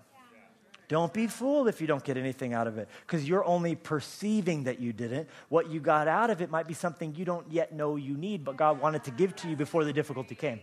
Don't 0.87 1.11
be 1.11 1.25
fooled 1.25 1.67
if 1.67 1.81
you 1.81 1.87
don't 1.87 2.03
get 2.03 2.15
anything 2.15 2.53
out 2.53 2.67
of 2.67 2.77
it, 2.77 2.89
because 3.07 3.27
you're 3.27 3.45
only 3.45 3.75
perceiving 3.75 4.65
that 4.65 4.79
you 4.79 4.93
didn't. 4.93 5.27
What 5.49 5.71
you 5.71 5.79
got 5.79 6.07
out 6.07 6.29
of 6.29 6.41
it 6.41 6.51
might 6.51 6.67
be 6.67 6.73
something 6.75 7.15
you 7.15 7.25
don't 7.25 7.49
yet 7.49 7.73
know 7.73 7.95
you 7.95 8.15
need, 8.17 8.43
but 8.43 8.55
God 8.55 8.79
wanted 8.79 9.03
to 9.05 9.11
give 9.11 9.35
to 9.37 9.49
you 9.49 9.55
before 9.55 9.83
the 9.83 9.93
difficulty 9.93 10.35
came. 10.35 10.59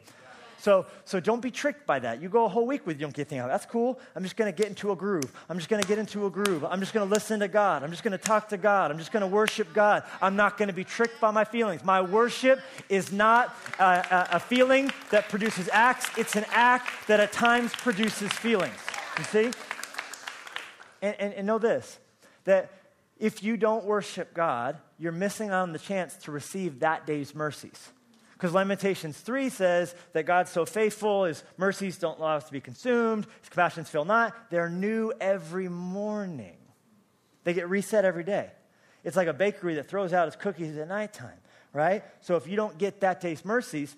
So, 0.58 0.86
so 1.04 1.20
don't 1.20 1.40
be 1.40 1.50
tricked 1.50 1.86
by 1.86 2.00
that. 2.00 2.20
You 2.20 2.28
go 2.28 2.44
a 2.44 2.48
whole 2.48 2.66
week 2.66 2.86
with 2.86 3.00
anything 3.00 3.38
out. 3.38 3.48
That's 3.48 3.64
cool. 3.64 3.98
I'm 4.16 4.24
just 4.24 4.36
going 4.36 4.52
to 4.52 4.56
get 4.56 4.68
into 4.68 4.90
a 4.90 4.96
groove. 4.96 5.32
I'm 5.48 5.56
just 5.56 5.68
going 5.68 5.80
to 5.80 5.88
get 5.88 5.98
into 5.98 6.26
a 6.26 6.30
groove. 6.30 6.64
I'm 6.64 6.80
just 6.80 6.92
going 6.92 7.08
to 7.08 7.12
listen 7.12 7.40
to 7.40 7.48
God. 7.48 7.84
I'm 7.84 7.90
just 7.90 8.02
going 8.02 8.12
to 8.12 8.18
talk 8.18 8.48
to 8.48 8.56
God. 8.56 8.90
I'm 8.90 8.98
just 8.98 9.12
going 9.12 9.20
to 9.20 9.28
worship 9.28 9.72
God. 9.72 10.02
I'm 10.20 10.34
not 10.34 10.58
going 10.58 10.66
to 10.66 10.74
be 10.74 10.84
tricked 10.84 11.20
by 11.20 11.30
my 11.30 11.44
feelings. 11.44 11.84
My 11.84 12.00
worship 12.00 12.60
is 12.88 13.12
not 13.12 13.54
a, 13.78 14.28
a, 14.32 14.40
feeling 14.40 14.90
that 15.10 15.28
produces 15.28 15.68
acts. 15.72 16.10
It's 16.18 16.34
an 16.34 16.44
act 16.50 17.06
that 17.06 17.20
at 17.20 17.32
times 17.32 17.72
produces 17.74 18.32
feelings. 18.32 18.74
You 19.18 19.24
see? 19.24 19.50
And, 21.00 21.14
and, 21.20 21.34
and 21.34 21.46
know 21.46 21.58
this, 21.58 21.98
that 22.44 22.72
if 23.18 23.42
you 23.42 23.56
don't 23.56 23.84
worship 23.84 24.34
God, 24.34 24.78
you're 24.98 25.12
missing 25.12 25.52
on 25.52 25.72
the 25.72 25.78
chance 25.78 26.16
to 26.16 26.32
receive 26.32 26.80
that 26.80 27.06
day's 27.06 27.34
mercies. 27.34 27.90
Because 28.38 28.54
Lamentations 28.54 29.18
3 29.18 29.48
says 29.48 29.96
that 30.12 30.24
God's 30.24 30.52
so 30.52 30.64
faithful, 30.64 31.24
his 31.24 31.42
mercies 31.56 31.98
don't 31.98 32.20
allow 32.20 32.36
us 32.36 32.44
to 32.44 32.52
be 32.52 32.60
consumed, 32.60 33.26
his 33.40 33.48
compassions 33.48 33.90
fail 33.90 34.04
not. 34.04 34.32
They're 34.48 34.70
new 34.70 35.12
every 35.20 35.68
morning. 35.68 36.56
They 37.42 37.52
get 37.52 37.68
reset 37.68 38.04
every 38.04 38.22
day. 38.22 38.52
It's 39.02 39.16
like 39.16 39.26
a 39.26 39.32
bakery 39.32 39.74
that 39.74 39.88
throws 39.88 40.12
out 40.12 40.28
its 40.28 40.36
cookies 40.36 40.76
at 40.76 40.86
nighttime, 40.86 41.38
right? 41.72 42.04
So 42.20 42.36
if 42.36 42.46
you 42.46 42.54
don't 42.54 42.78
get 42.78 43.00
that 43.00 43.20
day's 43.20 43.44
mercies, 43.44 43.96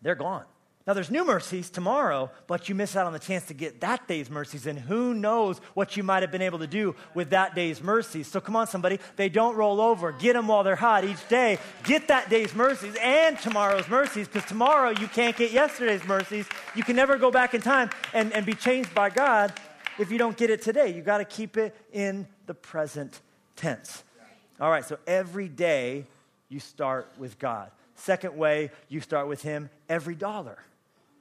they're 0.00 0.14
gone. 0.14 0.46
Now, 0.84 0.94
there's 0.94 1.12
new 1.12 1.24
mercies 1.24 1.70
tomorrow, 1.70 2.28
but 2.48 2.68
you 2.68 2.74
miss 2.74 2.96
out 2.96 3.06
on 3.06 3.12
the 3.12 3.20
chance 3.20 3.46
to 3.46 3.54
get 3.54 3.80
that 3.82 4.08
day's 4.08 4.28
mercies, 4.28 4.66
and 4.66 4.76
who 4.76 5.14
knows 5.14 5.58
what 5.74 5.96
you 5.96 6.02
might 6.02 6.24
have 6.24 6.32
been 6.32 6.42
able 6.42 6.58
to 6.58 6.66
do 6.66 6.96
with 7.14 7.30
that 7.30 7.54
day's 7.54 7.80
mercies. 7.80 8.26
So, 8.26 8.40
come 8.40 8.56
on, 8.56 8.66
somebody. 8.66 8.98
They 9.14 9.28
don't 9.28 9.54
roll 9.54 9.80
over. 9.80 10.10
Get 10.10 10.32
them 10.32 10.48
while 10.48 10.64
they're 10.64 10.74
hot 10.74 11.04
each 11.04 11.28
day. 11.28 11.58
Get 11.84 12.08
that 12.08 12.30
day's 12.30 12.52
mercies 12.52 12.96
and 13.00 13.38
tomorrow's 13.38 13.88
mercies, 13.88 14.26
because 14.26 14.44
tomorrow 14.48 14.90
you 14.90 15.06
can't 15.06 15.36
get 15.36 15.52
yesterday's 15.52 16.04
mercies. 16.04 16.48
You 16.74 16.82
can 16.82 16.96
never 16.96 17.16
go 17.16 17.30
back 17.30 17.54
in 17.54 17.60
time 17.60 17.90
and, 18.12 18.32
and 18.32 18.44
be 18.44 18.54
changed 18.54 18.92
by 18.92 19.10
God 19.10 19.52
if 20.00 20.10
you 20.10 20.18
don't 20.18 20.36
get 20.36 20.50
it 20.50 20.62
today. 20.62 20.92
You 20.92 21.02
got 21.02 21.18
to 21.18 21.24
keep 21.24 21.56
it 21.56 21.76
in 21.92 22.26
the 22.46 22.54
present 22.54 23.20
tense. 23.54 24.02
All 24.60 24.70
right, 24.70 24.84
so 24.84 24.98
every 25.06 25.48
day 25.48 26.06
you 26.48 26.58
start 26.58 27.12
with 27.18 27.38
God. 27.38 27.70
Second 27.94 28.36
way, 28.36 28.72
you 28.88 29.00
start 29.00 29.28
with 29.28 29.42
Him 29.42 29.70
every 29.88 30.16
dollar 30.16 30.58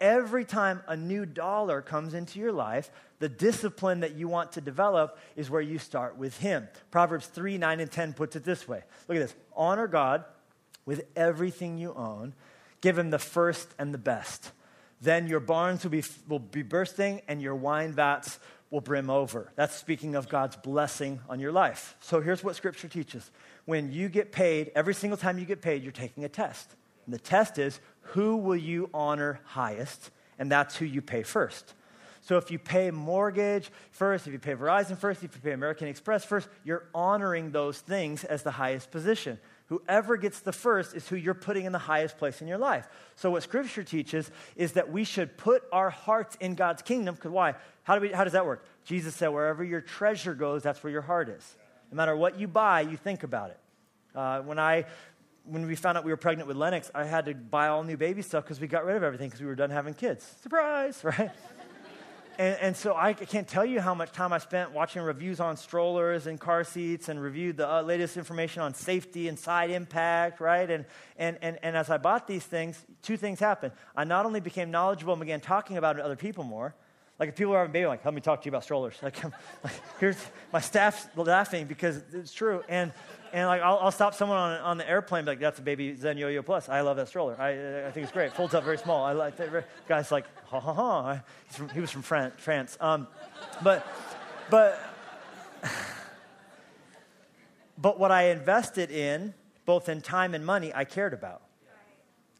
every 0.02 0.44
time 0.44 0.82
a 0.88 0.98
new 0.98 1.26
dollar 1.26 1.82
comes 1.82 2.14
into 2.14 2.40
your 2.40 2.52
life, 2.52 2.92
the 3.20 3.30
discipline 3.30 4.02
that 4.02 4.16
you 4.16 4.28
want 4.28 4.54
to 4.54 4.62
develop 4.62 5.18
is 5.36 5.50
where 5.50 5.62
you 5.62 5.78
start 5.78 6.18
with 6.18 6.38
Him. 6.40 6.68
Proverbs 6.90 7.28
3 7.28 7.60
9 7.60 7.80
and 7.80 7.92
10 7.92 8.14
puts 8.14 8.36
it 8.36 8.44
this 8.44 8.68
way 8.68 8.82
Look 9.08 9.18
at 9.18 9.22
this 9.22 9.36
honor 9.56 9.88
God 9.88 10.26
with 10.86 11.06
everything 11.16 11.78
you 11.78 11.94
own, 11.94 12.34
give 12.82 12.98
Him 12.98 13.12
the 13.12 13.20
first 13.20 13.70
and 13.78 13.94
the 13.94 14.00
best. 14.00 14.52
Then 15.00 15.28
your 15.28 15.40
barns 15.40 15.84
will 15.84 15.92
be, 15.92 16.04
will 16.28 16.40
be 16.40 16.62
bursting 16.64 17.22
and 17.28 17.42
your 17.42 17.56
wine 17.56 17.94
vats 17.94 18.40
will 18.70 18.82
brim 18.82 19.10
over. 19.10 19.52
That's 19.56 19.76
speaking 19.76 20.16
of 20.16 20.30
God's 20.30 20.56
blessing 20.56 21.20
on 21.28 21.40
your 21.40 21.52
life. 21.52 21.96
So 22.00 22.22
here's 22.22 22.44
what 22.44 22.56
Scripture 22.56 22.88
teaches 22.88 23.30
when 23.66 23.92
you 23.92 24.10
get 24.10 24.32
paid, 24.32 24.72
every 24.76 24.94
single 24.94 25.18
time 25.18 25.38
you 25.38 25.46
get 25.46 25.62
paid, 25.62 25.84
you're 25.84 25.92
taking 25.92 26.24
a 26.24 26.30
test. 26.30 26.76
And 27.12 27.20
the 27.20 27.24
test 27.24 27.58
is 27.58 27.82
who 28.14 28.38
will 28.38 28.56
you 28.56 28.90
honor 28.94 29.42
highest? 29.44 30.12
And 30.40 30.50
that's 30.50 30.78
who 30.78 30.86
you 30.86 31.02
pay 31.02 31.24
first. 31.24 31.74
So 32.22 32.38
if 32.38 32.50
you 32.52 32.58
pay 32.58 32.90
mortgage 32.90 33.70
first, 33.90 34.28
if 34.28 34.32
you 34.32 34.40
pay 34.40 34.56
Verizon 34.56 34.98
first, 34.98 35.22
if 35.22 35.36
you 35.36 35.42
pay 35.42 35.52
American 35.52 35.90
Express 35.90 36.24
first, 36.24 36.48
you're 36.64 36.86
honoring 36.96 37.52
those 37.52 37.80
things 37.80 38.24
as 38.24 38.44
the 38.44 38.52
highest 38.52 38.92
position. 38.92 39.40
Whoever 39.66 40.16
gets 40.16 40.40
the 40.40 40.54
first 40.54 40.96
is 40.96 41.06
who 41.10 41.18
you're 41.18 41.34
putting 41.34 41.66
in 41.66 41.74
the 41.74 41.80
highest 41.80 42.18
place 42.18 42.42
in 42.42 42.48
your 42.48 42.58
life. 42.58 42.88
So 43.18 43.32
what 43.32 43.44
Scripture 43.44 43.84
teaches 43.84 44.32
is 44.56 44.72
that 44.74 44.90
we 44.90 45.04
should 45.04 45.38
put 45.38 45.64
our 45.74 45.90
hearts 45.90 46.38
in 46.40 46.56
God's 46.56 46.82
kingdom. 46.82 47.16
Because 47.16 47.32
why? 47.32 47.56
How, 47.84 47.96
do 47.96 48.02
we, 48.04 48.14
how 48.14 48.24
does 48.24 48.34
that 48.34 48.46
work? 48.46 48.64
Jesus 48.86 49.16
said, 49.16 49.28
wherever 49.28 49.66
your 49.66 49.82
treasure 49.82 50.34
goes, 50.34 50.64
that's 50.64 50.82
where 50.82 50.94
your 50.94 51.02
heart 51.02 51.28
is. 51.28 51.58
No 51.92 51.98
matter 51.98 52.16
what 52.16 52.40
you 52.40 52.48
buy, 52.48 52.80
you 52.80 52.96
think 52.96 53.24
about 53.24 53.50
it. 53.50 53.58
Uh, 54.14 54.42
when 54.42 54.60
I 54.60 54.86
when 55.46 55.66
we 55.66 55.76
found 55.76 55.98
out 55.98 56.04
we 56.04 56.12
were 56.12 56.18
pregnant 56.18 56.48
with 56.48 56.58
Lennox, 56.58 56.92
I 56.94 57.06
had 57.06 57.26
to 57.26 57.34
buy 57.34 57.68
all 57.68 57.84
new 57.84 57.98
baby 57.98 58.22
stuff 58.22 58.44
because 58.44 58.60
we 58.60 58.68
got 58.68 58.86
rid 58.86 58.96
of 58.96 59.04
everything 59.04 59.28
because 59.28 59.42
we 59.42 59.48
were 59.48 59.56
done 59.56 59.70
having 59.70 59.94
kids. 59.94 60.26
Surprise, 60.42 61.00
right? 61.04 61.32
and, 62.38 62.58
and, 62.62 62.78
so 62.78 62.96
I 62.96 63.14
can't 63.14 63.48
tell 63.48 63.66
you 63.66 63.82
how 63.82 63.94
much 63.94 64.12
time 64.12 64.34
I 64.34 64.38
spent 64.38 64.72
watching 64.72 65.02
reviews 65.02 65.40
on 65.40 65.58
strollers 65.58 66.28
and 66.28 66.40
car 66.40 66.64
seats 66.64 67.10
and 67.10 67.22
reviewed 67.22 67.58
the 67.58 67.70
uh, 67.70 67.82
latest 67.82 68.18
information 68.18 68.62
on 68.62 68.74
safety 68.74 69.28
and 69.28 69.38
side 69.38 69.72
impact, 69.72 70.40
right? 70.40 70.70
And, 70.70 70.86
and, 71.18 71.38
and, 71.42 71.60
and 71.64 71.76
as 71.76 71.90
I 71.90 71.98
bought 71.98 72.28
these 72.28 72.44
things, 72.44 72.84
two 73.02 73.18
things 73.18 73.40
happened. 73.40 73.74
I 73.96 74.04
not 74.04 74.26
only 74.26 74.40
became 74.40 74.72
knowledgeable 74.72 75.14
and 75.14 75.20
began 75.20 75.42
talking 75.42 75.78
about 75.78 75.96
it 75.96 76.00
to 76.00 76.06
other 76.06 76.16
people 76.16 76.44
more, 76.44 76.76
like 77.22 77.30
if 77.30 77.36
people 77.36 77.54
are 77.54 77.60
having 77.60 77.72
baby, 77.72 77.86
like, 77.86 78.04
let 78.04 78.16
me 78.16 78.20
talk 78.20 78.42
to 78.42 78.46
you 78.48 78.50
about 78.50 78.64
strollers. 78.64 78.96
Like, 79.04 79.24
like 79.64 79.74
here's 80.00 80.18
my 80.52 80.60
staff's 80.60 81.06
laughing 81.16 81.68
because 81.68 82.02
it's 82.12 82.34
true. 82.34 82.64
And 82.68 82.92
and 83.32 83.46
like 83.46 83.62
I'll, 83.62 83.78
I'll, 83.78 83.92
stop 83.92 84.16
someone 84.16 84.40
on, 84.40 84.60
on 84.62 84.78
the 84.80 84.90
airplane, 84.90 85.26
like 85.26 85.40
that's 85.40 85.60
a 85.60 85.62
Babyzen 85.62 86.18
Yo-Yo 86.18 86.42
Plus. 86.42 86.68
I 86.68 86.82
love 86.82 86.98
that 86.98 87.10
stroller. 87.10 87.40
I, 87.40 87.88
I 87.88 87.92
think 87.92 88.06
it's 88.06 88.12
great. 88.12 88.34
Folds 88.34 88.56
up 88.56 88.64
very 88.64 88.80
small. 88.80 89.06
I 89.06 89.12
like 89.12 89.38
that. 89.38 89.68
Guy's 89.88 90.12
like, 90.12 90.26
ha 90.46 90.60
ha 90.60 90.74
ha. 90.74 91.22
From, 91.50 91.70
he 91.70 91.80
was 91.80 91.92
from 91.92 92.02
France. 92.02 92.34
France. 92.38 92.76
Um, 92.82 93.08
but, 93.62 93.86
but, 94.50 94.82
but 97.78 98.00
what 98.00 98.12
I 98.12 98.30
invested 98.30 98.90
in, 98.90 99.36
both 99.68 99.90
in 99.90 100.02
time 100.02 100.34
and 100.34 100.44
money, 100.44 100.74
I 100.74 100.86
cared 100.86 101.14
about. 101.14 101.44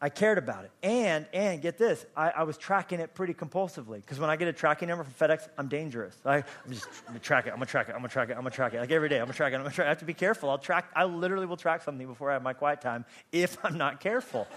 I 0.02 0.08
cared 0.08 0.36
about 0.36 0.64
it. 0.64 0.72
And, 0.82 1.26
and 1.32 1.62
get 1.62 1.78
this, 1.78 2.04
I, 2.16 2.30
I 2.30 2.42
was 2.42 2.58
tracking 2.58 2.98
it 2.98 3.14
pretty 3.14 3.34
compulsively. 3.34 3.96
Because 3.96 4.18
when 4.18 4.30
I 4.30 4.36
get 4.36 4.48
a 4.48 4.52
tracking 4.52 4.88
number 4.88 5.04
from 5.04 5.12
FedEx, 5.14 5.48
I'm 5.56 5.68
dangerous. 5.68 6.16
I, 6.24 6.38
am 6.38 6.44
just 6.70 6.86
I'm 7.06 7.12
gonna 7.12 7.20
track 7.20 7.46
it, 7.46 7.50
I'm 7.50 7.56
gonna 7.56 7.66
track 7.66 7.88
it, 7.88 7.92
I'm 7.92 7.98
gonna 7.98 8.08
track 8.08 8.28
it, 8.28 8.32
I'm 8.32 8.38
gonna 8.38 8.50
track 8.50 8.74
it. 8.74 8.80
Like 8.80 8.90
every 8.90 9.08
day, 9.08 9.18
I'm 9.18 9.26
gonna 9.26 9.34
track 9.34 9.52
it, 9.52 9.56
I'm 9.56 9.62
gonna 9.62 9.72
track 9.72 9.84
it. 9.84 9.86
I 9.86 9.90
have 9.90 10.00
to 10.00 10.04
be 10.04 10.12
careful. 10.12 10.50
I'll 10.50 10.58
track, 10.58 10.90
I 10.96 11.04
literally 11.04 11.46
will 11.46 11.56
track 11.56 11.82
something 11.82 12.04
before 12.04 12.30
I 12.30 12.32
have 12.32 12.42
my 12.42 12.52
quiet 12.52 12.80
time 12.80 13.04
if 13.30 13.64
I'm 13.64 13.78
not 13.78 14.00
careful. 14.00 14.48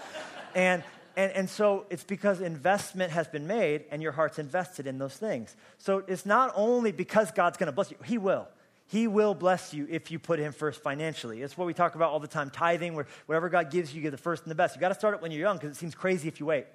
and, 0.56 0.82
and, 1.16 1.30
and 1.30 1.48
so 1.48 1.86
it's 1.90 2.04
because 2.04 2.40
investment 2.40 3.12
has 3.12 3.28
been 3.28 3.46
made 3.46 3.84
and 3.92 4.02
your 4.02 4.12
heart's 4.12 4.40
invested 4.40 4.88
in 4.88 4.98
those 4.98 5.16
things. 5.16 5.54
So 5.78 6.02
it's 6.08 6.26
not 6.26 6.52
only 6.56 6.90
because 6.90 7.30
God's 7.30 7.56
gonna 7.56 7.70
bless 7.70 7.92
you, 7.92 7.98
He 8.04 8.18
will. 8.18 8.48
He 8.88 9.08
will 9.08 9.34
bless 9.34 9.74
you 9.74 9.86
if 9.90 10.10
you 10.10 10.18
put 10.18 10.38
him 10.38 10.52
first 10.52 10.80
financially. 10.80 11.42
It's 11.42 11.58
what 11.58 11.66
we 11.66 11.74
talk 11.74 11.96
about 11.96 12.12
all 12.12 12.20
the 12.20 12.28
time 12.28 12.50
tithing, 12.50 12.94
where 12.94 13.06
whatever 13.26 13.48
God 13.48 13.70
gives 13.70 13.92
you, 13.92 13.96
you 13.96 14.02
get 14.02 14.12
the 14.12 14.16
first 14.16 14.44
and 14.44 14.50
the 14.50 14.54
best. 14.54 14.76
You 14.76 14.80
got 14.80 14.88
to 14.88 14.94
start 14.94 15.14
it 15.14 15.22
when 15.22 15.32
you're 15.32 15.40
young 15.40 15.56
because 15.56 15.72
it 15.72 15.76
seems 15.76 15.94
crazy 15.94 16.28
if 16.28 16.38
you 16.38 16.46
wait. 16.46 16.66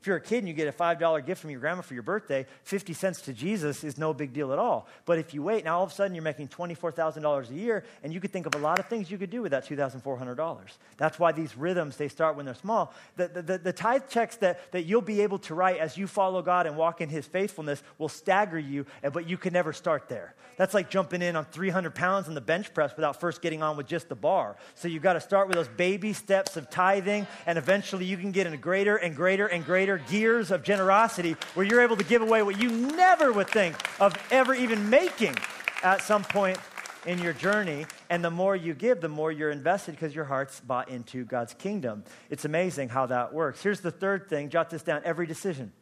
If 0.00 0.06
you're 0.06 0.16
a 0.16 0.20
kid 0.20 0.38
and 0.38 0.48
you 0.48 0.54
get 0.54 0.66
a 0.66 0.72
$5 0.72 1.26
gift 1.26 1.42
from 1.42 1.50
your 1.50 1.60
grandma 1.60 1.82
for 1.82 1.92
your 1.92 2.02
birthday, 2.02 2.46
50 2.62 2.94
cents 2.94 3.20
to 3.22 3.34
Jesus 3.34 3.84
is 3.84 3.98
no 3.98 4.14
big 4.14 4.32
deal 4.32 4.50
at 4.50 4.58
all. 4.58 4.88
But 5.04 5.18
if 5.18 5.34
you 5.34 5.42
wait, 5.42 5.62
now 5.62 5.76
all 5.76 5.84
of 5.84 5.90
a 5.90 5.94
sudden 5.94 6.14
you're 6.14 6.24
making 6.24 6.48
$24,000 6.48 7.50
a 7.50 7.52
year, 7.52 7.84
and 8.02 8.10
you 8.10 8.18
could 8.18 8.32
think 8.32 8.46
of 8.46 8.54
a 8.54 8.58
lot 8.58 8.78
of 8.78 8.86
things 8.86 9.10
you 9.10 9.18
could 9.18 9.28
do 9.28 9.42
with 9.42 9.50
that 9.50 9.68
$2,400. 9.68 10.58
That's 10.96 11.18
why 11.18 11.32
these 11.32 11.54
rhythms, 11.54 11.98
they 11.98 12.08
start 12.08 12.34
when 12.34 12.46
they're 12.46 12.54
small. 12.54 12.94
The, 13.16 13.28
the, 13.28 13.42
the, 13.42 13.58
the 13.58 13.72
tithe 13.74 14.08
checks 14.08 14.36
that, 14.36 14.72
that 14.72 14.84
you'll 14.84 15.02
be 15.02 15.20
able 15.20 15.38
to 15.40 15.54
write 15.54 15.76
as 15.76 15.98
you 15.98 16.06
follow 16.06 16.40
God 16.40 16.66
and 16.66 16.78
walk 16.78 17.02
in 17.02 17.10
his 17.10 17.26
faithfulness 17.26 17.82
will 17.98 18.08
stagger 18.08 18.58
you, 18.58 18.86
but 19.12 19.28
you 19.28 19.36
can 19.36 19.52
never 19.52 19.74
start 19.74 20.08
there. 20.08 20.34
That's 20.56 20.74
like 20.74 20.90
jumping 20.90 21.22
in 21.22 21.36
on 21.36 21.44
300 21.46 21.94
pounds 21.94 22.28
on 22.28 22.34
the 22.34 22.40
bench 22.40 22.72
press 22.72 22.94
without 22.96 23.20
first 23.20 23.40
getting 23.42 23.62
on 23.62 23.76
with 23.76 23.86
just 23.86 24.08
the 24.08 24.14
bar. 24.14 24.56
So 24.74 24.88
you've 24.88 25.02
got 25.02 25.14
to 25.14 25.20
start 25.20 25.48
with 25.48 25.56
those 25.56 25.68
baby 25.68 26.12
steps 26.12 26.56
of 26.56 26.70
tithing, 26.70 27.26
and 27.46 27.58
eventually 27.58 28.04
you 28.06 28.16
can 28.16 28.30
get 28.30 28.46
in 28.46 28.52
a 28.54 28.58
greater 28.58 28.96
and 28.96 29.14
greater 29.14 29.46
and 29.46 29.64
greater 29.64 29.89
greater 29.90 30.10
gears 30.10 30.50
of 30.50 30.62
generosity 30.62 31.34
where 31.54 31.66
you're 31.66 31.80
able 31.80 31.96
to 31.96 32.04
give 32.04 32.22
away 32.22 32.42
what 32.42 32.60
you 32.60 32.70
never 32.70 33.32
would 33.32 33.48
think 33.48 33.74
of 34.00 34.14
ever 34.30 34.54
even 34.54 34.88
making 34.88 35.36
at 35.82 36.00
some 36.02 36.22
point 36.22 36.58
in 37.06 37.18
your 37.18 37.32
journey. 37.32 37.86
And 38.08 38.24
the 38.24 38.30
more 38.30 38.54
you 38.54 38.72
give, 38.74 39.00
the 39.00 39.08
more 39.08 39.32
you're 39.32 39.50
invested 39.50 39.92
because 39.92 40.14
your 40.14 40.26
heart's 40.26 40.60
bought 40.60 40.90
into 40.90 41.24
God's 41.24 41.54
kingdom. 41.54 42.04
It's 42.28 42.44
amazing 42.44 42.90
how 42.90 43.06
that 43.06 43.32
works. 43.32 43.62
Here's 43.62 43.80
the 43.80 43.90
third 43.90 44.28
thing 44.28 44.48
jot 44.48 44.70
this 44.70 44.82
down 44.82 45.02
every 45.04 45.26
decision. 45.26 45.72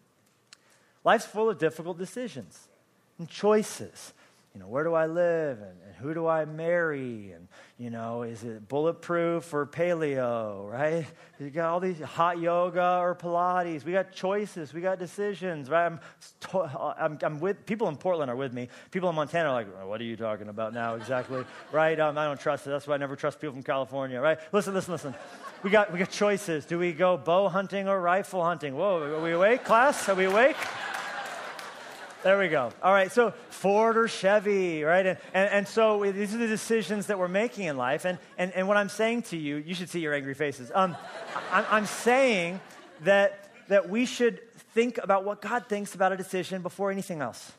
Life's 1.04 1.26
full 1.26 1.50
of 1.50 1.58
difficult 1.58 1.98
decisions 1.98 2.58
and 3.18 3.28
choices 3.28 4.14
you 4.58 4.64
know, 4.64 4.70
where 4.70 4.82
do 4.82 4.92
I 4.92 5.06
live 5.06 5.58
and, 5.58 5.78
and, 5.86 5.94
who 6.00 6.14
do 6.14 6.26
I 6.26 6.44
marry? 6.44 7.30
And, 7.30 7.46
you 7.78 7.90
know, 7.90 8.22
is 8.22 8.42
it 8.42 8.68
bulletproof 8.68 9.54
or 9.54 9.66
paleo, 9.66 10.68
right? 10.68 11.06
You 11.40 11.50
got 11.50 11.68
all 11.68 11.78
these 11.78 12.00
hot 12.00 12.40
yoga 12.40 12.98
or 12.98 13.14
Pilates. 13.14 13.84
We 13.84 13.92
got 13.92 14.10
choices. 14.10 14.74
We 14.74 14.80
got 14.80 14.98
decisions, 14.98 15.70
right? 15.70 15.86
I'm, 15.86 16.00
I'm, 16.98 17.18
I'm 17.22 17.38
with, 17.38 17.64
people 17.64 17.86
in 17.86 17.94
Portland 17.94 18.28
are 18.28 18.34
with 18.34 18.52
me. 18.52 18.68
People 18.90 19.08
in 19.08 19.14
Montana 19.14 19.50
are 19.50 19.52
like, 19.52 19.86
what 19.86 20.00
are 20.00 20.04
you 20.04 20.16
talking 20.16 20.48
about 20.48 20.74
now 20.74 20.96
exactly, 20.96 21.44
right? 21.72 22.00
Um, 22.00 22.18
I 22.18 22.24
don't 22.24 22.40
trust 22.40 22.66
it. 22.66 22.70
That's 22.70 22.88
why 22.88 22.94
I 22.94 22.96
never 22.96 23.14
trust 23.14 23.40
people 23.40 23.52
from 23.52 23.62
California, 23.62 24.20
right? 24.20 24.40
Listen, 24.50 24.74
listen, 24.74 24.90
listen. 24.90 25.14
We 25.62 25.70
got, 25.70 25.92
we 25.92 26.00
got 26.00 26.10
choices. 26.10 26.66
Do 26.66 26.76
we 26.76 26.92
go 26.92 27.16
bow 27.16 27.48
hunting 27.48 27.86
or 27.86 28.00
rifle 28.00 28.42
hunting? 28.42 28.74
Whoa, 28.74 29.00
are 29.00 29.22
we 29.22 29.30
awake, 29.30 29.62
class? 29.62 30.08
Are 30.08 30.16
we 30.16 30.24
awake? 30.24 30.56
There 32.24 32.36
we 32.36 32.48
go. 32.48 32.72
All 32.82 32.92
right, 32.92 33.12
so 33.12 33.32
Ford 33.50 33.96
or 33.96 34.08
Chevy, 34.08 34.82
right? 34.82 35.06
And, 35.06 35.18
and, 35.32 35.50
and, 35.50 35.68
so 35.68 36.10
these 36.10 36.34
are 36.34 36.38
the 36.38 36.48
decisions 36.48 37.06
that 37.06 37.18
we're 37.18 37.28
making 37.28 37.66
in 37.66 37.76
life. 37.76 38.04
And, 38.04 38.18
and, 38.36 38.52
and 38.54 38.66
what 38.66 38.76
I'm 38.76 38.88
saying 38.88 39.22
to 39.22 39.36
you, 39.36 39.56
you 39.56 39.72
should 39.72 39.88
see 39.88 40.00
your 40.00 40.14
angry 40.14 40.34
faces. 40.34 40.72
Um, 40.74 40.96
I'm, 41.52 41.64
I'm 41.70 41.86
saying 41.86 42.60
that, 43.02 43.52
that 43.68 43.88
we 43.88 44.04
should 44.04 44.40
think 44.74 44.98
about 44.98 45.24
what 45.24 45.40
God 45.40 45.66
thinks 45.68 45.94
about 45.94 46.12
a 46.12 46.16
decision 46.16 46.60
before 46.60 46.90
anything 46.90 47.20
else. 47.20 47.52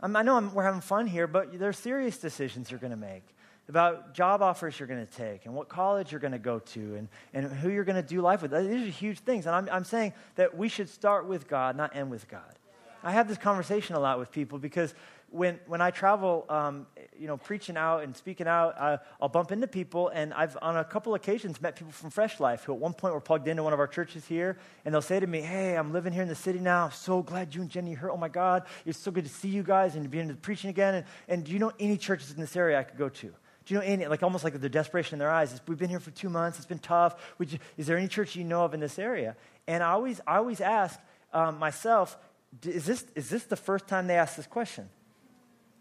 Um, 0.00 0.14
I 0.14 0.22
know 0.22 0.36
I'm, 0.36 0.54
we're 0.54 0.62
having 0.62 0.80
fun 0.80 1.08
here, 1.08 1.26
but 1.26 1.58
there 1.58 1.70
are 1.70 1.72
serious 1.72 2.18
decisions 2.18 2.70
you're 2.70 2.78
going 2.78 2.92
to 2.92 2.96
make 2.96 3.24
about 3.68 4.14
job 4.14 4.40
offers 4.40 4.78
you're 4.78 4.88
going 4.88 5.04
to 5.04 5.12
take 5.12 5.44
and 5.44 5.54
what 5.54 5.68
college 5.68 6.10
you're 6.10 6.20
going 6.20 6.32
to 6.32 6.38
go 6.38 6.58
to 6.58 6.94
and, 6.94 7.08
and 7.34 7.52
who 7.52 7.68
you're 7.68 7.84
going 7.84 8.02
to 8.02 8.08
do 8.08 8.22
life 8.22 8.40
with. 8.40 8.50
These 8.50 8.88
are 8.88 8.90
huge 8.90 9.18
things. 9.18 9.44
And 9.46 9.54
I'm, 9.54 9.68
I'm 9.70 9.84
saying 9.84 10.14
that 10.36 10.56
we 10.56 10.68
should 10.68 10.88
start 10.88 11.26
with 11.26 11.48
God, 11.48 11.76
not 11.76 11.94
end 11.94 12.10
with 12.10 12.28
God. 12.28 12.57
I 13.02 13.12
have 13.12 13.28
this 13.28 13.38
conversation 13.38 13.96
a 13.96 14.00
lot 14.00 14.18
with 14.18 14.30
people 14.30 14.58
because 14.58 14.94
when, 15.30 15.60
when 15.66 15.80
I 15.80 15.90
travel, 15.90 16.46
um, 16.48 16.86
you 17.18 17.26
know, 17.26 17.36
preaching 17.36 17.76
out 17.76 18.02
and 18.02 18.16
speaking 18.16 18.46
out, 18.46 19.00
I'll 19.20 19.28
bump 19.28 19.52
into 19.52 19.66
people, 19.66 20.08
and 20.08 20.32
I've 20.32 20.56
on 20.62 20.78
a 20.78 20.84
couple 20.84 21.14
occasions 21.14 21.60
met 21.60 21.76
people 21.76 21.92
from 21.92 22.10
Fresh 22.10 22.40
Life 22.40 22.64
who 22.64 22.72
at 22.72 22.78
one 22.78 22.94
point 22.94 23.12
were 23.12 23.20
plugged 23.20 23.46
into 23.46 23.62
one 23.62 23.74
of 23.74 23.78
our 23.78 23.86
churches 23.86 24.26
here, 24.26 24.58
and 24.84 24.94
they'll 24.94 25.02
say 25.02 25.20
to 25.20 25.26
me, 25.26 25.42
"Hey, 25.42 25.76
I'm 25.76 25.92
living 25.92 26.14
here 26.14 26.22
in 26.22 26.28
the 26.28 26.34
city 26.34 26.58
now. 26.58 26.86
I'm 26.86 26.92
so 26.92 27.22
glad 27.22 27.54
you 27.54 27.60
and 27.60 27.70
Jennie 27.70 27.94
are 27.94 27.98
here. 27.98 28.10
Oh 28.10 28.16
my 28.16 28.28
God, 28.28 28.64
it's 28.86 28.98
so 28.98 29.10
good 29.10 29.24
to 29.24 29.30
see 29.30 29.48
you 29.48 29.62
guys 29.62 29.96
and 29.96 30.04
to 30.04 30.08
be 30.08 30.18
into 30.18 30.34
preaching 30.34 30.70
again. 30.70 30.94
And, 30.94 31.06
and 31.28 31.44
do 31.44 31.52
you 31.52 31.58
know 31.58 31.72
any 31.78 31.98
churches 31.98 32.32
in 32.32 32.40
this 32.40 32.56
area 32.56 32.78
I 32.78 32.84
could 32.84 32.98
go 32.98 33.10
to?" 33.10 33.26
Do 33.66 33.74
you 33.74 33.80
know 33.80 33.86
any, 33.86 34.06
like 34.06 34.22
almost 34.22 34.44
like 34.44 34.58
the 34.58 34.68
desperation 34.70 35.16
in 35.16 35.18
their 35.18 35.30
eyes? 35.30 35.60
We've 35.68 35.76
been 35.76 35.90
here 35.90 36.00
for 36.00 36.10
two 36.10 36.30
months. 36.30 36.56
It's 36.56 36.66
been 36.66 36.78
tough. 36.78 37.16
You, 37.38 37.58
is 37.76 37.86
there 37.86 37.98
any 37.98 38.08
church 38.08 38.34
you 38.34 38.42
know 38.42 38.64
of 38.64 38.72
in 38.72 38.80
this 38.80 38.98
area? 38.98 39.36
And 39.66 39.82
I 39.82 39.90
always, 39.90 40.22
I 40.26 40.36
always 40.38 40.62
ask 40.62 40.98
um, 41.34 41.58
myself, 41.58 42.16
is 42.64 42.86
this, 42.86 43.06
is 43.14 43.28
this 43.28 43.44
the 43.44 43.56
first 43.56 43.86
time 43.86 44.06
they 44.06 44.16
ask 44.16 44.36
this 44.36 44.46
question? 44.46 44.88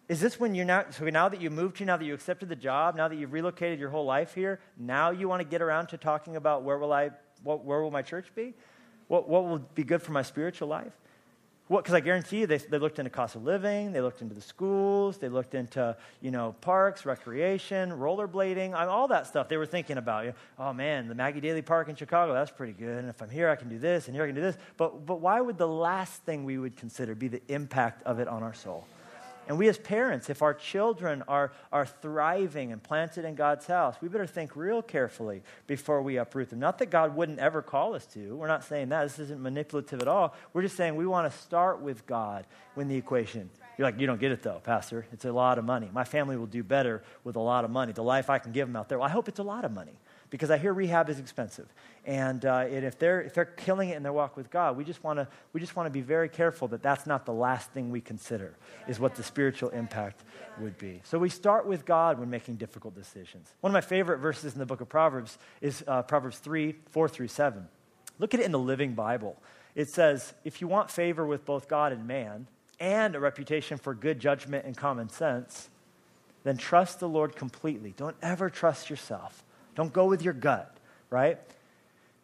Is 0.10 0.22
this 0.22 0.40
when 0.40 0.56
you're 0.56 0.66
now, 0.66 0.86
so 0.90 1.04
now 1.06 1.28
that 1.28 1.42
you 1.42 1.50
moved 1.50 1.80
here, 1.80 1.88
now 1.88 1.98
that 1.98 2.06
you 2.06 2.14
accepted 2.14 2.48
the 2.48 2.56
job, 2.56 2.96
now 2.96 3.08
that 3.08 3.16
you've 3.16 3.34
relocated 3.34 3.80
your 3.80 3.90
whole 3.90 4.06
life 4.06 4.34
here, 4.34 4.60
now 4.78 5.12
you 5.12 5.28
want 5.28 5.42
to 5.42 5.48
get 5.48 5.62
around 5.62 5.88
to 5.88 5.98
talking 5.98 6.38
about 6.38 6.64
where 6.64 6.78
will 6.78 6.94
I, 6.94 7.12
what, 7.44 7.66
where 7.66 7.82
will 7.82 7.92
my 7.92 8.02
church 8.02 8.28
be? 8.34 8.54
What, 9.08 9.28
what 9.28 9.46
will 9.46 9.60
be 9.60 9.84
good 9.84 10.02
for 10.02 10.14
my 10.14 10.22
spiritual 10.22 10.70
life? 10.70 10.94
Because 11.70 11.94
I 11.94 12.00
guarantee 12.00 12.40
you, 12.40 12.48
they, 12.48 12.58
they 12.58 12.78
looked 12.78 12.98
into 12.98 13.10
cost 13.10 13.36
of 13.36 13.44
living, 13.44 13.92
they 13.92 14.00
looked 14.00 14.22
into 14.22 14.34
the 14.34 14.42
schools, 14.42 15.18
they 15.18 15.28
looked 15.28 15.54
into, 15.54 15.98
you 16.22 16.32
know, 16.32 16.56
parks, 16.62 17.06
recreation, 17.06 17.92
rollerblading, 17.92 18.74
all 18.74 19.10
that 19.10 19.28
stuff 19.28 19.50
they 19.50 19.58
were 19.58 19.66
thinking 19.66 19.98
about. 19.98 20.24
You 20.24 20.32
know, 20.32 20.36
oh, 20.60 20.74
man, 20.74 21.10
the 21.10 21.16
Maggie 21.16 21.42
Daley 21.42 21.62
Park 21.62 21.90
in 21.90 21.96
Chicago, 21.96 22.34
that's 22.34 22.52
pretty 22.52 22.74
good. 22.74 23.00
And 23.00 23.10
if 23.10 23.22
I'm 23.22 23.30
here, 23.30 23.50
I 23.50 23.58
can 23.58 23.68
do 23.68 23.78
this, 23.80 24.08
and 24.08 24.16
here 24.16 24.24
I 24.24 24.28
can 24.28 24.36
do 24.36 24.42
this. 24.42 24.58
But, 24.78 25.06
but 25.06 25.20
why 25.20 25.42
would 25.42 25.58
the 25.58 25.68
last 25.68 26.24
thing 26.24 26.46
we 26.46 26.58
would 26.58 26.78
consider 26.78 27.16
be 27.16 27.28
the 27.28 27.42
impact 27.50 28.02
of 28.04 28.20
it 28.20 28.30
on 28.30 28.44
our 28.44 28.54
soul? 28.54 28.88
And 29.48 29.58
we 29.58 29.70
as 29.70 29.78
parents, 29.78 30.30
if 30.30 30.42
our 30.42 30.54
children 30.54 31.24
are, 31.28 31.54
are 31.72 31.86
thriving 31.86 32.74
and 32.74 32.84
planted 32.84 33.24
in 33.24 33.36
God's 33.36 33.66
house, 33.66 33.96
we 34.02 34.10
better 34.10 34.28
think 34.28 34.56
real 34.56 34.82
carefully 34.82 35.42
before 35.68 36.02
we 36.02 36.18
uproot 36.18 36.50
them. 36.50 36.60
Not 36.60 36.80
that 36.80 36.90
God 36.90 37.16
wouldn't 37.16 37.40
ever 37.40 37.62
call 37.62 37.96
us 37.96 38.06
to. 38.08 38.36
We're 38.36 38.48
not 38.48 38.66
saying 38.66 38.90
that. 38.90 39.04
This 39.04 39.20
isn't 39.20 39.42
manipulative 39.42 40.02
at 40.02 40.08
all. 40.08 40.36
We're 40.52 40.64
just 40.64 40.76
saying 40.76 40.96
we 40.96 41.06
want 41.06 41.32
to 41.32 41.40
start 41.40 41.82
with 41.82 42.06
God 42.06 42.46
when 42.76 42.90
the 42.90 42.96
equation. 42.96 43.50
You're 43.78 43.88
like, 43.88 44.00
you 44.00 44.08
don't 44.08 44.20
get 44.20 44.32
it 44.32 44.44
though, 44.44 44.60
Pastor. 44.64 45.06
It's 45.14 45.26
a 45.26 45.32
lot 45.32 45.58
of 45.58 45.64
money. 45.64 45.90
My 45.94 46.04
family 46.04 46.36
will 46.36 46.46
do 46.46 46.64
better 46.64 47.04
with 47.24 47.38
a 47.38 47.42
lot 47.42 47.64
of 47.64 47.72
money. 47.72 47.94
The 47.94 48.04
life 48.04 48.30
I 48.30 48.40
can 48.40 48.52
give 48.52 48.68
them 48.68 48.76
out 48.76 48.90
there, 48.90 49.00
well, 49.00 49.08
I 49.08 49.12
hope 49.12 49.30
it's 49.30 49.40
a 49.40 49.44
lot 49.44 49.64
of 49.64 49.72
money 49.72 49.94
because 50.30 50.52
I 50.52 50.58
hear 50.58 50.74
rehab 50.74 51.10
is 51.10 51.20
expensive. 51.20 51.68
And, 52.06 52.46
uh, 52.46 52.66
and 52.70 52.86
if, 52.86 52.98
they're, 53.00 53.22
if 53.22 53.34
they're 53.34 53.46
killing 53.46 53.90
it 53.90 53.98
in 53.98 54.04
their 54.04 54.14
walk 54.14 54.38
with 54.38 54.50
God, 54.50 54.78
we 54.78 54.84
just 54.84 55.04
want 55.04 55.20
to 55.54 55.90
be 55.90 56.02
very 56.02 56.30
careful 56.30 56.68
that 56.70 56.82
that's 56.82 57.06
not 57.06 57.26
the 57.26 57.34
last 57.34 57.72
thing 57.72 57.92
we 57.92 58.02
consider, 58.02 58.56
is 58.88 59.00
what 59.00 59.16
the 59.16 59.24
spiritual 59.24 59.70
impact 59.70 60.24
would 60.60 60.78
be. 60.78 61.02
So 61.04 61.18
we 61.18 61.30
start 61.30 61.66
with 61.66 61.86
God 61.86 62.20
when 62.20 62.30
making 62.30 62.56
difficult 62.56 62.96
decisions. 62.96 63.54
One 63.62 63.72
of 63.72 63.74
my 63.74 63.82
favorite 63.82 64.20
verses 64.20 64.54
in 64.54 64.60
the 64.60 64.66
book 64.66 64.82
of 64.82 64.90
Proverbs 64.90 65.38
is 65.62 65.84
uh, 65.88 66.02
Proverbs 66.04 66.40
3 66.40 66.76
4 66.92 67.10
through 67.10 67.28
7. 67.28 67.68
Look 68.20 68.34
at 68.34 68.40
it 68.40 68.46
in 68.46 68.52
the 68.52 68.60
Living 68.60 68.94
Bible. 68.94 69.38
It 69.76 69.90
says, 69.90 70.34
If 70.44 70.62
you 70.62 70.68
want 70.68 70.90
favor 70.90 71.26
with 71.26 71.46
both 71.46 71.68
God 71.68 71.92
and 71.92 72.08
man, 72.08 72.48
and 72.80 73.16
a 73.16 73.20
reputation 73.20 73.78
for 73.78 73.94
good 73.94 74.20
judgment 74.20 74.66
and 74.66 74.76
common 74.78 75.10
sense, 75.10 75.70
then 76.44 76.58
trust 76.58 77.00
the 77.00 77.10
Lord 77.10 77.36
completely. 77.36 77.94
Don't 77.98 78.16
ever 78.22 78.50
trust 78.50 78.90
yourself. 78.90 79.44
Don't 79.78 79.94
go 79.94 80.08
with 80.08 80.24
your 80.24 80.34
gut, 80.34 80.76
right? 81.12 81.38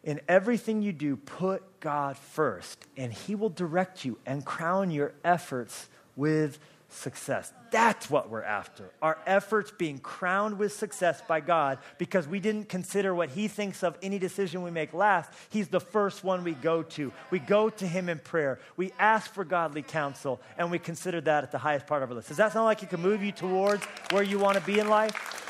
In 0.02 0.20
everything 0.26 0.82
you 0.82 0.92
do, 0.92 1.14
put 1.14 1.62
God 1.78 2.18
first, 2.18 2.84
and 2.96 3.12
He 3.12 3.36
will 3.36 3.48
direct 3.48 4.04
you 4.04 4.18
and 4.26 4.44
crown 4.44 4.90
your 4.90 5.12
efforts 5.24 5.88
with 6.16 6.58
success. 6.88 7.52
That's 7.70 8.10
what 8.10 8.28
we're 8.28 8.42
after. 8.42 8.90
Our 9.00 9.18
efforts 9.24 9.70
being 9.70 9.98
crowned 9.98 10.58
with 10.58 10.72
success 10.72 11.22
by 11.28 11.38
God 11.40 11.78
because 11.96 12.26
we 12.26 12.40
didn't 12.40 12.68
consider 12.68 13.14
what 13.14 13.30
He 13.30 13.46
thinks 13.46 13.84
of 13.84 13.96
any 14.02 14.18
decision 14.18 14.64
we 14.64 14.72
make 14.72 14.92
last. 14.92 15.30
He's 15.48 15.68
the 15.68 15.80
first 15.80 16.24
one 16.24 16.42
we 16.42 16.54
go 16.54 16.82
to. 16.82 17.12
We 17.30 17.38
go 17.38 17.70
to 17.70 17.86
Him 17.86 18.08
in 18.08 18.18
prayer. 18.18 18.58
We 18.76 18.90
ask 18.98 19.32
for 19.32 19.44
godly 19.44 19.82
counsel, 19.82 20.40
and 20.58 20.72
we 20.72 20.80
consider 20.80 21.20
that 21.20 21.44
at 21.44 21.52
the 21.52 21.58
highest 21.58 21.86
part 21.86 22.02
of 22.02 22.10
our 22.10 22.16
list. 22.16 22.28
Does 22.28 22.38
that 22.38 22.52
sound 22.52 22.64
like 22.64 22.82
it 22.82 22.90
can 22.90 23.00
move 23.00 23.22
you 23.22 23.30
towards 23.30 23.84
where 24.10 24.24
you 24.24 24.40
want 24.40 24.58
to 24.58 24.64
be 24.64 24.80
in 24.80 24.88
life? 24.88 25.43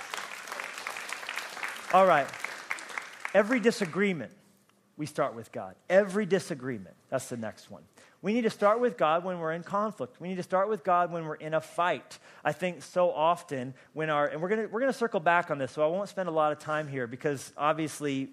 All 1.94 2.06
right. 2.06 2.26
Every 3.34 3.60
disagreement 3.60 4.32
we 4.96 5.06
start 5.06 5.36
with 5.36 5.52
God. 5.52 5.76
Every 5.88 6.26
disagreement. 6.26 6.96
That's 7.08 7.28
the 7.28 7.36
next 7.36 7.70
one. 7.70 7.84
We 8.20 8.32
need 8.32 8.42
to 8.42 8.50
start 8.50 8.80
with 8.80 8.96
God 8.96 9.22
when 9.22 9.38
we're 9.38 9.52
in 9.52 9.62
conflict. 9.62 10.20
We 10.20 10.26
need 10.26 10.38
to 10.38 10.42
start 10.42 10.68
with 10.68 10.82
God 10.82 11.12
when 11.12 11.24
we're 11.24 11.36
in 11.36 11.54
a 11.54 11.60
fight. 11.60 12.18
I 12.44 12.50
think 12.50 12.82
so 12.82 13.12
often 13.12 13.74
when 13.92 14.10
our, 14.10 14.26
and 14.26 14.42
we're 14.42 14.48
going 14.48 14.62
to 14.62 14.66
we're 14.66 14.80
going 14.80 14.92
to 14.92 14.98
circle 14.98 15.20
back 15.20 15.52
on 15.52 15.58
this, 15.58 15.70
so 15.70 15.84
I 15.84 15.86
won't 15.86 16.08
spend 16.08 16.28
a 16.28 16.32
lot 16.32 16.50
of 16.50 16.58
time 16.58 16.88
here 16.88 17.06
because 17.06 17.52
obviously 17.56 18.30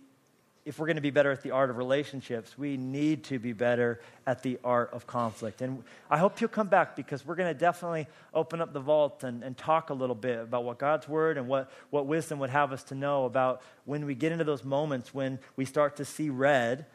if 0.63 0.77
we're 0.77 0.85
going 0.85 0.95
to 0.95 1.01
be 1.01 1.09
better 1.09 1.31
at 1.31 1.41
the 1.41 1.51
art 1.51 1.69
of 1.69 1.77
relationships, 1.77 2.57
we 2.57 2.77
need 2.77 3.23
to 3.25 3.39
be 3.39 3.51
better 3.51 3.99
at 4.27 4.43
the 4.43 4.59
art 4.63 4.91
of 4.93 5.07
conflict. 5.07 5.61
And 5.61 5.83
I 6.09 6.17
hope 6.17 6.39
you'll 6.39 6.49
come 6.49 6.67
back 6.67 6.95
because 6.95 7.25
we're 7.25 7.35
going 7.35 7.51
to 7.51 7.59
definitely 7.59 8.07
open 8.33 8.61
up 8.61 8.71
the 8.71 8.79
vault 8.79 9.23
and, 9.23 9.43
and 9.43 9.57
talk 9.57 9.89
a 9.89 9.93
little 9.93 10.15
bit 10.15 10.39
about 10.39 10.63
what 10.63 10.77
God's 10.77 11.07
word 11.07 11.37
and 11.37 11.47
what, 11.47 11.71
what 11.89 12.05
wisdom 12.05 12.37
would 12.39 12.51
have 12.51 12.71
us 12.71 12.83
to 12.85 12.95
know 12.95 13.25
about 13.25 13.63
when 13.85 14.05
we 14.05 14.13
get 14.13 14.31
into 14.31 14.43
those 14.43 14.63
moments 14.63 15.13
when 15.13 15.39
we 15.55 15.65
start 15.65 15.95
to 15.95 16.05
see 16.05 16.29
red 16.29 16.85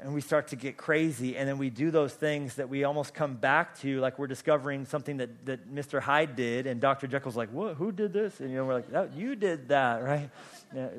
and 0.00 0.14
we 0.14 0.20
start 0.20 0.48
to 0.48 0.56
get 0.56 0.76
crazy 0.76 1.36
and 1.36 1.48
then 1.48 1.58
we 1.58 1.70
do 1.70 1.90
those 1.90 2.12
things 2.14 2.54
that 2.54 2.68
we 2.68 2.84
almost 2.84 3.14
come 3.14 3.34
back 3.34 3.76
to 3.80 3.98
like 4.00 4.18
we're 4.18 4.28
discovering 4.28 4.84
something 4.84 5.16
that, 5.16 5.46
that 5.46 5.72
mr 5.72 6.00
hyde 6.00 6.36
did 6.36 6.66
and 6.66 6.80
dr 6.80 7.06
jekyll's 7.08 7.36
like 7.36 7.50
what? 7.50 7.74
Who 7.74 7.90
did 7.90 8.12
this? 8.12 8.40
And 8.40 8.50
you 8.50 8.56
know 8.56 8.64
we're 8.64 8.74
like 8.74 9.10
you 9.16 9.34
did 9.34 9.68
that 9.68 10.02
right? 10.02 10.30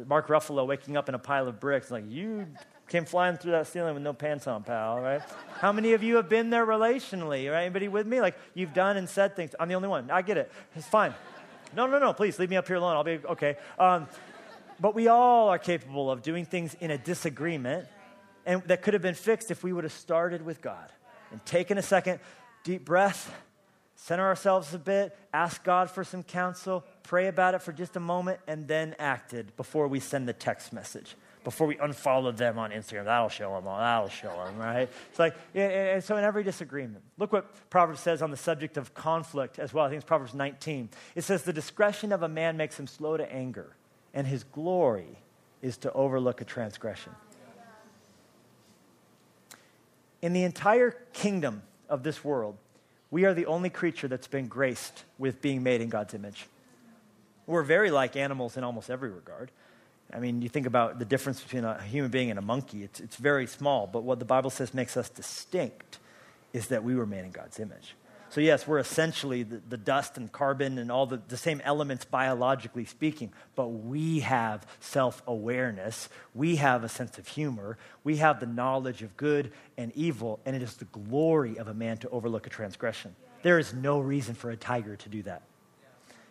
Mark 0.05 0.27
ruffalo 0.27 0.67
waking 0.67 0.97
up 0.97 1.07
in 1.09 1.15
a 1.15 1.19
pile 1.19 1.47
of 1.47 1.59
bricks 1.59 1.89
like 1.91 2.03
you 2.09 2.47
came 2.89 3.05
flying 3.05 3.37
through 3.37 3.51
that 3.51 3.67
ceiling 3.67 3.93
with 3.93 4.03
no 4.03 4.13
pants 4.13 4.47
on 4.47 4.63
pal 4.63 4.99
right? 4.99 5.21
How 5.59 5.71
many 5.71 5.93
of 5.93 6.03
you 6.03 6.17
have 6.17 6.27
been 6.27 6.49
there 6.49 6.65
relationally 6.65 7.51
right? 7.51 7.63
Anybody 7.63 7.87
with 7.87 8.07
me? 8.07 8.19
Like 8.19 8.37
you've 8.53 8.73
done 8.73 8.97
and 8.97 9.07
said 9.07 9.35
things. 9.35 9.55
I'm 9.59 9.69
the 9.69 9.75
only 9.75 9.87
one. 9.87 10.11
I 10.11 10.21
get 10.21 10.37
it. 10.37 10.51
It's 10.75 10.87
fine. 10.87 11.13
No 11.75 11.87
no 11.87 11.99
no 11.99 12.13
please 12.13 12.37
leave 12.37 12.49
me 12.49 12.57
up 12.57 12.67
here 12.67 12.77
alone. 12.77 12.95
I'll 12.95 13.03
be 13.03 13.19
okay. 13.25 13.55
Um, 13.77 14.07
but 14.81 14.95
we 14.95 15.07
all 15.07 15.49
are 15.49 15.59
capable 15.59 16.09
of 16.09 16.21
doing 16.21 16.45
things 16.45 16.73
in 16.79 16.89
a 16.89 16.97
disagreement 16.97 17.87
and 18.49 18.63
that 18.63 18.81
could 18.81 18.95
have 18.95 19.03
been 19.03 19.13
fixed 19.13 19.51
if 19.51 19.63
we 19.63 19.71
would 19.71 19.83
have 19.83 19.93
started 19.93 20.41
with 20.41 20.59
God 20.59 20.91
and 21.31 21.45
taken 21.45 21.77
a 21.77 21.83
second, 21.83 22.19
deep 22.63 22.83
breath, 22.83 23.31
center 23.95 24.25
ourselves 24.25 24.73
a 24.73 24.79
bit, 24.79 25.15
ask 25.31 25.63
God 25.63 25.91
for 25.91 26.03
some 26.03 26.23
counsel, 26.23 26.83
pray 27.03 27.27
about 27.27 27.53
it 27.53 27.61
for 27.61 27.71
just 27.71 27.95
a 27.95 27.99
moment, 27.99 28.39
and 28.47 28.67
then 28.67 28.95
acted 28.97 29.55
before 29.55 29.87
we 29.87 29.99
send 29.99 30.27
the 30.27 30.33
text 30.33 30.73
message. 30.73 31.15
before 31.43 31.67
we 31.67 31.75
unfollow 31.77 32.35
them 32.35 32.57
on 32.57 32.71
Instagram. 32.71 33.05
That'll 33.05 33.29
show 33.29 33.55
them 33.55 33.67
all. 33.67 33.77
That'll 33.77 34.09
show 34.09 34.35
them, 34.43 34.57
right? 34.57 34.89
It's 35.09 35.19
like, 35.19 35.35
and 35.53 36.03
so 36.03 36.17
in 36.17 36.23
every 36.23 36.43
disagreement, 36.43 37.03
look 37.17 37.31
what 37.31 37.69
Proverbs 37.69 38.01
says 38.01 38.21
on 38.21 38.31
the 38.31 38.37
subject 38.37 38.77
of 38.77 38.93
conflict 38.95 39.59
as 39.59 39.73
well. 39.73 39.85
I 39.85 39.89
think 39.89 39.99
it's 39.99 40.07
Proverbs 40.07 40.33
19. 40.33 40.89
It 41.15 41.23
says, 41.23 41.43
The 41.43 41.53
discretion 41.53 42.11
of 42.11 42.23
a 42.23 42.27
man 42.27 42.57
makes 42.57 42.79
him 42.79 42.87
slow 42.87 43.15
to 43.15 43.31
anger, 43.31 43.75
and 44.13 44.27
his 44.27 44.43
glory 44.43 45.19
is 45.61 45.77
to 45.77 45.93
overlook 45.93 46.41
a 46.41 46.45
transgression. 46.45 47.13
In 50.21 50.33
the 50.33 50.43
entire 50.43 50.91
kingdom 51.13 51.63
of 51.87 52.03
this 52.03 52.23
world, 52.23 52.57
we 53.11 53.25
are 53.25 53.33
the 53.33 53.45
only 53.45 53.69
creature 53.69 54.07
that's 54.07 54.27
been 54.27 54.47
graced 54.47 55.03
with 55.17 55.41
being 55.41 55.63
made 55.63 55.81
in 55.81 55.89
God's 55.89 56.13
image. 56.13 56.47
We're 57.47 57.63
very 57.63 57.89
like 57.89 58.15
animals 58.15 58.57
in 58.57 58.63
almost 58.63 58.89
every 58.89 59.09
regard. 59.09 59.51
I 60.13 60.19
mean, 60.19 60.41
you 60.41 60.49
think 60.49 60.65
about 60.65 60.99
the 60.99 61.05
difference 61.05 61.41
between 61.41 61.63
a 61.63 61.81
human 61.81 62.11
being 62.11 62.29
and 62.29 62.39
a 62.39 62.41
monkey, 62.41 62.83
it's, 62.83 62.99
it's 62.99 63.15
very 63.15 63.47
small, 63.47 63.87
but 63.87 64.03
what 64.03 64.19
the 64.19 64.25
Bible 64.25 64.49
says 64.49 64.73
makes 64.73 64.97
us 64.97 65.09
distinct 65.09 65.99
is 66.51 66.67
that 66.67 66.83
we 66.83 66.95
were 66.95 67.05
made 67.05 67.25
in 67.25 67.31
God's 67.31 67.59
image. 67.59 67.95
So, 68.31 68.41
yes, 68.41 68.67
we're 68.67 68.77
essentially 68.77 69.41
the, 69.41 69.59
the 69.69 69.77
dust 69.77 70.15
and 70.17 70.31
carbon 70.31 70.77
and 70.77 70.91
all 70.91 71.07
the, 71.07 71.19
the 71.27 71.37
same 71.37 71.61
elements 71.63 72.05
biologically 72.05 72.85
speaking, 72.85 73.33
but 73.55 73.67
we 73.69 74.19
have 74.19 74.67
self 74.79 75.23
awareness. 75.25 76.09
We 76.35 76.57
have 76.57 76.83
a 76.83 76.89
sense 76.89 77.17
of 77.17 77.27
humor. 77.27 77.79
We 78.03 78.17
have 78.17 78.39
the 78.39 78.45
knowledge 78.45 79.01
of 79.01 79.17
good 79.17 79.51
and 79.77 79.91
evil, 79.95 80.39
and 80.45 80.55
it 80.55 80.61
is 80.61 80.75
the 80.75 80.85
glory 80.85 81.57
of 81.57 81.67
a 81.67 81.73
man 81.73 81.97
to 81.99 82.09
overlook 82.09 82.45
a 82.45 82.51
transgression. 82.51 83.15
There 83.41 83.57
is 83.57 83.73
no 83.73 83.99
reason 83.99 84.35
for 84.35 84.51
a 84.51 84.57
tiger 84.57 84.95
to 84.95 85.09
do 85.09 85.23
that. 85.23 85.41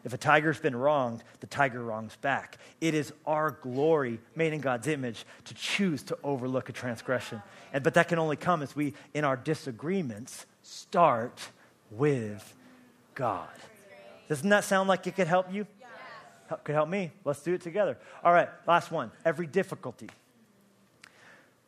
If 0.04 0.14
a 0.14 0.18
tiger's 0.18 0.60
been 0.60 0.76
wronged, 0.76 1.24
the 1.40 1.48
tiger 1.48 1.82
wrongs 1.82 2.14
back. 2.16 2.58
It 2.80 2.94
is 2.94 3.12
our 3.26 3.50
glory, 3.50 4.20
made 4.36 4.52
in 4.52 4.60
God's 4.60 4.86
image, 4.86 5.26
to 5.46 5.54
choose 5.54 6.04
to 6.04 6.18
overlook 6.22 6.68
a 6.68 6.72
transgression. 6.72 7.42
And, 7.72 7.82
but 7.82 7.94
that 7.94 8.06
can 8.06 8.20
only 8.20 8.36
come 8.36 8.62
as 8.62 8.76
we, 8.76 8.94
in 9.12 9.24
our 9.24 9.36
disagreements, 9.36 10.46
start 10.62 11.48
with 11.90 12.54
God. 13.14 13.48
Doesn't 14.28 14.48
that 14.48 14.64
sound 14.64 14.88
like 14.88 15.06
it 15.06 15.16
could 15.16 15.26
help 15.26 15.52
you? 15.52 15.66
Yes. 15.80 16.60
Could 16.64 16.74
help 16.74 16.88
me. 16.88 17.12
Let's 17.24 17.42
do 17.42 17.54
it 17.54 17.62
together. 17.62 17.98
All 18.22 18.32
right, 18.32 18.48
last 18.66 18.90
one. 18.90 19.10
Every 19.24 19.46
difficulty. 19.46 20.08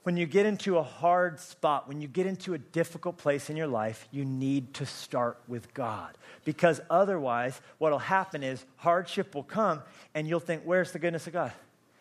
When 0.02 0.16
you 0.16 0.24
get 0.24 0.46
into 0.46 0.78
a 0.78 0.82
hard 0.82 1.38
spot, 1.40 1.86
when 1.86 2.00
you 2.00 2.08
get 2.08 2.26
into 2.26 2.54
a 2.54 2.58
difficult 2.58 3.18
place 3.18 3.50
in 3.50 3.56
your 3.56 3.66
life, 3.66 4.08
you 4.10 4.24
need 4.24 4.72
to 4.74 4.86
start 4.86 5.38
with 5.46 5.74
God. 5.74 6.16
Because 6.44 6.80
otherwise, 6.88 7.60
what 7.78 7.92
will 7.92 7.98
happen 7.98 8.42
is 8.42 8.64
hardship 8.76 9.34
will 9.34 9.42
come 9.42 9.82
and 10.14 10.26
you'll 10.26 10.40
think, 10.40 10.62
Where's 10.64 10.92
the 10.92 10.98
goodness 10.98 11.26
of 11.26 11.34
God? 11.34 11.52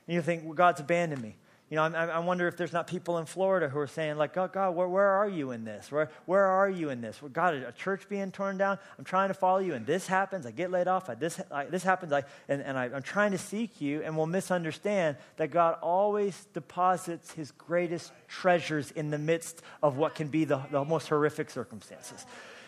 And 0.09 0.15
you'll 0.15 0.23
think, 0.23 0.43
well, 0.43 0.55
God's 0.55 0.79
abandoned 0.79 1.21
me. 1.21 1.35
You 1.69 1.75
know, 1.75 1.83
I, 1.83 2.05
I, 2.05 2.19
wonder 2.19 2.47
if 2.47 2.57
there's 2.57 2.73
not 2.73 2.87
people 2.87 3.19
in 3.19 3.27
Florida 3.27 3.69
who 3.69 3.77
are 3.77 3.85
saying, 3.85 4.17
like, 4.17 4.33
God, 4.33 4.53
God 4.53 4.71
where, 4.71 4.87
where 4.87 5.07
are 5.07 5.29
you 5.29 5.51
in 5.51 5.65
this? 5.65 5.91
Where, 5.91 6.09
where 6.25 6.45
are 6.45 6.67
you 6.67 6.89
in 6.89 6.99
this? 6.99 7.21
God, 7.31 7.53
a 7.53 7.71
church 7.71 8.09
being 8.09 8.31
torn 8.31 8.57
down, 8.57 8.79
I'm 8.97 9.05
trying 9.05 9.27
to 9.27 9.35
follow 9.35 9.59
you, 9.59 9.75
and 9.75 9.85
this 9.85 10.07
happens, 10.07 10.47
I 10.47 10.51
get 10.51 10.71
laid 10.71 10.87
off, 10.87 11.11
I, 11.11 11.13
this, 11.15 11.39
I, 11.51 11.65
this 11.65 11.83
happens, 11.83 12.11
I, 12.11 12.23
and, 12.47 12.63
and 12.63 12.75
I, 12.75 12.85
I'm 12.85 13.03
trying 13.03 13.31
to 13.31 13.37
seek 13.37 13.81
you, 13.81 14.01
and 14.01 14.17
we'll 14.17 14.25
misunderstand 14.25 15.17
that 15.37 15.51
God 15.51 15.77
always 15.79 16.47
deposits 16.55 17.33
his 17.33 17.51
greatest 17.51 18.13
treasures 18.27 18.89
in 18.89 19.11
the 19.11 19.19
midst 19.19 19.61
of 19.83 19.95
what 19.95 20.15
can 20.15 20.29
be 20.29 20.45
the, 20.45 20.61
the 20.71 20.83
most 20.83 21.07
horrific 21.07 21.51
circumstances. 21.51 22.25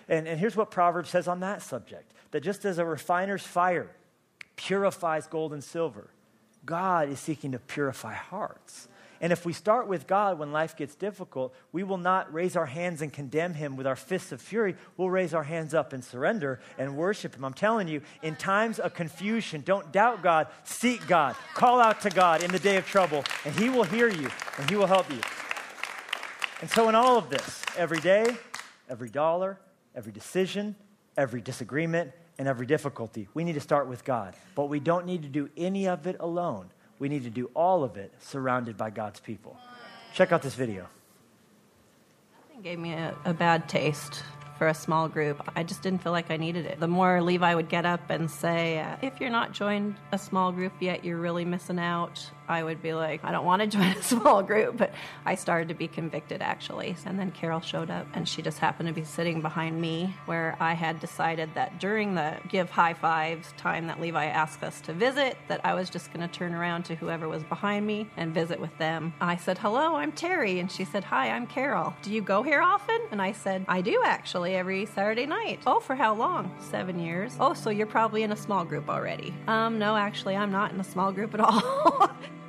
And, 0.09 0.27
and 0.27 0.39
here's 0.39 0.55
what 0.55 0.69
Proverbs 0.69 1.09
says 1.09 1.27
on 1.27 1.39
that 1.39 1.63
subject 1.63 2.11
that 2.29 2.41
just 2.41 2.65
as 2.65 2.77
a 2.77 2.85
refiner's 2.85 3.43
fire 3.43 3.89
purifies 4.55 5.25
gold 5.25 5.53
and 5.53 5.63
silver, 5.63 6.11
God 6.65 7.09
is 7.09 7.19
seeking 7.19 7.53
to 7.53 7.59
purify 7.59 8.13
hearts. 8.13 8.87
And 9.21 9.31
if 9.31 9.45
we 9.45 9.53
start 9.53 9.87
with 9.87 10.07
God 10.07 10.39
when 10.39 10.51
life 10.51 10.75
gets 10.75 10.95
difficult, 10.95 11.53
we 11.71 11.83
will 11.83 11.99
not 11.99 12.33
raise 12.33 12.55
our 12.55 12.65
hands 12.65 13.03
and 13.03 13.13
condemn 13.13 13.53
Him 13.53 13.77
with 13.77 13.85
our 13.85 13.95
fists 13.95 14.31
of 14.31 14.41
fury. 14.41 14.75
We'll 14.97 15.11
raise 15.11 15.35
our 15.35 15.43
hands 15.43 15.75
up 15.75 15.93
and 15.93 16.03
surrender 16.03 16.59
and 16.79 16.97
worship 16.97 17.35
Him. 17.35 17.45
I'm 17.45 17.53
telling 17.53 17.87
you, 17.87 18.01
in 18.23 18.35
times 18.35 18.79
of 18.79 18.95
confusion, 18.95 19.61
don't 19.63 19.91
doubt 19.91 20.23
God, 20.23 20.47
seek 20.63 21.05
God, 21.07 21.35
call 21.53 21.79
out 21.79 22.01
to 22.01 22.09
God 22.09 22.41
in 22.43 22.51
the 22.51 22.57
day 22.57 22.77
of 22.77 22.87
trouble, 22.87 23.23
and 23.45 23.53
He 23.55 23.69
will 23.69 23.83
hear 23.83 24.09
you 24.09 24.27
and 24.57 24.67
He 24.67 24.75
will 24.75 24.87
help 24.87 25.09
you. 25.11 25.19
And 26.61 26.69
so, 26.69 26.89
in 26.89 26.95
all 26.95 27.17
of 27.17 27.29
this, 27.29 27.63
every 27.77 27.99
day, 27.99 28.25
every 28.89 29.09
dollar, 29.09 29.59
every 29.95 30.11
decision, 30.11 30.75
every 31.15 31.41
disagreement, 31.41 32.11
and 32.39 32.47
every 32.47 32.65
difficulty, 32.65 33.27
we 33.35 33.43
need 33.43 33.53
to 33.53 33.59
start 33.59 33.87
with 33.87 34.03
God. 34.03 34.35
But 34.55 34.65
we 34.65 34.79
don't 34.79 35.05
need 35.05 35.21
to 35.21 35.29
do 35.29 35.47
any 35.55 35.87
of 35.87 36.07
it 36.07 36.15
alone. 36.19 36.71
We 37.01 37.09
need 37.09 37.23
to 37.23 37.31
do 37.31 37.49
all 37.55 37.83
of 37.83 37.97
it 37.97 38.13
surrounded 38.19 38.77
by 38.77 38.91
God's 38.91 39.19
people. 39.19 39.57
Check 40.13 40.31
out 40.31 40.43
this 40.43 40.53
video. 40.53 40.85
Nothing 42.47 42.61
gave 42.61 42.77
me 42.77 42.93
a, 42.93 43.15
a 43.25 43.33
bad 43.33 43.67
taste 43.67 44.21
for 44.59 44.67
a 44.67 44.73
small 44.75 45.09
group. 45.09 45.41
I 45.55 45.63
just 45.63 45.81
didn't 45.81 46.03
feel 46.03 46.11
like 46.11 46.29
I 46.29 46.37
needed 46.37 46.67
it. 46.67 46.79
The 46.79 46.87
more 46.87 47.19
Levi 47.19 47.55
would 47.55 47.69
get 47.69 47.87
up 47.87 48.11
and 48.11 48.29
say, 48.29 48.79
uh, 48.79 48.97
if 49.01 49.19
you're 49.19 49.31
not 49.31 49.51
joined 49.51 49.95
a 50.11 50.19
small 50.19 50.51
group 50.51 50.73
yet, 50.79 51.03
you're 51.03 51.17
really 51.17 51.43
missing 51.43 51.79
out. 51.79 52.23
I 52.51 52.63
would 52.63 52.81
be 52.81 52.93
like, 52.93 53.23
I 53.23 53.31
don't 53.31 53.45
want 53.45 53.61
to 53.61 53.67
join 53.67 53.87
a 53.87 54.01
small 54.03 54.43
group, 54.43 54.77
but 54.77 54.93
I 55.25 55.35
started 55.35 55.69
to 55.69 55.73
be 55.73 55.87
convicted 55.87 56.41
actually. 56.41 56.95
And 57.05 57.17
then 57.17 57.31
Carol 57.31 57.61
showed 57.61 57.89
up 57.89 58.07
and 58.13 58.27
she 58.27 58.41
just 58.41 58.59
happened 58.59 58.87
to 58.87 58.93
be 58.93 59.03
sitting 59.03 59.41
behind 59.41 59.79
me 59.79 60.15
where 60.25 60.57
I 60.59 60.73
had 60.73 60.99
decided 60.99 61.49
that 61.55 61.79
during 61.79 62.15
the 62.15 62.37
give 62.49 62.69
high 62.69 62.93
fives 62.93 63.53
time 63.57 63.87
that 63.87 63.99
Levi 63.99 64.25
asked 64.25 64.63
us 64.63 64.81
to 64.81 64.93
visit, 64.93 65.37
that 65.47 65.61
I 65.63 65.73
was 65.73 65.89
just 65.89 66.13
going 66.13 66.27
to 66.27 66.33
turn 66.33 66.53
around 66.53 66.83
to 66.85 66.95
whoever 66.95 67.27
was 67.29 67.43
behind 67.43 67.87
me 67.87 68.09
and 68.17 68.33
visit 68.33 68.59
with 68.59 68.77
them. 68.77 69.13
I 69.21 69.37
said, 69.37 69.57
hello, 69.57 69.95
I'm 69.95 70.11
Terry. 70.11 70.59
And 70.59 70.71
she 70.71 70.83
said, 70.83 71.03
hi, 71.03 71.29
I'm 71.29 71.47
Carol. 71.47 71.93
Do 72.01 72.11
you 72.11 72.21
go 72.21 72.43
here 72.43 72.61
often? 72.61 72.99
And 73.11 73.21
I 73.21 73.31
said, 73.31 73.65
I 73.67 73.81
do 73.81 74.01
actually 74.05 74.55
every 74.55 74.85
Saturday 74.85 75.25
night. 75.25 75.59
Oh, 75.65 75.79
for 75.79 75.95
how 75.95 76.13
long? 76.13 76.53
Seven 76.59 76.99
years. 76.99 77.35
Oh, 77.39 77.53
so 77.53 77.69
you're 77.69 77.87
probably 77.87 78.23
in 78.23 78.31
a 78.31 78.37
small 78.37 78.65
group 78.65 78.89
already. 78.89 79.33
Um, 79.47 79.79
no, 79.79 79.95
actually, 79.95 80.35
I'm 80.35 80.51
not 80.51 80.71
in 80.71 80.79
a 80.79 80.83
small 80.83 81.11
group 81.11 81.33
at 81.33 81.39
all. 81.39 82.09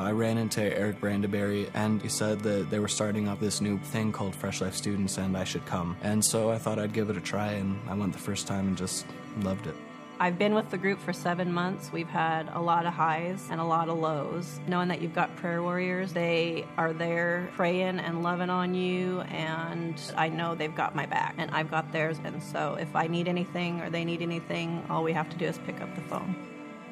I 0.00 0.12
ran 0.12 0.38
into 0.38 0.62
Eric 0.62 1.00
Brandeberry 1.00 1.70
and 1.74 2.00
he 2.00 2.08
said 2.08 2.40
that 2.40 2.70
they 2.70 2.78
were 2.78 2.88
starting 2.88 3.28
up 3.28 3.40
this 3.40 3.60
new 3.60 3.78
thing 3.78 4.12
called 4.12 4.34
Fresh 4.34 4.60
Life 4.60 4.74
Students 4.74 5.18
and 5.18 5.36
I 5.36 5.44
should 5.44 5.66
come. 5.66 5.96
And 6.02 6.24
so 6.24 6.50
I 6.50 6.58
thought 6.58 6.78
I'd 6.78 6.92
give 6.92 7.10
it 7.10 7.16
a 7.16 7.20
try 7.20 7.52
and 7.52 7.78
I 7.88 7.94
went 7.94 8.12
the 8.12 8.18
first 8.18 8.46
time 8.46 8.68
and 8.68 8.76
just 8.76 9.06
loved 9.42 9.66
it. 9.66 9.74
I've 10.22 10.38
been 10.38 10.54
with 10.54 10.68
the 10.68 10.76
group 10.76 11.00
for 11.00 11.14
seven 11.14 11.50
months. 11.50 11.90
We've 11.90 12.06
had 12.06 12.50
a 12.52 12.60
lot 12.60 12.84
of 12.84 12.92
highs 12.92 13.48
and 13.50 13.58
a 13.58 13.64
lot 13.64 13.88
of 13.88 13.98
lows. 13.98 14.60
Knowing 14.66 14.88
that 14.88 15.00
you've 15.00 15.14
got 15.14 15.34
prayer 15.36 15.62
warriors, 15.62 16.12
they 16.12 16.66
are 16.76 16.92
there 16.92 17.48
praying 17.56 17.98
and 18.00 18.22
loving 18.22 18.50
on 18.50 18.74
you, 18.74 19.22
and 19.22 19.98
I 20.18 20.28
know 20.28 20.54
they've 20.54 20.74
got 20.74 20.94
my 20.94 21.06
back 21.06 21.36
and 21.38 21.50
I've 21.52 21.70
got 21.70 21.90
theirs. 21.90 22.20
And 22.22 22.42
so 22.42 22.74
if 22.74 22.94
I 22.94 23.06
need 23.06 23.28
anything 23.28 23.80
or 23.80 23.88
they 23.88 24.04
need 24.04 24.20
anything, 24.20 24.84
all 24.90 25.02
we 25.02 25.14
have 25.14 25.30
to 25.30 25.38
do 25.38 25.46
is 25.46 25.56
pick 25.56 25.80
up 25.80 25.94
the 25.94 26.02
phone. 26.02 26.36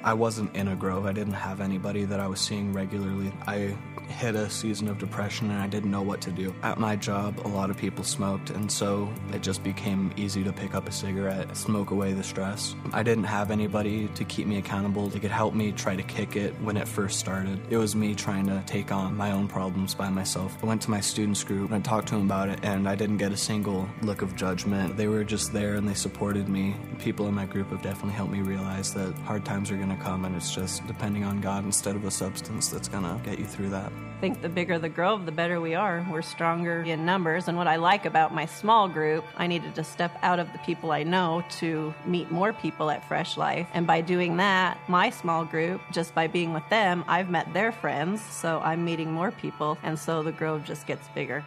I 0.04 0.14
wasn't 0.14 0.54
in 0.54 0.68
a 0.68 0.76
grove. 0.76 1.06
I 1.06 1.12
didn't 1.12 1.34
have 1.34 1.60
anybody 1.60 2.04
that 2.04 2.20
I 2.20 2.26
was 2.26 2.40
seeing 2.40 2.72
regularly. 2.72 3.32
I 3.46 3.76
hit 4.08 4.34
a 4.34 4.48
season 4.48 4.88
of 4.88 4.98
depression 4.98 5.50
and 5.50 5.60
I 5.60 5.66
didn't 5.66 5.90
know 5.90 6.02
what 6.02 6.20
to 6.22 6.30
do. 6.30 6.54
At 6.62 6.78
my 6.78 6.96
job, 6.96 7.40
a 7.44 7.48
lot 7.48 7.68
of 7.68 7.76
people 7.76 8.04
smoked, 8.04 8.50
and 8.50 8.70
so 8.70 9.12
it 9.32 9.42
just 9.42 9.62
became 9.62 10.12
easy 10.16 10.42
to 10.44 10.52
pick 10.52 10.74
up 10.74 10.88
a 10.88 10.92
cigarette, 10.92 11.54
smoke 11.56 11.90
away 11.90 12.14
the 12.14 12.22
stress. 12.22 12.74
I 12.92 13.02
didn't 13.02 13.24
have 13.24 13.50
anybody 13.50 14.08
to 14.08 14.24
keep 14.24 14.46
me 14.46 14.56
accountable, 14.58 15.08
that 15.08 15.20
could 15.20 15.30
help 15.30 15.54
me 15.54 15.72
try 15.72 15.94
to 15.94 16.02
kick 16.02 16.36
it 16.36 16.54
when 16.62 16.76
it 16.76 16.88
first 16.88 17.18
started. 17.18 17.60
It 17.70 17.76
was 17.76 17.94
me 17.94 18.14
trying 18.14 18.46
to 18.46 18.62
take 18.66 18.92
on 18.92 19.16
my 19.16 19.32
own 19.32 19.46
problems 19.46 19.94
by 19.94 20.08
myself. 20.08 20.56
I 20.62 20.66
went 20.66 20.80
to 20.82 20.90
my 20.90 21.00
students 21.00 21.44
group 21.44 21.70
and 21.70 21.86
I 21.86 21.88
talked 21.88 22.08
to 22.08 22.14
them 22.14 22.24
about 22.24 22.48
it, 22.48 22.60
and 22.62 22.88
I 22.88 22.94
didn't 22.94 23.18
get 23.18 23.32
a 23.32 23.36
single 23.36 23.88
look 24.02 24.22
of 24.22 24.34
judgment. 24.36 24.96
They 24.96 25.08
were 25.08 25.24
just 25.24 25.52
there 25.52 25.74
and 25.74 25.86
they 25.86 25.94
supported 25.94 26.48
me. 26.48 26.74
People 26.98 27.28
in 27.28 27.34
my 27.34 27.44
group 27.44 27.68
have 27.70 27.82
definitely 27.82 28.14
helped 28.14 28.32
me 28.32 28.40
realize 28.40 28.94
that 28.94 29.12
hard 29.18 29.44
times 29.44 29.70
are 29.70 29.76
going 29.76 29.87
to 29.90 29.96
come, 29.96 30.24
and 30.24 30.34
it's 30.36 30.54
just 30.54 30.86
depending 30.86 31.24
on 31.24 31.40
God 31.40 31.64
instead 31.64 31.96
of 31.96 32.04
a 32.04 32.10
substance 32.10 32.68
that's 32.68 32.88
going 32.88 33.04
to 33.04 33.20
get 33.24 33.38
you 33.38 33.44
through 33.44 33.70
that. 33.70 33.92
I 34.18 34.20
think 34.20 34.42
the 34.42 34.48
bigger 34.48 34.80
the 34.80 34.88
grove, 34.88 35.26
the 35.26 35.32
better 35.32 35.60
we 35.60 35.76
are. 35.76 36.04
We're 36.10 36.22
stronger 36.22 36.82
in 36.82 37.06
numbers. 37.06 37.46
And 37.46 37.56
what 37.56 37.68
I 37.68 37.76
like 37.76 38.04
about 38.04 38.34
my 38.34 38.46
small 38.46 38.88
group, 38.88 39.24
I 39.36 39.46
needed 39.46 39.76
to 39.76 39.84
step 39.84 40.18
out 40.22 40.40
of 40.40 40.52
the 40.52 40.58
people 40.58 40.90
I 40.90 41.04
know 41.04 41.44
to 41.58 41.94
meet 42.04 42.30
more 42.30 42.52
people 42.52 42.90
at 42.90 43.06
Fresh 43.06 43.36
Life. 43.36 43.68
And 43.74 43.86
by 43.86 44.00
doing 44.00 44.38
that, 44.38 44.78
my 44.88 45.10
small 45.10 45.44
group, 45.44 45.80
just 45.92 46.16
by 46.16 46.26
being 46.26 46.52
with 46.52 46.68
them, 46.68 47.04
I've 47.06 47.30
met 47.30 47.52
their 47.54 47.70
friends. 47.70 48.20
So 48.20 48.58
I'm 48.58 48.84
meeting 48.84 49.12
more 49.12 49.30
people. 49.30 49.78
And 49.84 49.96
so 49.96 50.24
the 50.24 50.32
grove 50.32 50.64
just 50.64 50.86
gets 50.86 51.06
bigger. 51.14 51.44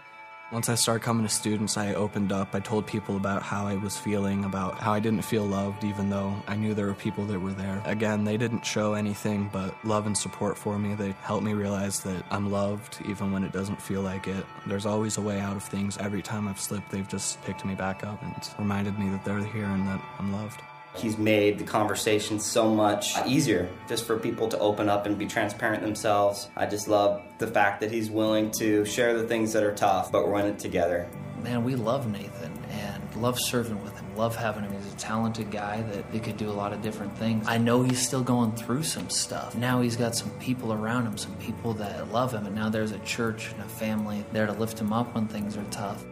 Once 0.52 0.68
I 0.68 0.76
started 0.76 1.02
coming 1.02 1.26
to 1.26 1.32
students, 1.32 1.78
I 1.78 1.93
opened 1.93 2.34
up. 2.34 2.54
I 2.54 2.60
told 2.60 2.86
people 2.86 3.16
about 3.16 3.41
how 3.41 3.66
I 3.66 3.78
was 3.78 3.97
feeling, 3.97 4.43
about 4.43 4.78
how 4.80 4.91
I 4.91 4.99
didn't 4.99 5.22
feel 5.22 5.45
loved, 5.45 5.86
even 5.86 6.10
though 6.10 6.36
I 6.45 6.58
knew 6.58 6.74
there 6.74 6.88
were 6.88 6.93
people 6.93 7.24
that 7.28 7.39
were 7.39 7.54
there. 7.54 7.82
Again, 7.86 8.26
they 8.26 8.36
didn't 8.36 8.66
show 8.66 8.93
anything 8.93 9.49
but 9.54 9.74
love 9.86 10.08
and 10.08 10.18
support 10.18 10.58
for 10.58 10.78
me. 10.78 10.93
They 10.93 11.16
helped 11.22 11.45
me 11.45 11.54
realize 11.54 12.02
that 12.02 12.26
I'm 12.32 12.52
loved, 12.52 12.99
even 13.06 13.32
when 13.32 13.45
it 13.45 13.54
doesn't 13.54 13.82
feel 13.82 14.02
like 14.02 14.28
it. 14.28 14.45
There's 14.68 14.86
always 14.86 15.18
a 15.18 15.22
way 15.22 15.39
out 15.39 15.56
of 15.56 15.64
things. 15.64 15.97
Every 15.97 16.22
time 16.22 16.49
I've 16.49 16.60
slipped, 16.60 16.91
they've 16.91 17.08
just 17.08 17.41
picked 17.45 17.64
me 17.64 17.74
back 17.74 18.04
up 18.04 18.22
and 18.22 18.36
reminded 18.60 18.99
me 18.99 19.10
that 19.12 19.24
they're 19.24 19.39
here 19.39 19.64
and 19.64 19.88
that 19.88 20.02
I'm 20.20 20.34
loved. 20.34 20.62
He's 20.96 21.18
made 21.18 21.58
the 21.58 21.64
conversation 21.64 22.39
so 22.39 22.70
much 22.70 23.16
uh, 23.16 23.24
easier 23.26 23.70
just 23.88 24.06
for 24.06 24.20
people 24.20 24.48
to 24.50 24.60
open 24.60 24.89
up 24.89 25.06
and 25.06 25.18
be 25.18 25.26
transparent 25.26 25.82
themselves. 25.82 26.50
I 26.56 26.66
just 26.66 26.88
love 26.88 27.24
the 27.38 27.48
fact 27.48 27.82
that 27.82 27.92
he's 27.92 28.10
willing 28.10 28.52
to 28.52 28.84
share 28.86 29.18
the 29.18 29.28
things 29.28 29.54
that 29.54 29.64
are 29.64 29.74
tough, 29.74 30.12
but 30.12 30.26
in 30.26 30.46
it 30.46 30.60
together. 30.60 31.10
Man, 31.44 31.64
we 31.64 31.76
love 31.76 32.12
Nathan 32.12 32.52
and 32.70 33.16
love 33.16 33.39
serving 33.39 33.82
with 33.84 33.98
him, 33.98 34.16
love 34.16 34.36
having 34.36 34.64
him. 34.64 34.74
He's 34.74 34.94
a 34.94 34.98
talented 34.98 35.50
guy 35.50 35.82
that 35.82 36.06
he 36.12 36.20
could 36.20 36.38
do 36.38 36.50
a 36.50 36.54
lot 36.54 36.72
of 36.72 36.82
different 36.82 37.18
things. 37.18 37.48
I 37.48 37.58
know 37.58 37.84
he's 37.84 38.06
still 38.06 38.24
going 38.24 38.52
through 38.54 38.84
some 38.84 39.10
stuff. 39.10 39.56
Now 39.56 39.82
he's 39.82 39.96
got 39.96 40.16
some 40.16 40.30
people 40.39 40.72
around 40.72 41.08
him, 41.08 41.18
some 41.18 41.36
people 41.38 41.74
that 41.76 42.12
love 42.12 42.34
him, 42.34 42.46
and 42.46 42.56
now 42.56 42.70
there's 42.70 42.92
a 42.92 43.00
church 43.00 43.52
and 43.52 43.62
a 43.62 43.68
family 43.68 44.24
there 44.34 44.46
to 44.46 44.54
lift 44.54 44.80
him 44.80 44.94
up 44.94 45.16
when 45.16 45.28
things 45.28 45.58
are 45.58 45.66
tough 45.72 46.04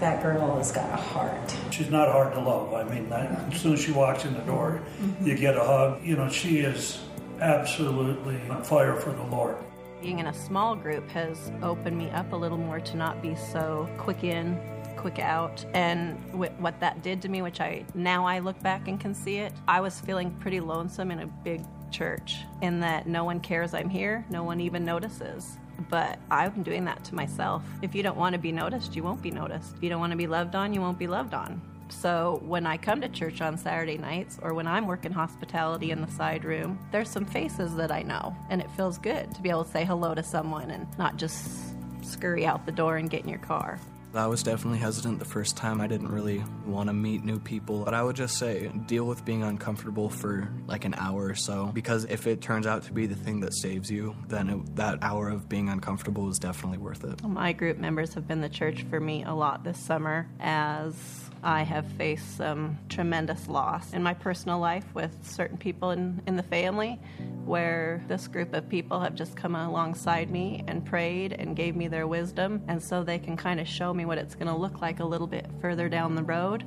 that 0.00 0.22
girl 0.22 0.56
has 0.56 0.72
got 0.72 0.90
a 0.92 0.96
heart. 0.96 1.54
She's 1.70 1.90
not 1.90 2.08
hard 2.08 2.32
to 2.34 2.40
love. 2.40 2.72
I 2.74 2.84
mean, 2.84 3.12
as 3.12 3.60
soon 3.60 3.74
as 3.74 3.80
she 3.80 3.92
walks 3.92 4.24
in 4.24 4.34
the 4.34 4.40
door, 4.40 4.82
mm-hmm. 5.00 5.26
you 5.26 5.36
get 5.36 5.56
a 5.56 5.64
hug. 5.64 6.02
You 6.02 6.16
know, 6.16 6.28
she 6.28 6.60
is 6.60 7.00
absolutely 7.40 8.40
on 8.48 8.62
fire 8.64 8.96
for 8.96 9.12
the 9.12 9.22
Lord. 9.24 9.56
Being 10.00 10.18
in 10.18 10.26
a 10.26 10.34
small 10.34 10.74
group 10.74 11.08
has 11.10 11.52
opened 11.62 11.98
me 11.98 12.10
up 12.10 12.32
a 12.32 12.36
little 12.36 12.58
more 12.58 12.80
to 12.80 12.96
not 12.96 13.20
be 13.20 13.34
so 13.34 13.88
quick 13.98 14.24
in, 14.24 14.58
quick 14.96 15.18
out. 15.18 15.64
And 15.74 16.18
what 16.34 16.80
that 16.80 17.02
did 17.02 17.20
to 17.22 17.28
me, 17.28 17.42
which 17.42 17.60
I 17.60 17.84
now 17.94 18.26
I 18.26 18.38
look 18.38 18.60
back 18.62 18.88
and 18.88 18.98
can 18.98 19.14
see 19.14 19.36
it, 19.36 19.52
I 19.68 19.80
was 19.80 20.00
feeling 20.00 20.30
pretty 20.40 20.60
lonesome 20.60 21.10
in 21.10 21.20
a 21.20 21.26
big 21.26 21.62
church 21.90 22.38
in 22.62 22.80
that 22.80 23.06
no 23.06 23.24
one 23.24 23.40
cares 23.40 23.74
I'm 23.74 23.90
here, 23.90 24.24
no 24.30 24.44
one 24.44 24.60
even 24.60 24.84
notices. 24.84 25.58
But 25.88 26.18
I'm 26.30 26.62
doing 26.62 26.84
that 26.84 27.02
to 27.04 27.14
myself. 27.14 27.62
If 27.82 27.94
you 27.94 28.02
don't 28.02 28.16
want 28.16 28.34
to 28.34 28.38
be 28.38 28.52
noticed, 28.52 28.94
you 28.94 29.02
won't 29.02 29.22
be 29.22 29.30
noticed. 29.30 29.74
If 29.76 29.82
you 29.82 29.88
don't 29.88 30.00
want 30.00 30.12
to 30.12 30.16
be 30.16 30.26
loved 30.26 30.54
on, 30.54 30.74
you 30.74 30.80
won't 30.80 30.98
be 30.98 31.06
loved 31.06 31.34
on. 31.34 31.60
So 31.88 32.40
when 32.44 32.66
I 32.66 32.76
come 32.76 33.00
to 33.00 33.08
church 33.08 33.40
on 33.40 33.58
Saturday 33.58 33.98
nights 33.98 34.38
or 34.42 34.54
when 34.54 34.66
I'm 34.66 34.86
working 34.86 35.12
hospitality 35.12 35.90
in 35.90 36.00
the 36.00 36.10
side 36.12 36.44
room, 36.44 36.78
there's 36.92 37.08
some 37.08 37.24
faces 37.24 37.74
that 37.76 37.90
I 37.90 38.02
know, 38.02 38.36
and 38.48 38.60
it 38.60 38.70
feels 38.72 38.96
good 38.98 39.34
to 39.34 39.42
be 39.42 39.50
able 39.50 39.64
to 39.64 39.70
say 39.70 39.84
hello 39.84 40.14
to 40.14 40.22
someone 40.22 40.70
and 40.70 40.86
not 40.98 41.16
just 41.16 41.74
scurry 42.02 42.46
out 42.46 42.64
the 42.64 42.72
door 42.72 42.96
and 42.96 43.10
get 43.10 43.22
in 43.22 43.28
your 43.28 43.38
car. 43.38 43.80
I 44.14 44.26
was 44.26 44.42
definitely 44.42 44.78
hesitant 44.78 45.18
the 45.18 45.24
first 45.24 45.56
time. 45.56 45.80
I 45.80 45.86
didn't 45.86 46.08
really 46.08 46.42
want 46.66 46.88
to 46.88 46.92
meet 46.92 47.24
new 47.24 47.38
people. 47.38 47.84
But 47.84 47.94
I 47.94 48.02
would 48.02 48.16
just 48.16 48.38
say 48.38 48.68
deal 48.86 49.04
with 49.04 49.24
being 49.24 49.42
uncomfortable 49.42 50.08
for 50.08 50.52
like 50.66 50.84
an 50.84 50.94
hour 50.94 51.26
or 51.26 51.34
so. 51.34 51.66
Because 51.66 52.04
if 52.04 52.26
it 52.26 52.40
turns 52.40 52.66
out 52.66 52.82
to 52.84 52.92
be 52.92 53.06
the 53.06 53.14
thing 53.14 53.40
that 53.40 53.54
saves 53.54 53.90
you, 53.90 54.16
then 54.28 54.50
it, 54.50 54.76
that 54.76 54.98
hour 55.02 55.28
of 55.28 55.48
being 55.48 55.68
uncomfortable 55.68 56.28
is 56.28 56.38
definitely 56.38 56.78
worth 56.78 57.04
it. 57.04 57.22
My 57.22 57.52
group 57.52 57.78
members 57.78 58.14
have 58.14 58.26
been 58.26 58.40
the 58.40 58.48
church 58.48 58.84
for 58.90 59.00
me 59.00 59.24
a 59.24 59.32
lot 59.32 59.64
this 59.64 59.78
summer 59.78 60.28
as 60.40 60.94
I 61.42 61.62
have 61.62 61.86
faced 61.92 62.36
some 62.36 62.78
tremendous 62.88 63.48
loss 63.48 63.94
in 63.94 64.02
my 64.02 64.12
personal 64.12 64.58
life 64.58 64.84
with 64.94 65.26
certain 65.26 65.56
people 65.56 65.90
in, 65.90 66.20
in 66.26 66.36
the 66.36 66.42
family 66.42 67.00
where 67.46 68.02
this 68.08 68.28
group 68.28 68.52
of 68.52 68.68
people 68.68 69.00
have 69.00 69.14
just 69.14 69.36
come 69.36 69.54
alongside 69.54 70.30
me 70.30 70.62
and 70.68 70.84
prayed 70.84 71.32
and 71.32 71.56
gave 71.56 71.74
me 71.74 71.88
their 71.88 72.06
wisdom. 72.06 72.62
And 72.68 72.82
so 72.82 73.02
they 73.02 73.18
can 73.18 73.36
kind 73.36 73.58
of 73.58 73.66
show 73.66 73.94
me 73.94 74.04
what 74.04 74.18
it's 74.18 74.34
going 74.34 74.48
to 74.48 74.54
look 74.54 74.82
like 74.82 75.00
a 75.00 75.04
little 75.04 75.26
bit 75.26 75.46
further 75.60 75.88
down 75.88 76.14
the 76.14 76.22
road 76.22 76.64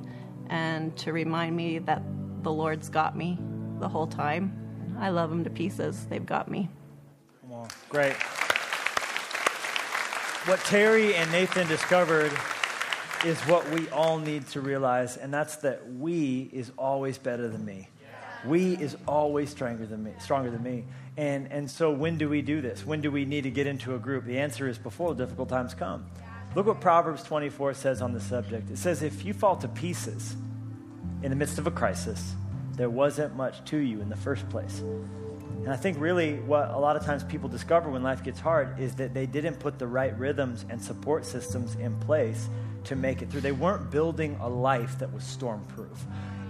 and 0.50 0.96
to 0.98 1.12
remind 1.12 1.56
me 1.56 1.78
that 1.78 2.02
the 2.42 2.52
Lord's 2.52 2.88
got 2.88 3.16
me 3.16 3.38
the 3.78 3.88
whole 3.88 4.06
time. 4.06 4.96
I 4.98 5.10
love 5.10 5.30
them 5.30 5.44
to 5.44 5.50
pieces. 5.50 6.06
They've 6.06 6.26
got 6.26 6.50
me. 6.50 6.68
Come 7.42 7.52
on. 7.52 7.68
Great. 7.88 8.16
What 10.46 10.58
Terry 10.60 11.14
and 11.14 11.30
Nathan 11.32 11.66
discovered 11.68 12.32
is 13.24 13.40
what 13.42 13.68
we 13.70 13.88
all 13.88 14.18
need 14.18 14.46
to 14.48 14.60
realize, 14.60 15.16
and 15.16 15.32
that's 15.32 15.56
that 15.56 15.94
we 15.94 16.50
is 16.52 16.70
always 16.76 17.16
better 17.16 17.48
than 17.48 17.64
me. 17.64 17.88
We 18.44 18.74
is 18.76 18.96
always 19.08 19.48
stronger 19.48 19.86
than 19.86 20.04
me, 20.04 20.12
stronger 20.18 20.50
than 20.50 20.62
me. 20.62 20.84
And, 21.16 21.50
and 21.50 21.70
so 21.70 21.90
when 21.90 22.18
do 22.18 22.28
we 22.28 22.42
do 22.42 22.60
this? 22.60 22.84
When 22.84 23.00
do 23.00 23.10
we 23.10 23.24
need 23.24 23.44
to 23.44 23.50
get 23.50 23.66
into 23.66 23.94
a 23.94 23.98
group? 23.98 24.26
The 24.26 24.38
answer 24.38 24.68
is 24.68 24.76
before 24.76 25.14
difficult 25.14 25.48
times 25.48 25.72
come. 25.72 26.06
Look 26.54 26.66
what 26.66 26.80
Proverbs 26.80 27.22
24 27.22 27.74
says 27.74 28.02
on 28.02 28.12
the 28.12 28.20
subject. 28.20 28.70
It 28.70 28.76
says, 28.76 29.02
if 29.02 29.24
you 29.24 29.32
fall 29.32 29.56
to 29.56 29.68
pieces 29.68 30.36
in 31.22 31.30
the 31.30 31.36
midst 31.36 31.58
of 31.58 31.66
a 31.66 31.70
crisis, 31.70 32.34
there 32.72 32.90
wasn't 32.90 33.34
much 33.34 33.64
to 33.66 33.78
you 33.78 34.02
in 34.02 34.10
the 34.10 34.16
first 34.16 34.46
place. 34.50 34.80
And 34.80 35.72
I 35.72 35.76
think 35.76 35.98
really 35.98 36.34
what 36.40 36.68
a 36.70 36.78
lot 36.78 36.96
of 36.96 37.04
times 37.04 37.24
people 37.24 37.48
discover 37.48 37.88
when 37.88 38.02
life 38.02 38.22
gets 38.22 38.38
hard 38.38 38.78
is 38.78 38.94
that 38.96 39.14
they 39.14 39.24
didn't 39.24 39.58
put 39.58 39.78
the 39.78 39.86
right 39.86 40.16
rhythms 40.18 40.66
and 40.68 40.82
support 40.82 41.24
systems 41.24 41.76
in 41.76 41.98
place 42.00 42.48
to 42.84 42.96
make 42.96 43.22
it 43.22 43.30
through. 43.30 43.40
They 43.40 43.52
weren't 43.52 43.90
building 43.90 44.36
a 44.40 44.48
life 44.48 44.98
that 44.98 45.12
was 45.12 45.22
stormproof. 45.22 45.96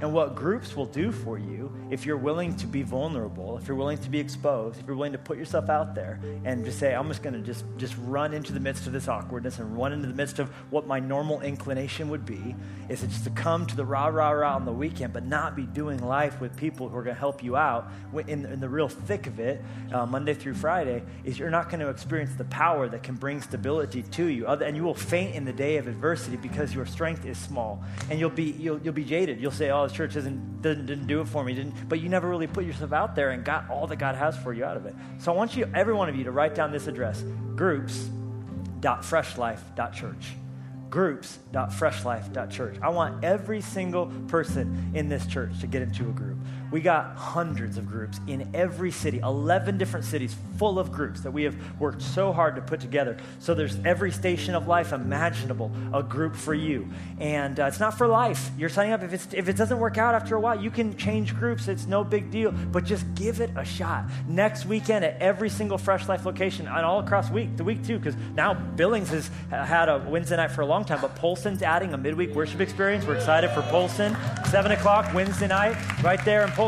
And 0.01 0.13
what 0.13 0.35
groups 0.35 0.77
will 0.77 0.87
do 0.87 1.13
for 1.13 1.39
you, 1.39 1.73
if 1.91 2.05
you're 2.05 2.17
willing 2.17 2.57
to 2.57 2.67
be 2.67 2.83
vulnerable, 2.83 3.57
if 3.57 3.69
you're 3.69 3.77
willing 3.77 3.99
to 3.99 4.11
be 4.11 4.19
exposed, 4.19 4.81
if 4.81 4.87
you're 4.87 4.97
willing 4.97 5.13
to 5.13 5.19
put 5.19 5.39
yourself 5.39 5.71
out 5.71 5.95
there 5.95 6.21
and 6.45 6.65
just 6.65 6.79
say, 6.79 6.95
I'm 6.95 7.09
just 7.09 7.23
going 7.23 7.35
to 7.35 7.41
just, 7.41 7.65
just 7.77 7.95
run 8.03 8.35
into 8.35 8.53
the 8.53 8.61
midst 8.61 8.87
of 8.87 8.93
this 8.93 9.09
awkwardness 9.09 9.59
and 9.59 9.77
run 9.77 9.93
into 9.93 10.09
the 10.09 10.15
midst 10.15 10.39
of 10.39 10.49
what 10.71 10.87
my 10.87 10.99
normal 11.01 11.41
inclination 11.41 12.09
would 12.11 12.27
be, 12.27 12.55
is 12.89 13.03
it's 13.03 13.21
to 13.21 13.31
come 13.31 13.67
to 13.67 13.77
the 13.77 13.85
rah, 13.85 14.07
rah, 14.07 14.31
rah 14.31 14.55
on 14.55 14.65
the 14.65 14.73
weekend, 14.73 15.13
but 15.13 15.25
not 15.25 15.57
be 15.57 15.65
doing 15.65 15.99
life 16.05 16.41
with 16.41 16.57
people 16.57 16.89
who 16.89 16.97
are 16.97 17.03
going 17.03 17.15
to 17.15 17.21
help 17.21 17.43
you 17.43 17.57
out 17.57 17.91
in, 18.27 18.45
in 18.45 18.61
the 18.61 18.69
real 18.69 18.89
thick 18.89 19.27
of 19.27 19.41
it, 19.41 19.63
uh, 19.93 20.05
Monday 20.05 20.35
through 20.35 20.55
Friday, 20.55 21.03
is 21.25 21.39
you're 21.39 21.51
not 21.51 21.71
going 21.71 21.81
to 21.81 21.89
experience 21.89 22.35
the 22.35 22.45
power 22.45 22.89
that 22.89 23.03
can 23.03 23.15
bring 23.15 23.41
stability 23.41 24.03
to 24.03 24.27
you. 24.27 24.47
And 24.47 24.77
you 24.77 24.83
will 24.83 24.95
faint 24.95 25.35
in 25.35 25.45
the 25.45 25.53
day 25.53 25.77
of 25.77 25.87
adversity 25.87 26.37
because 26.37 26.75
your 26.75 26.87
strength 26.87 27.25
is 27.25 27.39
small. 27.39 27.83
And 28.11 28.19
you'll 28.19 28.31
be, 28.31 28.51
you'll, 28.59 28.81
you'll 28.81 28.93
be 28.93 29.05
jaded. 29.05 29.41
You'll 29.41 29.51
say, 29.51 29.71
oh, 29.71 29.84
this 29.87 29.97
church 29.97 30.15
didn't, 30.15 30.63
didn't, 30.63 30.87
didn't 30.87 31.07
do 31.07 31.21
it 31.21 31.29
for 31.29 31.45
me, 31.45 31.55
didn't, 31.55 31.89
but 31.89 32.01
you 32.01 32.09
never 32.09 32.29
really 32.29 32.47
put 32.47 32.65
yourself 32.65 32.93
out 32.93 33.15
there 33.15 33.31
and 33.31 33.45
got 33.45 33.69
all 33.71 33.87
that 33.87 33.97
God 33.97 34.15
has 34.15 34.37
for 34.37 34.53
you 34.53 34.65
out 34.65 34.77
of 34.77 34.87
it. 34.87 34.95
So 35.19 35.33
I 35.33 35.37
want 35.37 35.57
you, 35.57 35.71
every 35.75 35.95
one 35.95 36.09
of 36.09 36.17
you, 36.17 36.25
to 36.25 36.31
write 36.31 36.55
down 36.55 36.73
this 36.73 36.87
address 36.87 37.23
groups.freshlife.church 37.57 40.27
groups.freshlife.church. 40.95 42.77
I 42.81 42.89
want 42.89 43.25
every 43.25 43.61
single 43.61 44.07
person 44.29 44.93
in 44.95 45.09
this 45.09 45.27
church 45.27 45.61
to 45.61 45.67
get 45.67 45.83
into 45.83 46.09
a 46.09 46.13
group. 46.13 46.39
We 46.75 46.81
got 46.81 47.15
hundreds 47.15 47.79
of 47.79 47.87
groups 47.87 48.19
in 48.27 48.51
every 48.53 48.91
city, 48.91 49.21
11 49.21 49.79
different 49.79 50.05
cities 50.05 50.35
full 50.59 50.81
of 50.81 50.91
groups 50.91 51.21
that 51.21 51.31
we 51.31 51.45
have 51.45 51.55
worked 51.81 52.03
so 52.03 52.33
hard 52.33 52.57
to 52.57 52.63
put 52.63 52.81
together. 52.81 53.17
So 53.39 53.55
there's 53.55 53.79
every 53.85 54.11
station 54.11 54.57
of 54.57 54.67
life 54.67 54.93
imaginable, 54.93 55.71
a 55.93 56.03
group 56.03 56.35
for 56.35 56.53
you. 56.53 56.89
And 57.21 57.61
uh, 57.61 57.67
it's 57.67 57.79
not 57.79 57.97
for 57.97 58.09
life. 58.09 58.51
You're 58.59 58.69
signing 58.69 58.93
up. 58.93 59.05
If, 59.05 59.33
if 59.33 59.49
it 59.49 59.57
doesn't 59.57 59.79
work 59.79 59.99
out 59.99 60.17
after 60.17 60.35
a 60.35 60.41
while, 60.41 60.61
you 60.61 60.73
can 60.73 60.97
change 60.97 61.37
groups. 61.37 61.69
It's 61.69 61.87
no 61.87 62.03
big 62.03 62.33
deal. 62.33 62.51
But 62.51 62.85
just 62.85 63.07
give 63.15 63.41
it 63.41 63.51
a 63.55 63.65
shot. 63.65 64.07
Next 64.27 64.67
weekend 64.67 65.05
at 65.05 65.23
every 65.23 65.51
single 65.51 65.79
Fresh 65.79 66.09
Life 66.09 66.27
location 66.27 66.67
and 66.67 66.85
all 66.85 66.99
across 66.99 67.31
week, 67.31 67.57
the 67.57 67.63
week 67.63 67.87
too, 67.87 67.99
because 67.99 68.17
now 68.35 68.53
Billings 68.53 69.11
has 69.11 69.31
had 69.51 69.89
a 69.89 70.05
Wednesday 70.09 70.39
night 70.39 70.51
for 70.51 70.63
a 70.63 70.67
long 70.67 70.85
time, 70.85 71.01
but 71.01 71.15
Polson's 71.15 71.63
adding 71.63 71.95
a 71.95 71.97
midweek 71.97 72.35
worship 72.35 72.61
experience. 72.61 73.07
We're 73.07 73.15
excited 73.15 73.51
for 73.51 73.63
Polson. 73.63 74.17
7 74.47 74.73
o'clock 74.73 75.15
Wednesday 75.15 75.47
night, 75.47 75.77
right 76.03 76.23
there 76.25 76.43
in 76.43 76.51
Polson. 76.51 76.64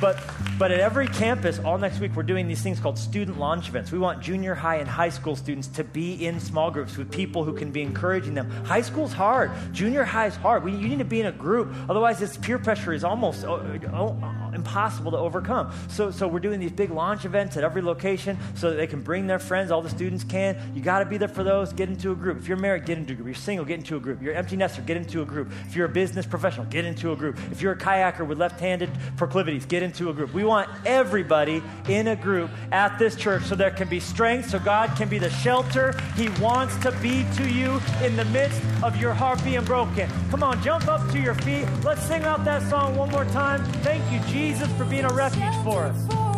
But, 0.00 0.16
but 0.60 0.70
at 0.70 0.78
every 0.78 1.08
campus, 1.08 1.58
all 1.60 1.78
next 1.78 2.00
week, 2.00 2.14
we're 2.14 2.22
doing 2.22 2.46
these 2.46 2.60
things 2.60 2.78
called 2.78 2.98
student 2.98 3.38
launch 3.38 3.70
events. 3.70 3.90
We 3.90 3.98
want 3.98 4.20
junior 4.20 4.54
high 4.54 4.76
and 4.76 4.86
high 4.86 5.08
school 5.08 5.34
students 5.34 5.68
to 5.68 5.84
be 5.84 6.26
in 6.26 6.38
small 6.38 6.70
groups 6.70 6.98
with 6.98 7.10
people 7.10 7.44
who 7.44 7.54
can 7.54 7.70
be 7.70 7.80
encouraging 7.80 8.34
them. 8.34 8.50
High 8.66 8.82
school's 8.82 9.14
hard. 9.14 9.52
Junior 9.72 10.04
high 10.04 10.26
is 10.26 10.36
hard. 10.36 10.62
We, 10.62 10.72
you 10.72 10.86
need 10.86 10.98
to 10.98 11.04
be 11.06 11.18
in 11.18 11.24
a 11.24 11.32
group. 11.32 11.72
Otherwise, 11.88 12.18
this 12.18 12.36
peer 12.36 12.58
pressure 12.58 12.92
is 12.92 13.04
almost 13.04 13.42
oh, 13.46 13.80
oh, 13.90 14.50
impossible 14.54 15.12
to 15.12 15.16
overcome. 15.16 15.72
So, 15.88 16.10
so 16.10 16.28
we're 16.28 16.40
doing 16.40 16.60
these 16.60 16.72
big 16.72 16.90
launch 16.90 17.24
events 17.24 17.56
at 17.56 17.64
every 17.64 17.80
location 17.80 18.36
so 18.54 18.68
that 18.68 18.76
they 18.76 18.86
can 18.86 19.00
bring 19.00 19.26
their 19.26 19.38
friends. 19.38 19.70
All 19.70 19.80
the 19.80 19.88
students 19.88 20.24
can. 20.24 20.60
You 20.74 20.82
got 20.82 20.98
to 20.98 21.06
be 21.06 21.16
there 21.16 21.28
for 21.28 21.42
those. 21.42 21.72
Get 21.72 21.88
into 21.88 22.12
a 22.12 22.14
group. 22.14 22.36
If 22.36 22.48
you're 22.48 22.58
married, 22.58 22.84
get 22.84 22.98
into 22.98 23.14
a 23.14 23.16
group. 23.16 23.28
If 23.28 23.36
you're 23.36 23.42
single, 23.42 23.64
get 23.64 23.78
into 23.78 23.96
a 23.96 24.00
group. 24.00 24.18
If 24.18 24.24
you're 24.24 24.34
empty 24.34 24.56
nester, 24.56 24.82
get 24.82 24.98
into 24.98 25.22
a 25.22 25.24
group. 25.24 25.50
If 25.66 25.74
you're 25.74 25.86
a 25.86 25.88
business 25.88 26.26
professional, 26.26 26.66
get 26.66 26.84
into 26.84 27.12
a 27.12 27.16
group. 27.16 27.38
If 27.50 27.62
you're 27.62 27.72
a 27.72 27.78
kayaker 27.78 28.26
with 28.26 28.38
left-handed 28.38 28.90
proclivities, 29.16 29.64
get 29.64 29.82
into 29.82 30.10
a 30.10 30.12
group. 30.12 30.34
We 30.34 30.49
want 30.50 30.68
everybody 30.84 31.62
in 31.88 32.08
a 32.08 32.16
group 32.16 32.50
at 32.72 32.98
this 32.98 33.14
church 33.14 33.44
so 33.44 33.54
there 33.54 33.70
can 33.70 33.88
be 33.88 34.00
strength, 34.00 34.50
so 34.50 34.58
God 34.58 34.96
can 34.96 35.08
be 35.08 35.16
the 35.18 35.30
shelter 35.30 35.94
He 36.16 36.28
wants 36.40 36.76
to 36.78 36.90
be 37.00 37.24
to 37.36 37.48
you 37.48 37.80
in 38.02 38.16
the 38.16 38.24
midst 38.26 38.60
of 38.82 39.00
your 39.00 39.14
heart 39.14 39.42
being 39.44 39.64
broken. 39.64 40.10
Come 40.28 40.42
on, 40.42 40.60
jump 40.60 40.88
up 40.88 41.08
to 41.12 41.20
your 41.20 41.36
feet. 41.36 41.66
Let's 41.84 42.02
sing 42.02 42.24
out 42.24 42.44
that 42.46 42.68
song 42.68 42.96
one 42.96 43.10
more 43.10 43.26
time. 43.26 43.64
Thank 43.84 44.02
you, 44.10 44.18
Jesus, 44.28 44.68
for 44.72 44.84
being 44.84 45.04
a 45.04 45.14
refuge 45.14 45.54
for 45.62 45.84
us. 45.84 46.29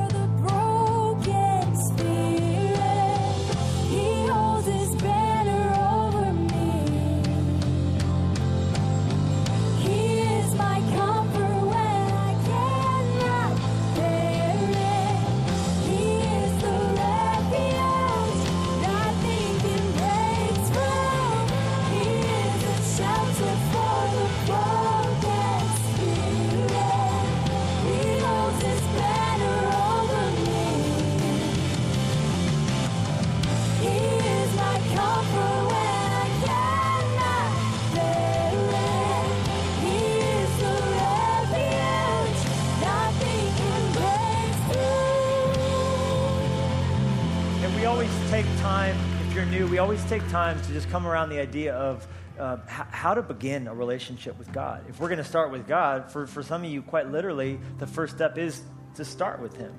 Take 50.19 50.29
time 50.29 50.61
to 50.61 50.73
just 50.75 50.91
come 50.91 51.07
around 51.07 51.31
the 51.31 51.41
idea 51.41 51.75
of 51.75 52.07
uh, 52.39 52.59
how 52.67 53.15
to 53.15 53.23
begin 53.23 53.67
a 53.67 53.75
relationship 53.75 54.39
with 54.39 54.53
God. 54.53 54.85
If 54.87 55.01
we're 55.01 55.09
going 55.09 55.17
to 55.17 55.25
start 55.25 55.51
with 55.51 55.67
God, 55.67 56.13
for, 56.13 56.27
for 56.27 56.43
some 56.43 56.63
of 56.63 56.71
you, 56.71 56.83
quite 56.83 57.11
literally, 57.11 57.59
the 57.79 57.87
first 57.87 58.15
step 58.15 58.37
is 58.37 58.61
to 58.97 59.07
start 59.07 59.41
with 59.41 59.57
Him. 59.57 59.73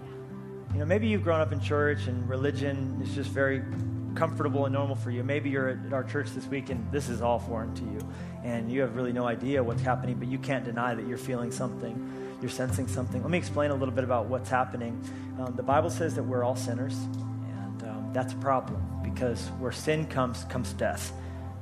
You 0.73 0.79
know, 0.79 0.86
maybe 0.86 1.05
you've 1.05 1.23
grown 1.23 1.39
up 1.39 1.51
in 1.51 1.59
church 1.59 2.07
and 2.07 2.27
religion 2.27 2.99
is 3.03 3.13
just 3.13 3.29
very 3.29 3.61
comfortable 4.15 4.65
and 4.65 4.73
normal 4.73 4.95
for 4.95 5.11
you. 5.11 5.23
Maybe 5.23 5.51
you're 5.51 5.69
at 5.69 5.93
our 5.93 6.03
church 6.03 6.31
this 6.31 6.47
week 6.47 6.71
and 6.71 6.91
this 6.91 7.09
is 7.09 7.21
all 7.21 7.38
foreign 7.38 7.75
to 7.75 7.84
you, 7.84 7.99
and 8.43 8.71
you 8.71 8.81
have 8.81 8.95
really 8.95 9.13
no 9.13 9.27
idea 9.27 9.63
what's 9.63 9.84
happening, 9.84 10.15
but 10.15 10.29
you 10.29 10.39
can't 10.39 10.65
deny 10.65 10.95
that 10.95 11.05
you're 11.05 11.19
feeling 11.19 11.51
something. 11.51 12.38
You're 12.41 12.49
sensing 12.49 12.88
something. 12.88 13.21
Let 13.21 13.29
me 13.29 13.38
explain 13.38 13.69
a 13.69 13.75
little 13.75 13.93
bit 13.93 14.03
about 14.03 14.25
what's 14.25 14.49
happening. 14.49 14.99
Um, 15.39 15.55
the 15.55 15.61
Bible 15.61 15.91
says 15.91 16.15
that 16.15 16.23
we're 16.23 16.43
all 16.43 16.55
sinners, 16.55 16.97
that's 18.14 18.34
a 18.34 18.38
problem 18.38 18.86
because 19.03 19.47
where 19.59 19.72
sin 19.72 20.05
comes, 20.05 20.43
comes 20.45 20.74
death, 20.74 21.11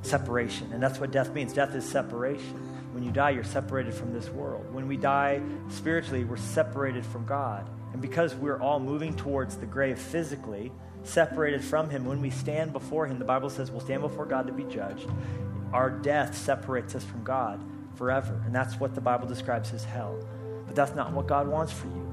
separation. 0.02 0.72
And 0.74 0.82
that's 0.82 0.99
what 0.99 1.12
death 1.12 1.34
means. 1.34 1.54
Death 1.54 1.76
is 1.76 1.88
separation. 1.88 2.68
When 2.93 3.04
you 3.04 3.12
die, 3.12 3.32
you're 3.32 3.43
separated 3.43 3.93
from 3.93 4.14
this 4.14 4.30
world. 4.30 4.74
When 4.74 4.88
we 4.88 4.97
die 4.97 5.41
spiritually, 5.70 6.26
we're 6.26 6.38
separated 6.38 7.06
from 7.06 7.26
God. 7.26 7.70
And 7.93 8.02
because 8.02 8.36
we're 8.36 8.60
all 8.60 8.80
moving 8.80 9.16
towards 9.16 9.58
the 9.58 9.66
grave 9.66 9.97
physically, 9.97 10.72
separated 11.04 11.64
from 11.64 11.89
Him, 11.89 12.06
when 12.06 12.22
we 12.22 12.30
stand 12.30 12.74
before 12.74 13.08
Him, 13.08 13.18
the 13.18 13.26
Bible 13.26 13.49
says 13.49 13.72
we'll 13.72 13.82
stand 13.82 14.02
before 14.02 14.26
God 14.26 14.47
to 14.47 14.54
be 14.54 14.64
judged. 14.66 15.08
Our 15.74 15.89
death 15.89 16.38
separates 16.38 16.95
us 16.95 17.04
from 17.04 17.24
God 17.24 17.64
forever. 17.95 18.41
And 18.45 18.54
that's 18.54 18.80
what 18.80 18.93
the 18.93 19.02
Bible 19.02 19.28
describes 19.28 19.74
as 19.74 19.84
hell. 19.84 20.20
But 20.66 20.76
that's 20.76 20.95
not 20.95 21.14
what 21.14 21.28
God 21.28 21.47
wants 21.47 21.72
for 21.72 21.88
you. 21.88 22.12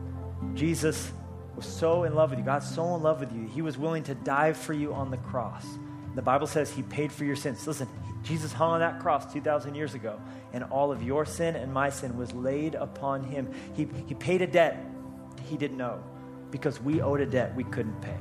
Jesus 0.55 1.11
was 1.59 1.67
so 1.67 2.05
in 2.05 2.15
love 2.15 2.31
with 2.31 2.39
you. 2.39 2.45
God's 2.45 2.73
so 2.73 2.95
in 2.95 3.03
love 3.03 3.21
with 3.21 3.33
you. 3.33 3.47
He 3.49 3.63
was 3.63 3.77
willing 3.77 4.05
to 4.05 4.15
die 4.15 4.53
for 4.53 4.73
you 4.73 4.95
on 4.95 5.11
the 5.11 5.17
cross. 5.17 5.65
The 6.15 6.23
Bible 6.23 6.47
says 6.47 6.71
he 6.71 6.83
paid 6.83 7.13
for 7.13 7.25
your 7.25 7.37
sins. 7.37 7.67
Listen, 7.67 7.89
Jesus 8.23 8.53
hung 8.53 8.71
on 8.71 8.81
that 8.81 9.01
cross 9.01 9.33
2,000 9.33 9.75
years 9.75 9.95
ago, 9.95 10.21
and 10.53 10.65
all 10.65 10.91
of 10.91 11.03
your 11.03 11.25
sin 11.25 11.57
and 11.57 11.73
my 11.73 11.91
sin 11.91 12.17
was 12.17 12.33
laid 12.33 12.75
upon 12.75 13.25
him. 13.25 13.53
He, 13.75 13.89
he 14.07 14.15
paid 14.15 14.43
a 14.43 14.47
debt 14.47 14.85
he 15.49 15.57
didn't 15.57 15.77
know 15.79 16.03
because 16.51 16.81
we 16.81 17.01
owed 17.01 17.21
a 17.21 17.27
debt 17.27 17.55
we 17.55 17.65
couldn't 17.65 18.01
pay. 18.01 18.19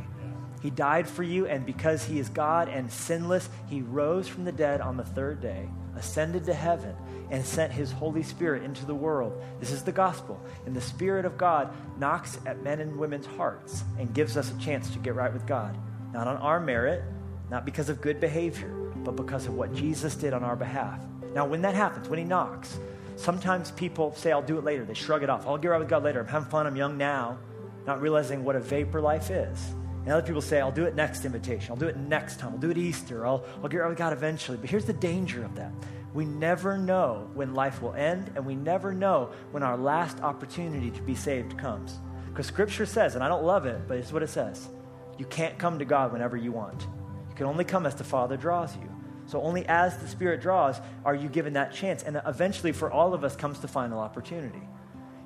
He 0.61 0.69
died 0.69 1.07
for 1.07 1.23
you, 1.23 1.45
and 1.45 1.65
because 1.65 2.03
he 2.03 2.19
is 2.19 2.29
God 2.29 2.67
and 2.67 2.91
sinless, 2.91 3.47
he 3.69 3.81
rose 3.81 4.27
from 4.27 4.43
the 4.43 4.51
dead 4.51 4.81
on 4.81 4.97
the 4.97 5.03
third 5.03 5.39
day, 5.39 5.69
ascended 5.97 6.45
to 6.45 6.53
heaven, 6.53 6.95
and 7.29 7.45
sent 7.45 7.73
his 7.73 7.91
Holy 7.91 8.23
Spirit 8.23 8.63
into 8.63 8.85
the 8.85 8.95
world. 8.95 9.41
This 9.59 9.71
is 9.71 9.83
the 9.83 9.91
gospel. 9.91 10.39
And 10.65 10.75
the 10.75 10.81
Spirit 10.81 11.25
of 11.25 11.37
God 11.37 11.73
knocks 11.99 12.39
at 12.45 12.63
men 12.63 12.79
and 12.79 12.95
women's 12.95 13.25
hearts 13.25 13.83
and 13.99 14.13
gives 14.13 14.37
us 14.37 14.51
a 14.51 14.57
chance 14.59 14.89
to 14.91 14.99
get 14.99 15.15
right 15.15 15.33
with 15.33 15.45
God. 15.45 15.77
Not 16.13 16.27
on 16.27 16.37
our 16.37 16.59
merit, 16.59 17.03
not 17.49 17.65
because 17.65 17.89
of 17.89 17.99
good 17.99 18.19
behavior, 18.19 18.69
but 19.03 19.15
because 19.15 19.45
of 19.45 19.55
what 19.55 19.73
Jesus 19.73 20.15
did 20.15 20.33
on 20.33 20.43
our 20.43 20.55
behalf. 20.55 21.01
Now, 21.33 21.45
when 21.45 21.61
that 21.63 21.75
happens, 21.75 22.07
when 22.07 22.19
he 22.19 22.25
knocks, 22.25 22.79
sometimes 23.17 23.71
people 23.71 24.13
say, 24.15 24.31
I'll 24.31 24.41
do 24.41 24.57
it 24.57 24.63
later. 24.63 24.85
They 24.85 24.93
shrug 24.93 25.23
it 25.23 25.29
off. 25.29 25.45
I'll 25.45 25.57
get 25.57 25.67
right 25.67 25.79
with 25.79 25.89
God 25.89 26.03
later. 26.03 26.21
I'm 26.21 26.27
having 26.27 26.49
fun. 26.49 26.65
I'm 26.65 26.75
young 26.77 26.97
now, 26.97 27.37
not 27.85 28.01
realizing 28.01 28.43
what 28.43 28.55
a 28.55 28.59
vapor 28.59 29.01
life 29.01 29.29
is. 29.29 29.59
And 30.07 30.13
other 30.13 30.25
people 30.25 30.41
say, 30.41 30.61
I'll 30.61 30.71
do 30.71 30.85
it 30.85 30.95
next 30.95 31.25
invitation. 31.25 31.69
I'll 31.69 31.75
do 31.75 31.89
it 31.89 31.97
next 31.97 32.39
time. 32.39 32.53
I'll 32.53 32.57
do 32.57 32.69
it 32.69 32.77
Easter. 32.77 33.25
I'll, 33.27 33.43
I'll 33.61 33.67
get 33.67 33.79
right 33.79 33.89
with 33.89 33.97
God 33.97 34.13
eventually. 34.13 34.57
But 34.57 34.69
here's 34.69 34.85
the 34.85 34.93
danger 34.93 35.43
of 35.43 35.53
that. 35.55 35.73
We 36.13 36.23
never 36.23 36.77
know 36.77 37.29
when 37.33 37.53
life 37.53 37.81
will 37.81 37.93
end, 37.93 38.31
and 38.35 38.45
we 38.45 38.55
never 38.55 38.93
know 38.93 39.31
when 39.51 39.63
our 39.63 39.75
last 39.75 40.21
opportunity 40.21 40.91
to 40.91 41.01
be 41.01 41.13
saved 41.13 41.57
comes. 41.57 41.97
Because 42.29 42.45
Scripture 42.45 42.85
says, 42.85 43.15
and 43.15 43.23
I 43.23 43.27
don't 43.27 43.43
love 43.43 43.65
it, 43.65 43.81
but 43.85 43.97
it's 43.97 44.13
what 44.13 44.23
it 44.23 44.29
says 44.29 44.69
you 45.17 45.25
can't 45.25 45.57
come 45.57 45.77
to 45.79 45.83
God 45.83 46.13
whenever 46.13 46.37
you 46.37 46.53
want. 46.53 46.83
You 47.29 47.35
can 47.35 47.45
only 47.45 47.65
come 47.65 47.85
as 47.85 47.95
the 47.95 48.05
Father 48.05 48.37
draws 48.37 48.73
you. 48.77 48.89
So 49.25 49.41
only 49.41 49.65
as 49.65 49.97
the 49.97 50.07
Spirit 50.07 50.39
draws 50.39 50.79
are 51.03 51.15
you 51.15 51.27
given 51.27 51.51
that 51.53 51.73
chance. 51.73 52.03
And 52.03 52.21
eventually, 52.25 52.71
for 52.71 52.89
all 52.89 53.13
of 53.13 53.25
us, 53.25 53.35
comes 53.35 53.59
the 53.59 53.67
final 53.67 53.99
opportunity. 53.99 54.61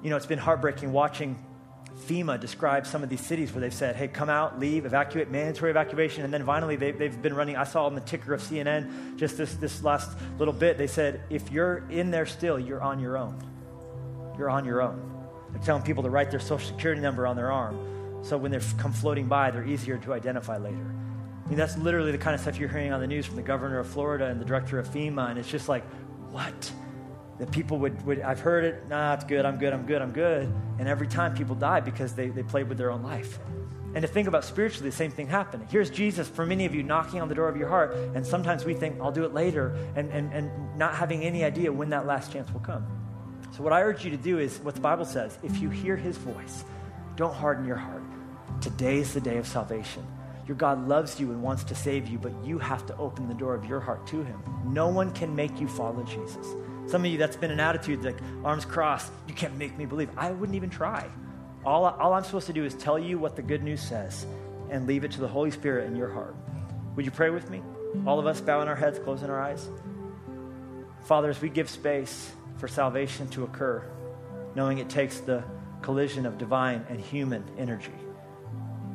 You 0.01 0.09
know, 0.09 0.15
it's 0.15 0.25
been 0.25 0.39
heartbreaking 0.39 0.91
watching 0.91 1.37
FEMA 2.01 2.39
describes 2.39 2.89
some 2.89 3.03
of 3.03 3.09
these 3.09 3.21
cities 3.21 3.53
where 3.53 3.61
they've 3.61 3.73
said, 3.73 3.95
hey, 3.95 4.07
come 4.07 4.29
out, 4.29 4.59
leave, 4.59 4.85
evacuate, 4.85 5.29
mandatory 5.29 5.71
evacuation. 5.71 6.23
And 6.23 6.33
then 6.33 6.45
finally, 6.45 6.75
they, 6.75 6.91
they've 6.91 7.21
been 7.21 7.35
running. 7.35 7.55
I 7.55 7.63
saw 7.63 7.85
on 7.85 7.95
the 7.95 8.01
ticker 8.01 8.33
of 8.33 8.41
CNN 8.41 9.17
just 9.17 9.37
this, 9.37 9.53
this 9.55 9.83
last 9.83 10.17
little 10.37 10.53
bit, 10.53 10.77
they 10.77 10.87
said, 10.87 11.21
if 11.29 11.51
you're 11.51 11.83
in 11.89 12.11
there 12.11 12.25
still, 12.25 12.59
you're 12.59 12.81
on 12.81 12.99
your 12.99 13.17
own. 13.17 13.39
You're 14.37 14.49
on 14.49 14.65
your 14.65 14.81
own. 14.81 15.07
They're 15.51 15.61
telling 15.61 15.83
people 15.83 16.03
to 16.03 16.09
write 16.09 16.31
their 16.31 16.39
social 16.39 16.67
security 16.67 17.01
number 17.01 17.27
on 17.27 17.35
their 17.35 17.51
arm. 17.51 18.23
So 18.23 18.37
when 18.37 18.51
they 18.51 18.59
come 18.77 18.93
floating 18.93 19.27
by, 19.27 19.51
they're 19.51 19.67
easier 19.67 19.97
to 19.99 20.13
identify 20.13 20.57
later. 20.57 20.95
I 21.45 21.49
mean, 21.49 21.57
that's 21.57 21.77
literally 21.77 22.11
the 22.11 22.17
kind 22.17 22.33
of 22.33 22.41
stuff 22.41 22.57
you're 22.57 22.69
hearing 22.69 22.93
on 22.93 23.01
the 23.01 23.07
news 23.07 23.25
from 23.25 23.35
the 23.35 23.41
governor 23.41 23.79
of 23.79 23.87
Florida 23.87 24.25
and 24.25 24.39
the 24.39 24.45
director 24.45 24.79
of 24.79 24.87
FEMA. 24.87 25.29
And 25.29 25.39
it's 25.39 25.49
just 25.49 25.67
like, 25.67 25.83
what? 26.29 26.71
That 27.39 27.51
people 27.51 27.79
would, 27.79 28.05
would 28.05 28.21
I've 28.21 28.39
heard 28.39 28.63
it, 28.63 28.87
nah, 28.87 29.13
it's 29.13 29.23
good, 29.23 29.45
I'm 29.45 29.57
good, 29.57 29.73
I'm 29.73 29.85
good, 29.85 30.01
I'm 30.01 30.11
good. 30.11 30.51
And 30.79 30.87
every 30.87 31.07
time 31.07 31.33
people 31.35 31.55
die 31.55 31.79
because 31.79 32.13
they, 32.13 32.29
they 32.29 32.43
played 32.43 32.69
with 32.69 32.77
their 32.77 32.91
own 32.91 33.03
life. 33.03 33.39
And 33.93 34.03
to 34.03 34.07
think 34.07 34.27
about 34.27 34.45
spiritually, 34.45 34.89
the 34.89 34.95
same 34.95 35.11
thing 35.11 35.27
happening. 35.27 35.67
Here's 35.69 35.89
Jesus 35.89 36.27
for 36.27 36.45
many 36.45 36.65
of 36.65 36.73
you 36.73 36.81
knocking 36.81 37.19
on 37.19 37.27
the 37.27 37.35
door 37.35 37.49
of 37.49 37.57
your 37.57 37.67
heart, 37.67 37.93
and 38.15 38.25
sometimes 38.25 38.63
we 38.63 38.73
think, 38.73 39.01
I'll 39.01 39.11
do 39.11 39.25
it 39.25 39.33
later, 39.33 39.75
and, 39.95 40.09
and, 40.11 40.31
and 40.31 40.77
not 40.77 40.95
having 40.95 41.23
any 41.23 41.43
idea 41.43 41.73
when 41.73 41.89
that 41.89 42.05
last 42.05 42.31
chance 42.31 42.51
will 42.53 42.61
come. 42.61 42.85
So, 43.51 43.63
what 43.63 43.73
I 43.73 43.81
urge 43.81 44.05
you 44.05 44.11
to 44.11 44.17
do 44.17 44.39
is 44.39 44.59
what 44.59 44.75
the 44.75 44.81
Bible 44.81 45.03
says 45.03 45.37
if 45.43 45.61
you 45.61 45.69
hear 45.69 45.97
his 45.97 46.17
voice, 46.17 46.63
don't 47.17 47.33
harden 47.33 47.65
your 47.65 47.75
heart. 47.75 48.03
Today 48.61 48.99
is 48.99 49.13
the 49.13 49.19
day 49.19 49.37
of 49.37 49.45
salvation. 49.45 50.05
Your 50.47 50.55
God 50.55 50.87
loves 50.87 51.19
you 51.19 51.31
and 51.31 51.41
wants 51.41 51.63
to 51.65 51.75
save 51.75 52.07
you, 52.07 52.17
but 52.17 52.33
you 52.43 52.59
have 52.59 52.85
to 52.85 52.97
open 52.97 53.27
the 53.27 53.33
door 53.33 53.55
of 53.55 53.65
your 53.65 53.79
heart 53.79 54.07
to 54.07 54.23
him. 54.23 54.41
No 54.65 54.87
one 54.87 55.11
can 55.11 55.35
make 55.35 55.59
you 55.59 55.67
follow 55.67 56.03
Jesus. 56.03 56.47
Some 56.87 57.05
of 57.05 57.11
you, 57.11 57.17
that's 57.17 57.35
been 57.35 57.51
an 57.51 57.59
attitude 57.59 58.03
like 58.03 58.17
arms 58.43 58.65
crossed, 58.65 59.11
you 59.27 59.33
can't 59.33 59.55
make 59.57 59.77
me 59.77 59.85
believe. 59.85 60.09
I 60.17 60.31
wouldn't 60.31 60.55
even 60.55 60.69
try. 60.69 61.07
All, 61.63 61.85
all 61.85 62.13
I'm 62.13 62.23
supposed 62.23 62.47
to 62.47 62.53
do 62.53 62.65
is 62.65 62.73
tell 62.73 62.97
you 62.97 63.19
what 63.19 63.35
the 63.35 63.41
good 63.41 63.63
news 63.63 63.81
says 63.81 64.25
and 64.69 64.87
leave 64.87 65.03
it 65.03 65.11
to 65.11 65.21
the 65.21 65.27
Holy 65.27 65.51
Spirit 65.51 65.87
in 65.87 65.95
your 65.95 66.09
heart. 66.09 66.35
Would 66.95 67.05
you 67.05 67.11
pray 67.11 67.29
with 67.29 67.49
me? 67.49 67.61
All 68.05 68.19
of 68.19 68.25
us 68.25 68.41
bowing 68.41 68.67
our 68.67 68.75
heads, 68.75 68.99
closing 68.99 69.29
our 69.29 69.39
eyes. 69.39 69.69
Father, 71.03 71.29
as 71.29 71.41
we 71.41 71.49
give 71.49 71.69
space 71.69 72.31
for 72.57 72.67
salvation 72.67 73.27
to 73.29 73.43
occur, 73.43 73.83
knowing 74.55 74.79
it 74.79 74.89
takes 74.89 75.19
the 75.19 75.43
collision 75.81 76.25
of 76.25 76.37
divine 76.37 76.85
and 76.89 76.99
human 76.99 77.43
energy, 77.57 77.93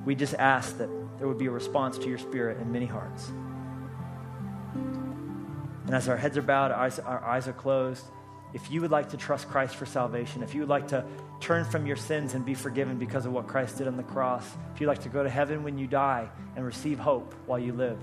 we 0.05 0.14
just 0.14 0.34
ask 0.34 0.78
that 0.78 0.89
there 1.18 1.28
would 1.28 1.39
be 1.39 1.47
a 1.47 1.51
response 1.51 1.99
to 1.99 2.09
your 2.09 2.18
spirit 2.18 2.61
in 2.61 2.70
many 2.72 2.87
hearts. 2.87 3.32
And 5.87 5.95
as 5.95 6.09
our 6.09 6.16
heads 6.16 6.37
are 6.37 6.43
bowed, 6.43 6.72
our 6.72 6.78
eyes, 6.78 6.99
our 6.99 7.24
eyes 7.24 7.49
are 7.49 7.53
closed, 7.53 8.05
if 8.53 8.70
you 8.70 8.80
would 8.80 8.91
like 8.91 9.11
to 9.11 9.16
trust 9.16 9.49
Christ 9.49 9.76
for 9.76 9.87
salvation, 9.87 10.43
if 10.43 10.55
you 10.55 10.61
would 10.61 10.68
like 10.68 10.89
to 10.89 11.05
turn 11.41 11.64
from 11.64 11.87
your 11.87 11.97
sins 11.97 12.34
and 12.34 12.45
be 12.45 12.55
forgiven 12.55 12.99
because 12.99 13.26
of 13.26 13.32
what 13.32 13.47
Christ 13.47 13.78
did 13.78 13.87
on 13.87 13.97
the 13.97 14.03
cross, 14.03 14.49
if 14.74 14.80
you'd 14.80 14.87
like 14.87 15.03
to 15.03 15.09
go 15.09 15.22
to 15.22 15.28
heaven 15.28 15.62
when 15.62 15.78
you 15.78 15.87
die 15.87 16.28
and 16.55 16.64
receive 16.64 16.99
hope 16.99 17.34
while 17.47 17.59
you 17.59 17.72
live, 17.72 17.99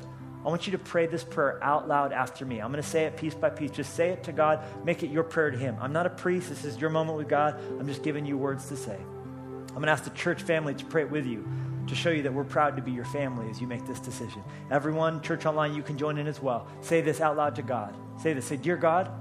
I 0.45 0.49
want 0.49 0.67
you 0.67 0.71
to 0.73 0.77
pray 0.77 1.07
this 1.07 1.23
prayer 1.23 1.63
out 1.63 1.87
loud 1.87 2.11
after 2.11 2.45
me. 2.45 2.59
I'm 2.59 2.71
going 2.71 2.83
to 2.83 2.87
say 2.87 3.05
it 3.05 3.15
piece 3.15 3.33
by 3.33 3.49
piece. 3.49 3.71
Just 3.71 3.95
say 3.95 4.09
it 4.09 4.23
to 4.25 4.33
God. 4.33 4.59
Make 4.85 5.01
it 5.01 5.09
your 5.09 5.23
prayer 5.23 5.49
to 5.49 5.57
Him. 5.57 5.77
I'm 5.79 5.93
not 5.93 6.05
a 6.05 6.09
priest. 6.09 6.49
This 6.49 6.65
is 6.65 6.77
your 6.77 6.89
moment 6.89 7.17
with 7.17 7.29
God. 7.29 7.59
I'm 7.79 7.87
just 7.87 8.03
giving 8.03 8.25
you 8.25 8.37
words 8.37 8.67
to 8.67 8.75
say. 8.75 8.97
I'm 8.97 9.75
going 9.75 9.85
to 9.85 9.91
ask 9.91 10.03
the 10.03 10.09
church 10.09 10.41
family 10.41 10.75
to 10.75 10.85
pray 10.85 11.03
it 11.03 11.09
with 11.09 11.25
you 11.25 11.47
to 11.87 11.95
show 11.95 12.09
you 12.09 12.23
that 12.23 12.33
we're 12.33 12.43
proud 12.43 12.75
to 12.77 12.81
be 12.81 12.91
your 12.91 13.05
family 13.05 13.49
as 13.49 13.59
you 13.59 13.67
make 13.67 13.85
this 13.85 13.99
decision. 13.99 14.41
Everyone, 14.71 15.21
church 15.21 15.45
online, 15.45 15.75
you 15.75 15.83
can 15.83 15.97
join 15.97 16.17
in 16.17 16.27
as 16.27 16.41
well. 16.41 16.67
Say 16.81 17.01
this 17.01 17.19
out 17.19 17.35
loud 17.35 17.55
to 17.55 17.61
God. 17.61 17.93
Say 18.21 18.33
this. 18.33 18.45
Say, 18.45 18.57
Dear 18.57 18.77
God, 18.77 19.11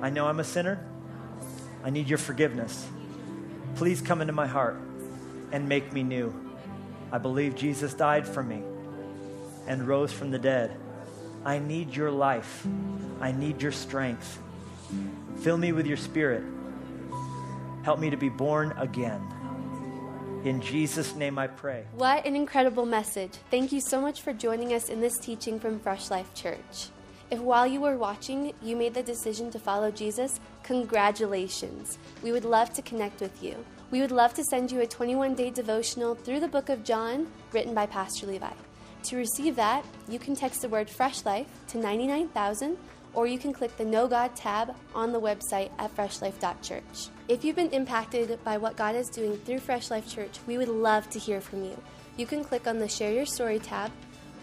I 0.00 0.10
know 0.10 0.26
I'm 0.26 0.40
a 0.40 0.44
sinner. 0.44 0.86
I 1.84 1.90
need 1.90 2.08
your 2.08 2.18
forgiveness. 2.18 2.86
Please 3.74 4.00
come 4.00 4.20
into 4.20 4.32
my 4.32 4.46
heart 4.46 4.80
and 5.52 5.68
make 5.68 5.92
me 5.92 6.02
new. 6.02 6.34
I 7.12 7.18
believe 7.18 7.54
Jesus 7.54 7.94
died 7.94 8.26
for 8.26 8.42
me 8.42 8.62
and 9.66 9.86
rose 9.86 10.12
from 10.12 10.30
the 10.30 10.38
dead. 10.38 10.76
I 11.44 11.58
need 11.58 11.94
your 11.94 12.10
life. 12.10 12.66
I 13.20 13.32
need 13.32 13.62
your 13.62 13.72
strength. 13.72 14.40
Fill 15.40 15.56
me 15.56 15.72
with 15.72 15.86
your 15.86 15.96
spirit. 15.96 16.44
Help 17.82 17.98
me 17.98 18.10
to 18.10 18.16
be 18.16 18.28
born 18.28 18.72
again. 18.76 19.22
In 20.44 20.62
Jesus' 20.62 21.14
name 21.14 21.38
I 21.38 21.48
pray. 21.48 21.84
What 21.92 22.24
an 22.24 22.34
incredible 22.34 22.86
message. 22.86 23.32
Thank 23.50 23.72
you 23.72 23.80
so 23.80 24.00
much 24.00 24.22
for 24.22 24.32
joining 24.32 24.72
us 24.72 24.88
in 24.88 25.00
this 25.02 25.18
teaching 25.18 25.60
from 25.60 25.78
Fresh 25.78 26.10
Life 26.10 26.32
Church. 26.34 26.88
If 27.30 27.40
while 27.40 27.66
you 27.66 27.82
were 27.82 27.98
watching, 27.98 28.54
you 28.62 28.74
made 28.74 28.94
the 28.94 29.02
decision 29.02 29.50
to 29.50 29.58
follow 29.58 29.90
Jesus, 29.90 30.40
congratulations. 30.62 31.98
We 32.22 32.32
would 32.32 32.46
love 32.46 32.72
to 32.72 32.80
connect 32.80 33.20
with 33.20 33.42
you. 33.42 33.54
We 33.90 34.00
would 34.00 34.12
love 34.12 34.32
to 34.34 34.44
send 34.44 34.72
you 34.72 34.80
a 34.80 34.86
21 34.86 35.34
day 35.34 35.50
devotional 35.50 36.14
through 36.14 36.40
the 36.40 36.48
book 36.48 36.70
of 36.70 36.84
John 36.84 37.30
written 37.52 37.74
by 37.74 37.84
Pastor 37.84 38.26
Levi. 38.26 38.52
To 39.04 39.16
receive 39.16 39.56
that, 39.56 39.84
you 40.08 40.18
can 40.18 40.34
text 40.34 40.62
the 40.62 40.70
word 40.70 40.88
Fresh 40.88 41.26
Life 41.26 41.48
to 41.68 41.78
99000 41.78 42.78
or 43.14 43.26
you 43.26 43.38
can 43.38 43.52
click 43.52 43.76
the 43.76 43.84
Know 43.84 44.06
God 44.08 44.34
tab 44.36 44.74
on 44.94 45.12
the 45.12 45.20
website 45.20 45.70
at 45.78 45.94
freshlife.church. 45.96 47.08
If 47.28 47.44
you've 47.44 47.56
been 47.56 47.70
impacted 47.70 48.42
by 48.44 48.56
what 48.56 48.76
God 48.76 48.94
is 48.94 49.08
doing 49.08 49.36
through 49.38 49.60
Fresh 49.60 49.90
Life 49.90 50.08
Church, 50.08 50.38
we 50.46 50.58
would 50.58 50.68
love 50.68 51.08
to 51.10 51.18
hear 51.18 51.40
from 51.40 51.64
you. 51.64 51.76
you 52.16 52.26
can 52.26 52.44
click 52.44 52.66
on 52.66 52.78
the 52.78 52.88
Share 52.88 53.12
Your 53.12 53.24
Story 53.24 53.58
tab, 53.58 53.90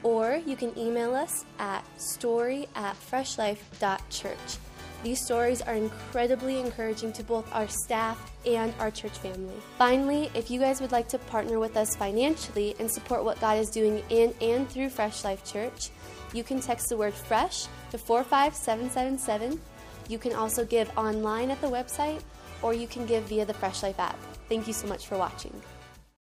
or 0.04 0.42
you 0.46 0.56
can 0.56 0.78
email 0.78 1.14
us 1.14 1.46
at 1.60 1.84
story 2.00 2.68
at 2.76 2.96
freshlife.church. 2.96 4.58
These 5.04 5.24
stories 5.24 5.62
are 5.62 5.76
incredibly 5.76 6.60
encouraging 6.60 7.14
to 7.14 7.24
both 7.24 7.48
our 7.54 7.68
staff 7.68 8.32
and 8.46 8.74
our 8.80 8.90
church 8.90 9.18
family. 9.20 9.54
Finally, 9.78 10.32
if 10.34 10.50
you 10.50 10.60
guys 10.60 10.82
would 10.82 10.92
like 10.92 11.08
to 11.10 11.20
partner 11.20 11.60
with 11.60 11.78
us 11.78 11.96
financially 11.96 12.76
and 12.80 12.90
support 12.90 13.24
what 13.24 13.40
God 13.40 13.60
is 13.60 13.70
doing 13.70 14.02
in 14.10 14.34
and 14.42 14.68
through 14.68 14.90
Fresh 14.90 15.24
Life 15.24 15.46
Church, 15.46 15.92
you 16.34 16.44
can 16.44 16.60
text 16.60 16.90
the 16.90 16.98
word 16.98 17.14
FRESH 17.14 17.68
to 17.92 17.98
45777. 17.98 19.60
You 20.10 20.18
can 20.18 20.34
also 20.34 20.66
give 20.66 20.90
online 20.98 21.52
at 21.52 21.60
the 21.62 21.68
website, 21.68 22.22
or 22.62 22.74
you 22.74 22.88
can 22.88 23.06
give 23.06 23.24
via 23.26 23.46
the 23.46 23.54
Fresh 23.54 23.84
Life 23.84 24.00
app. 24.00 24.18
Thank 24.50 24.68
you 24.68 24.74
so 24.74 24.88
much 24.88 25.08
for 25.08 25.18
watching. 25.18 25.54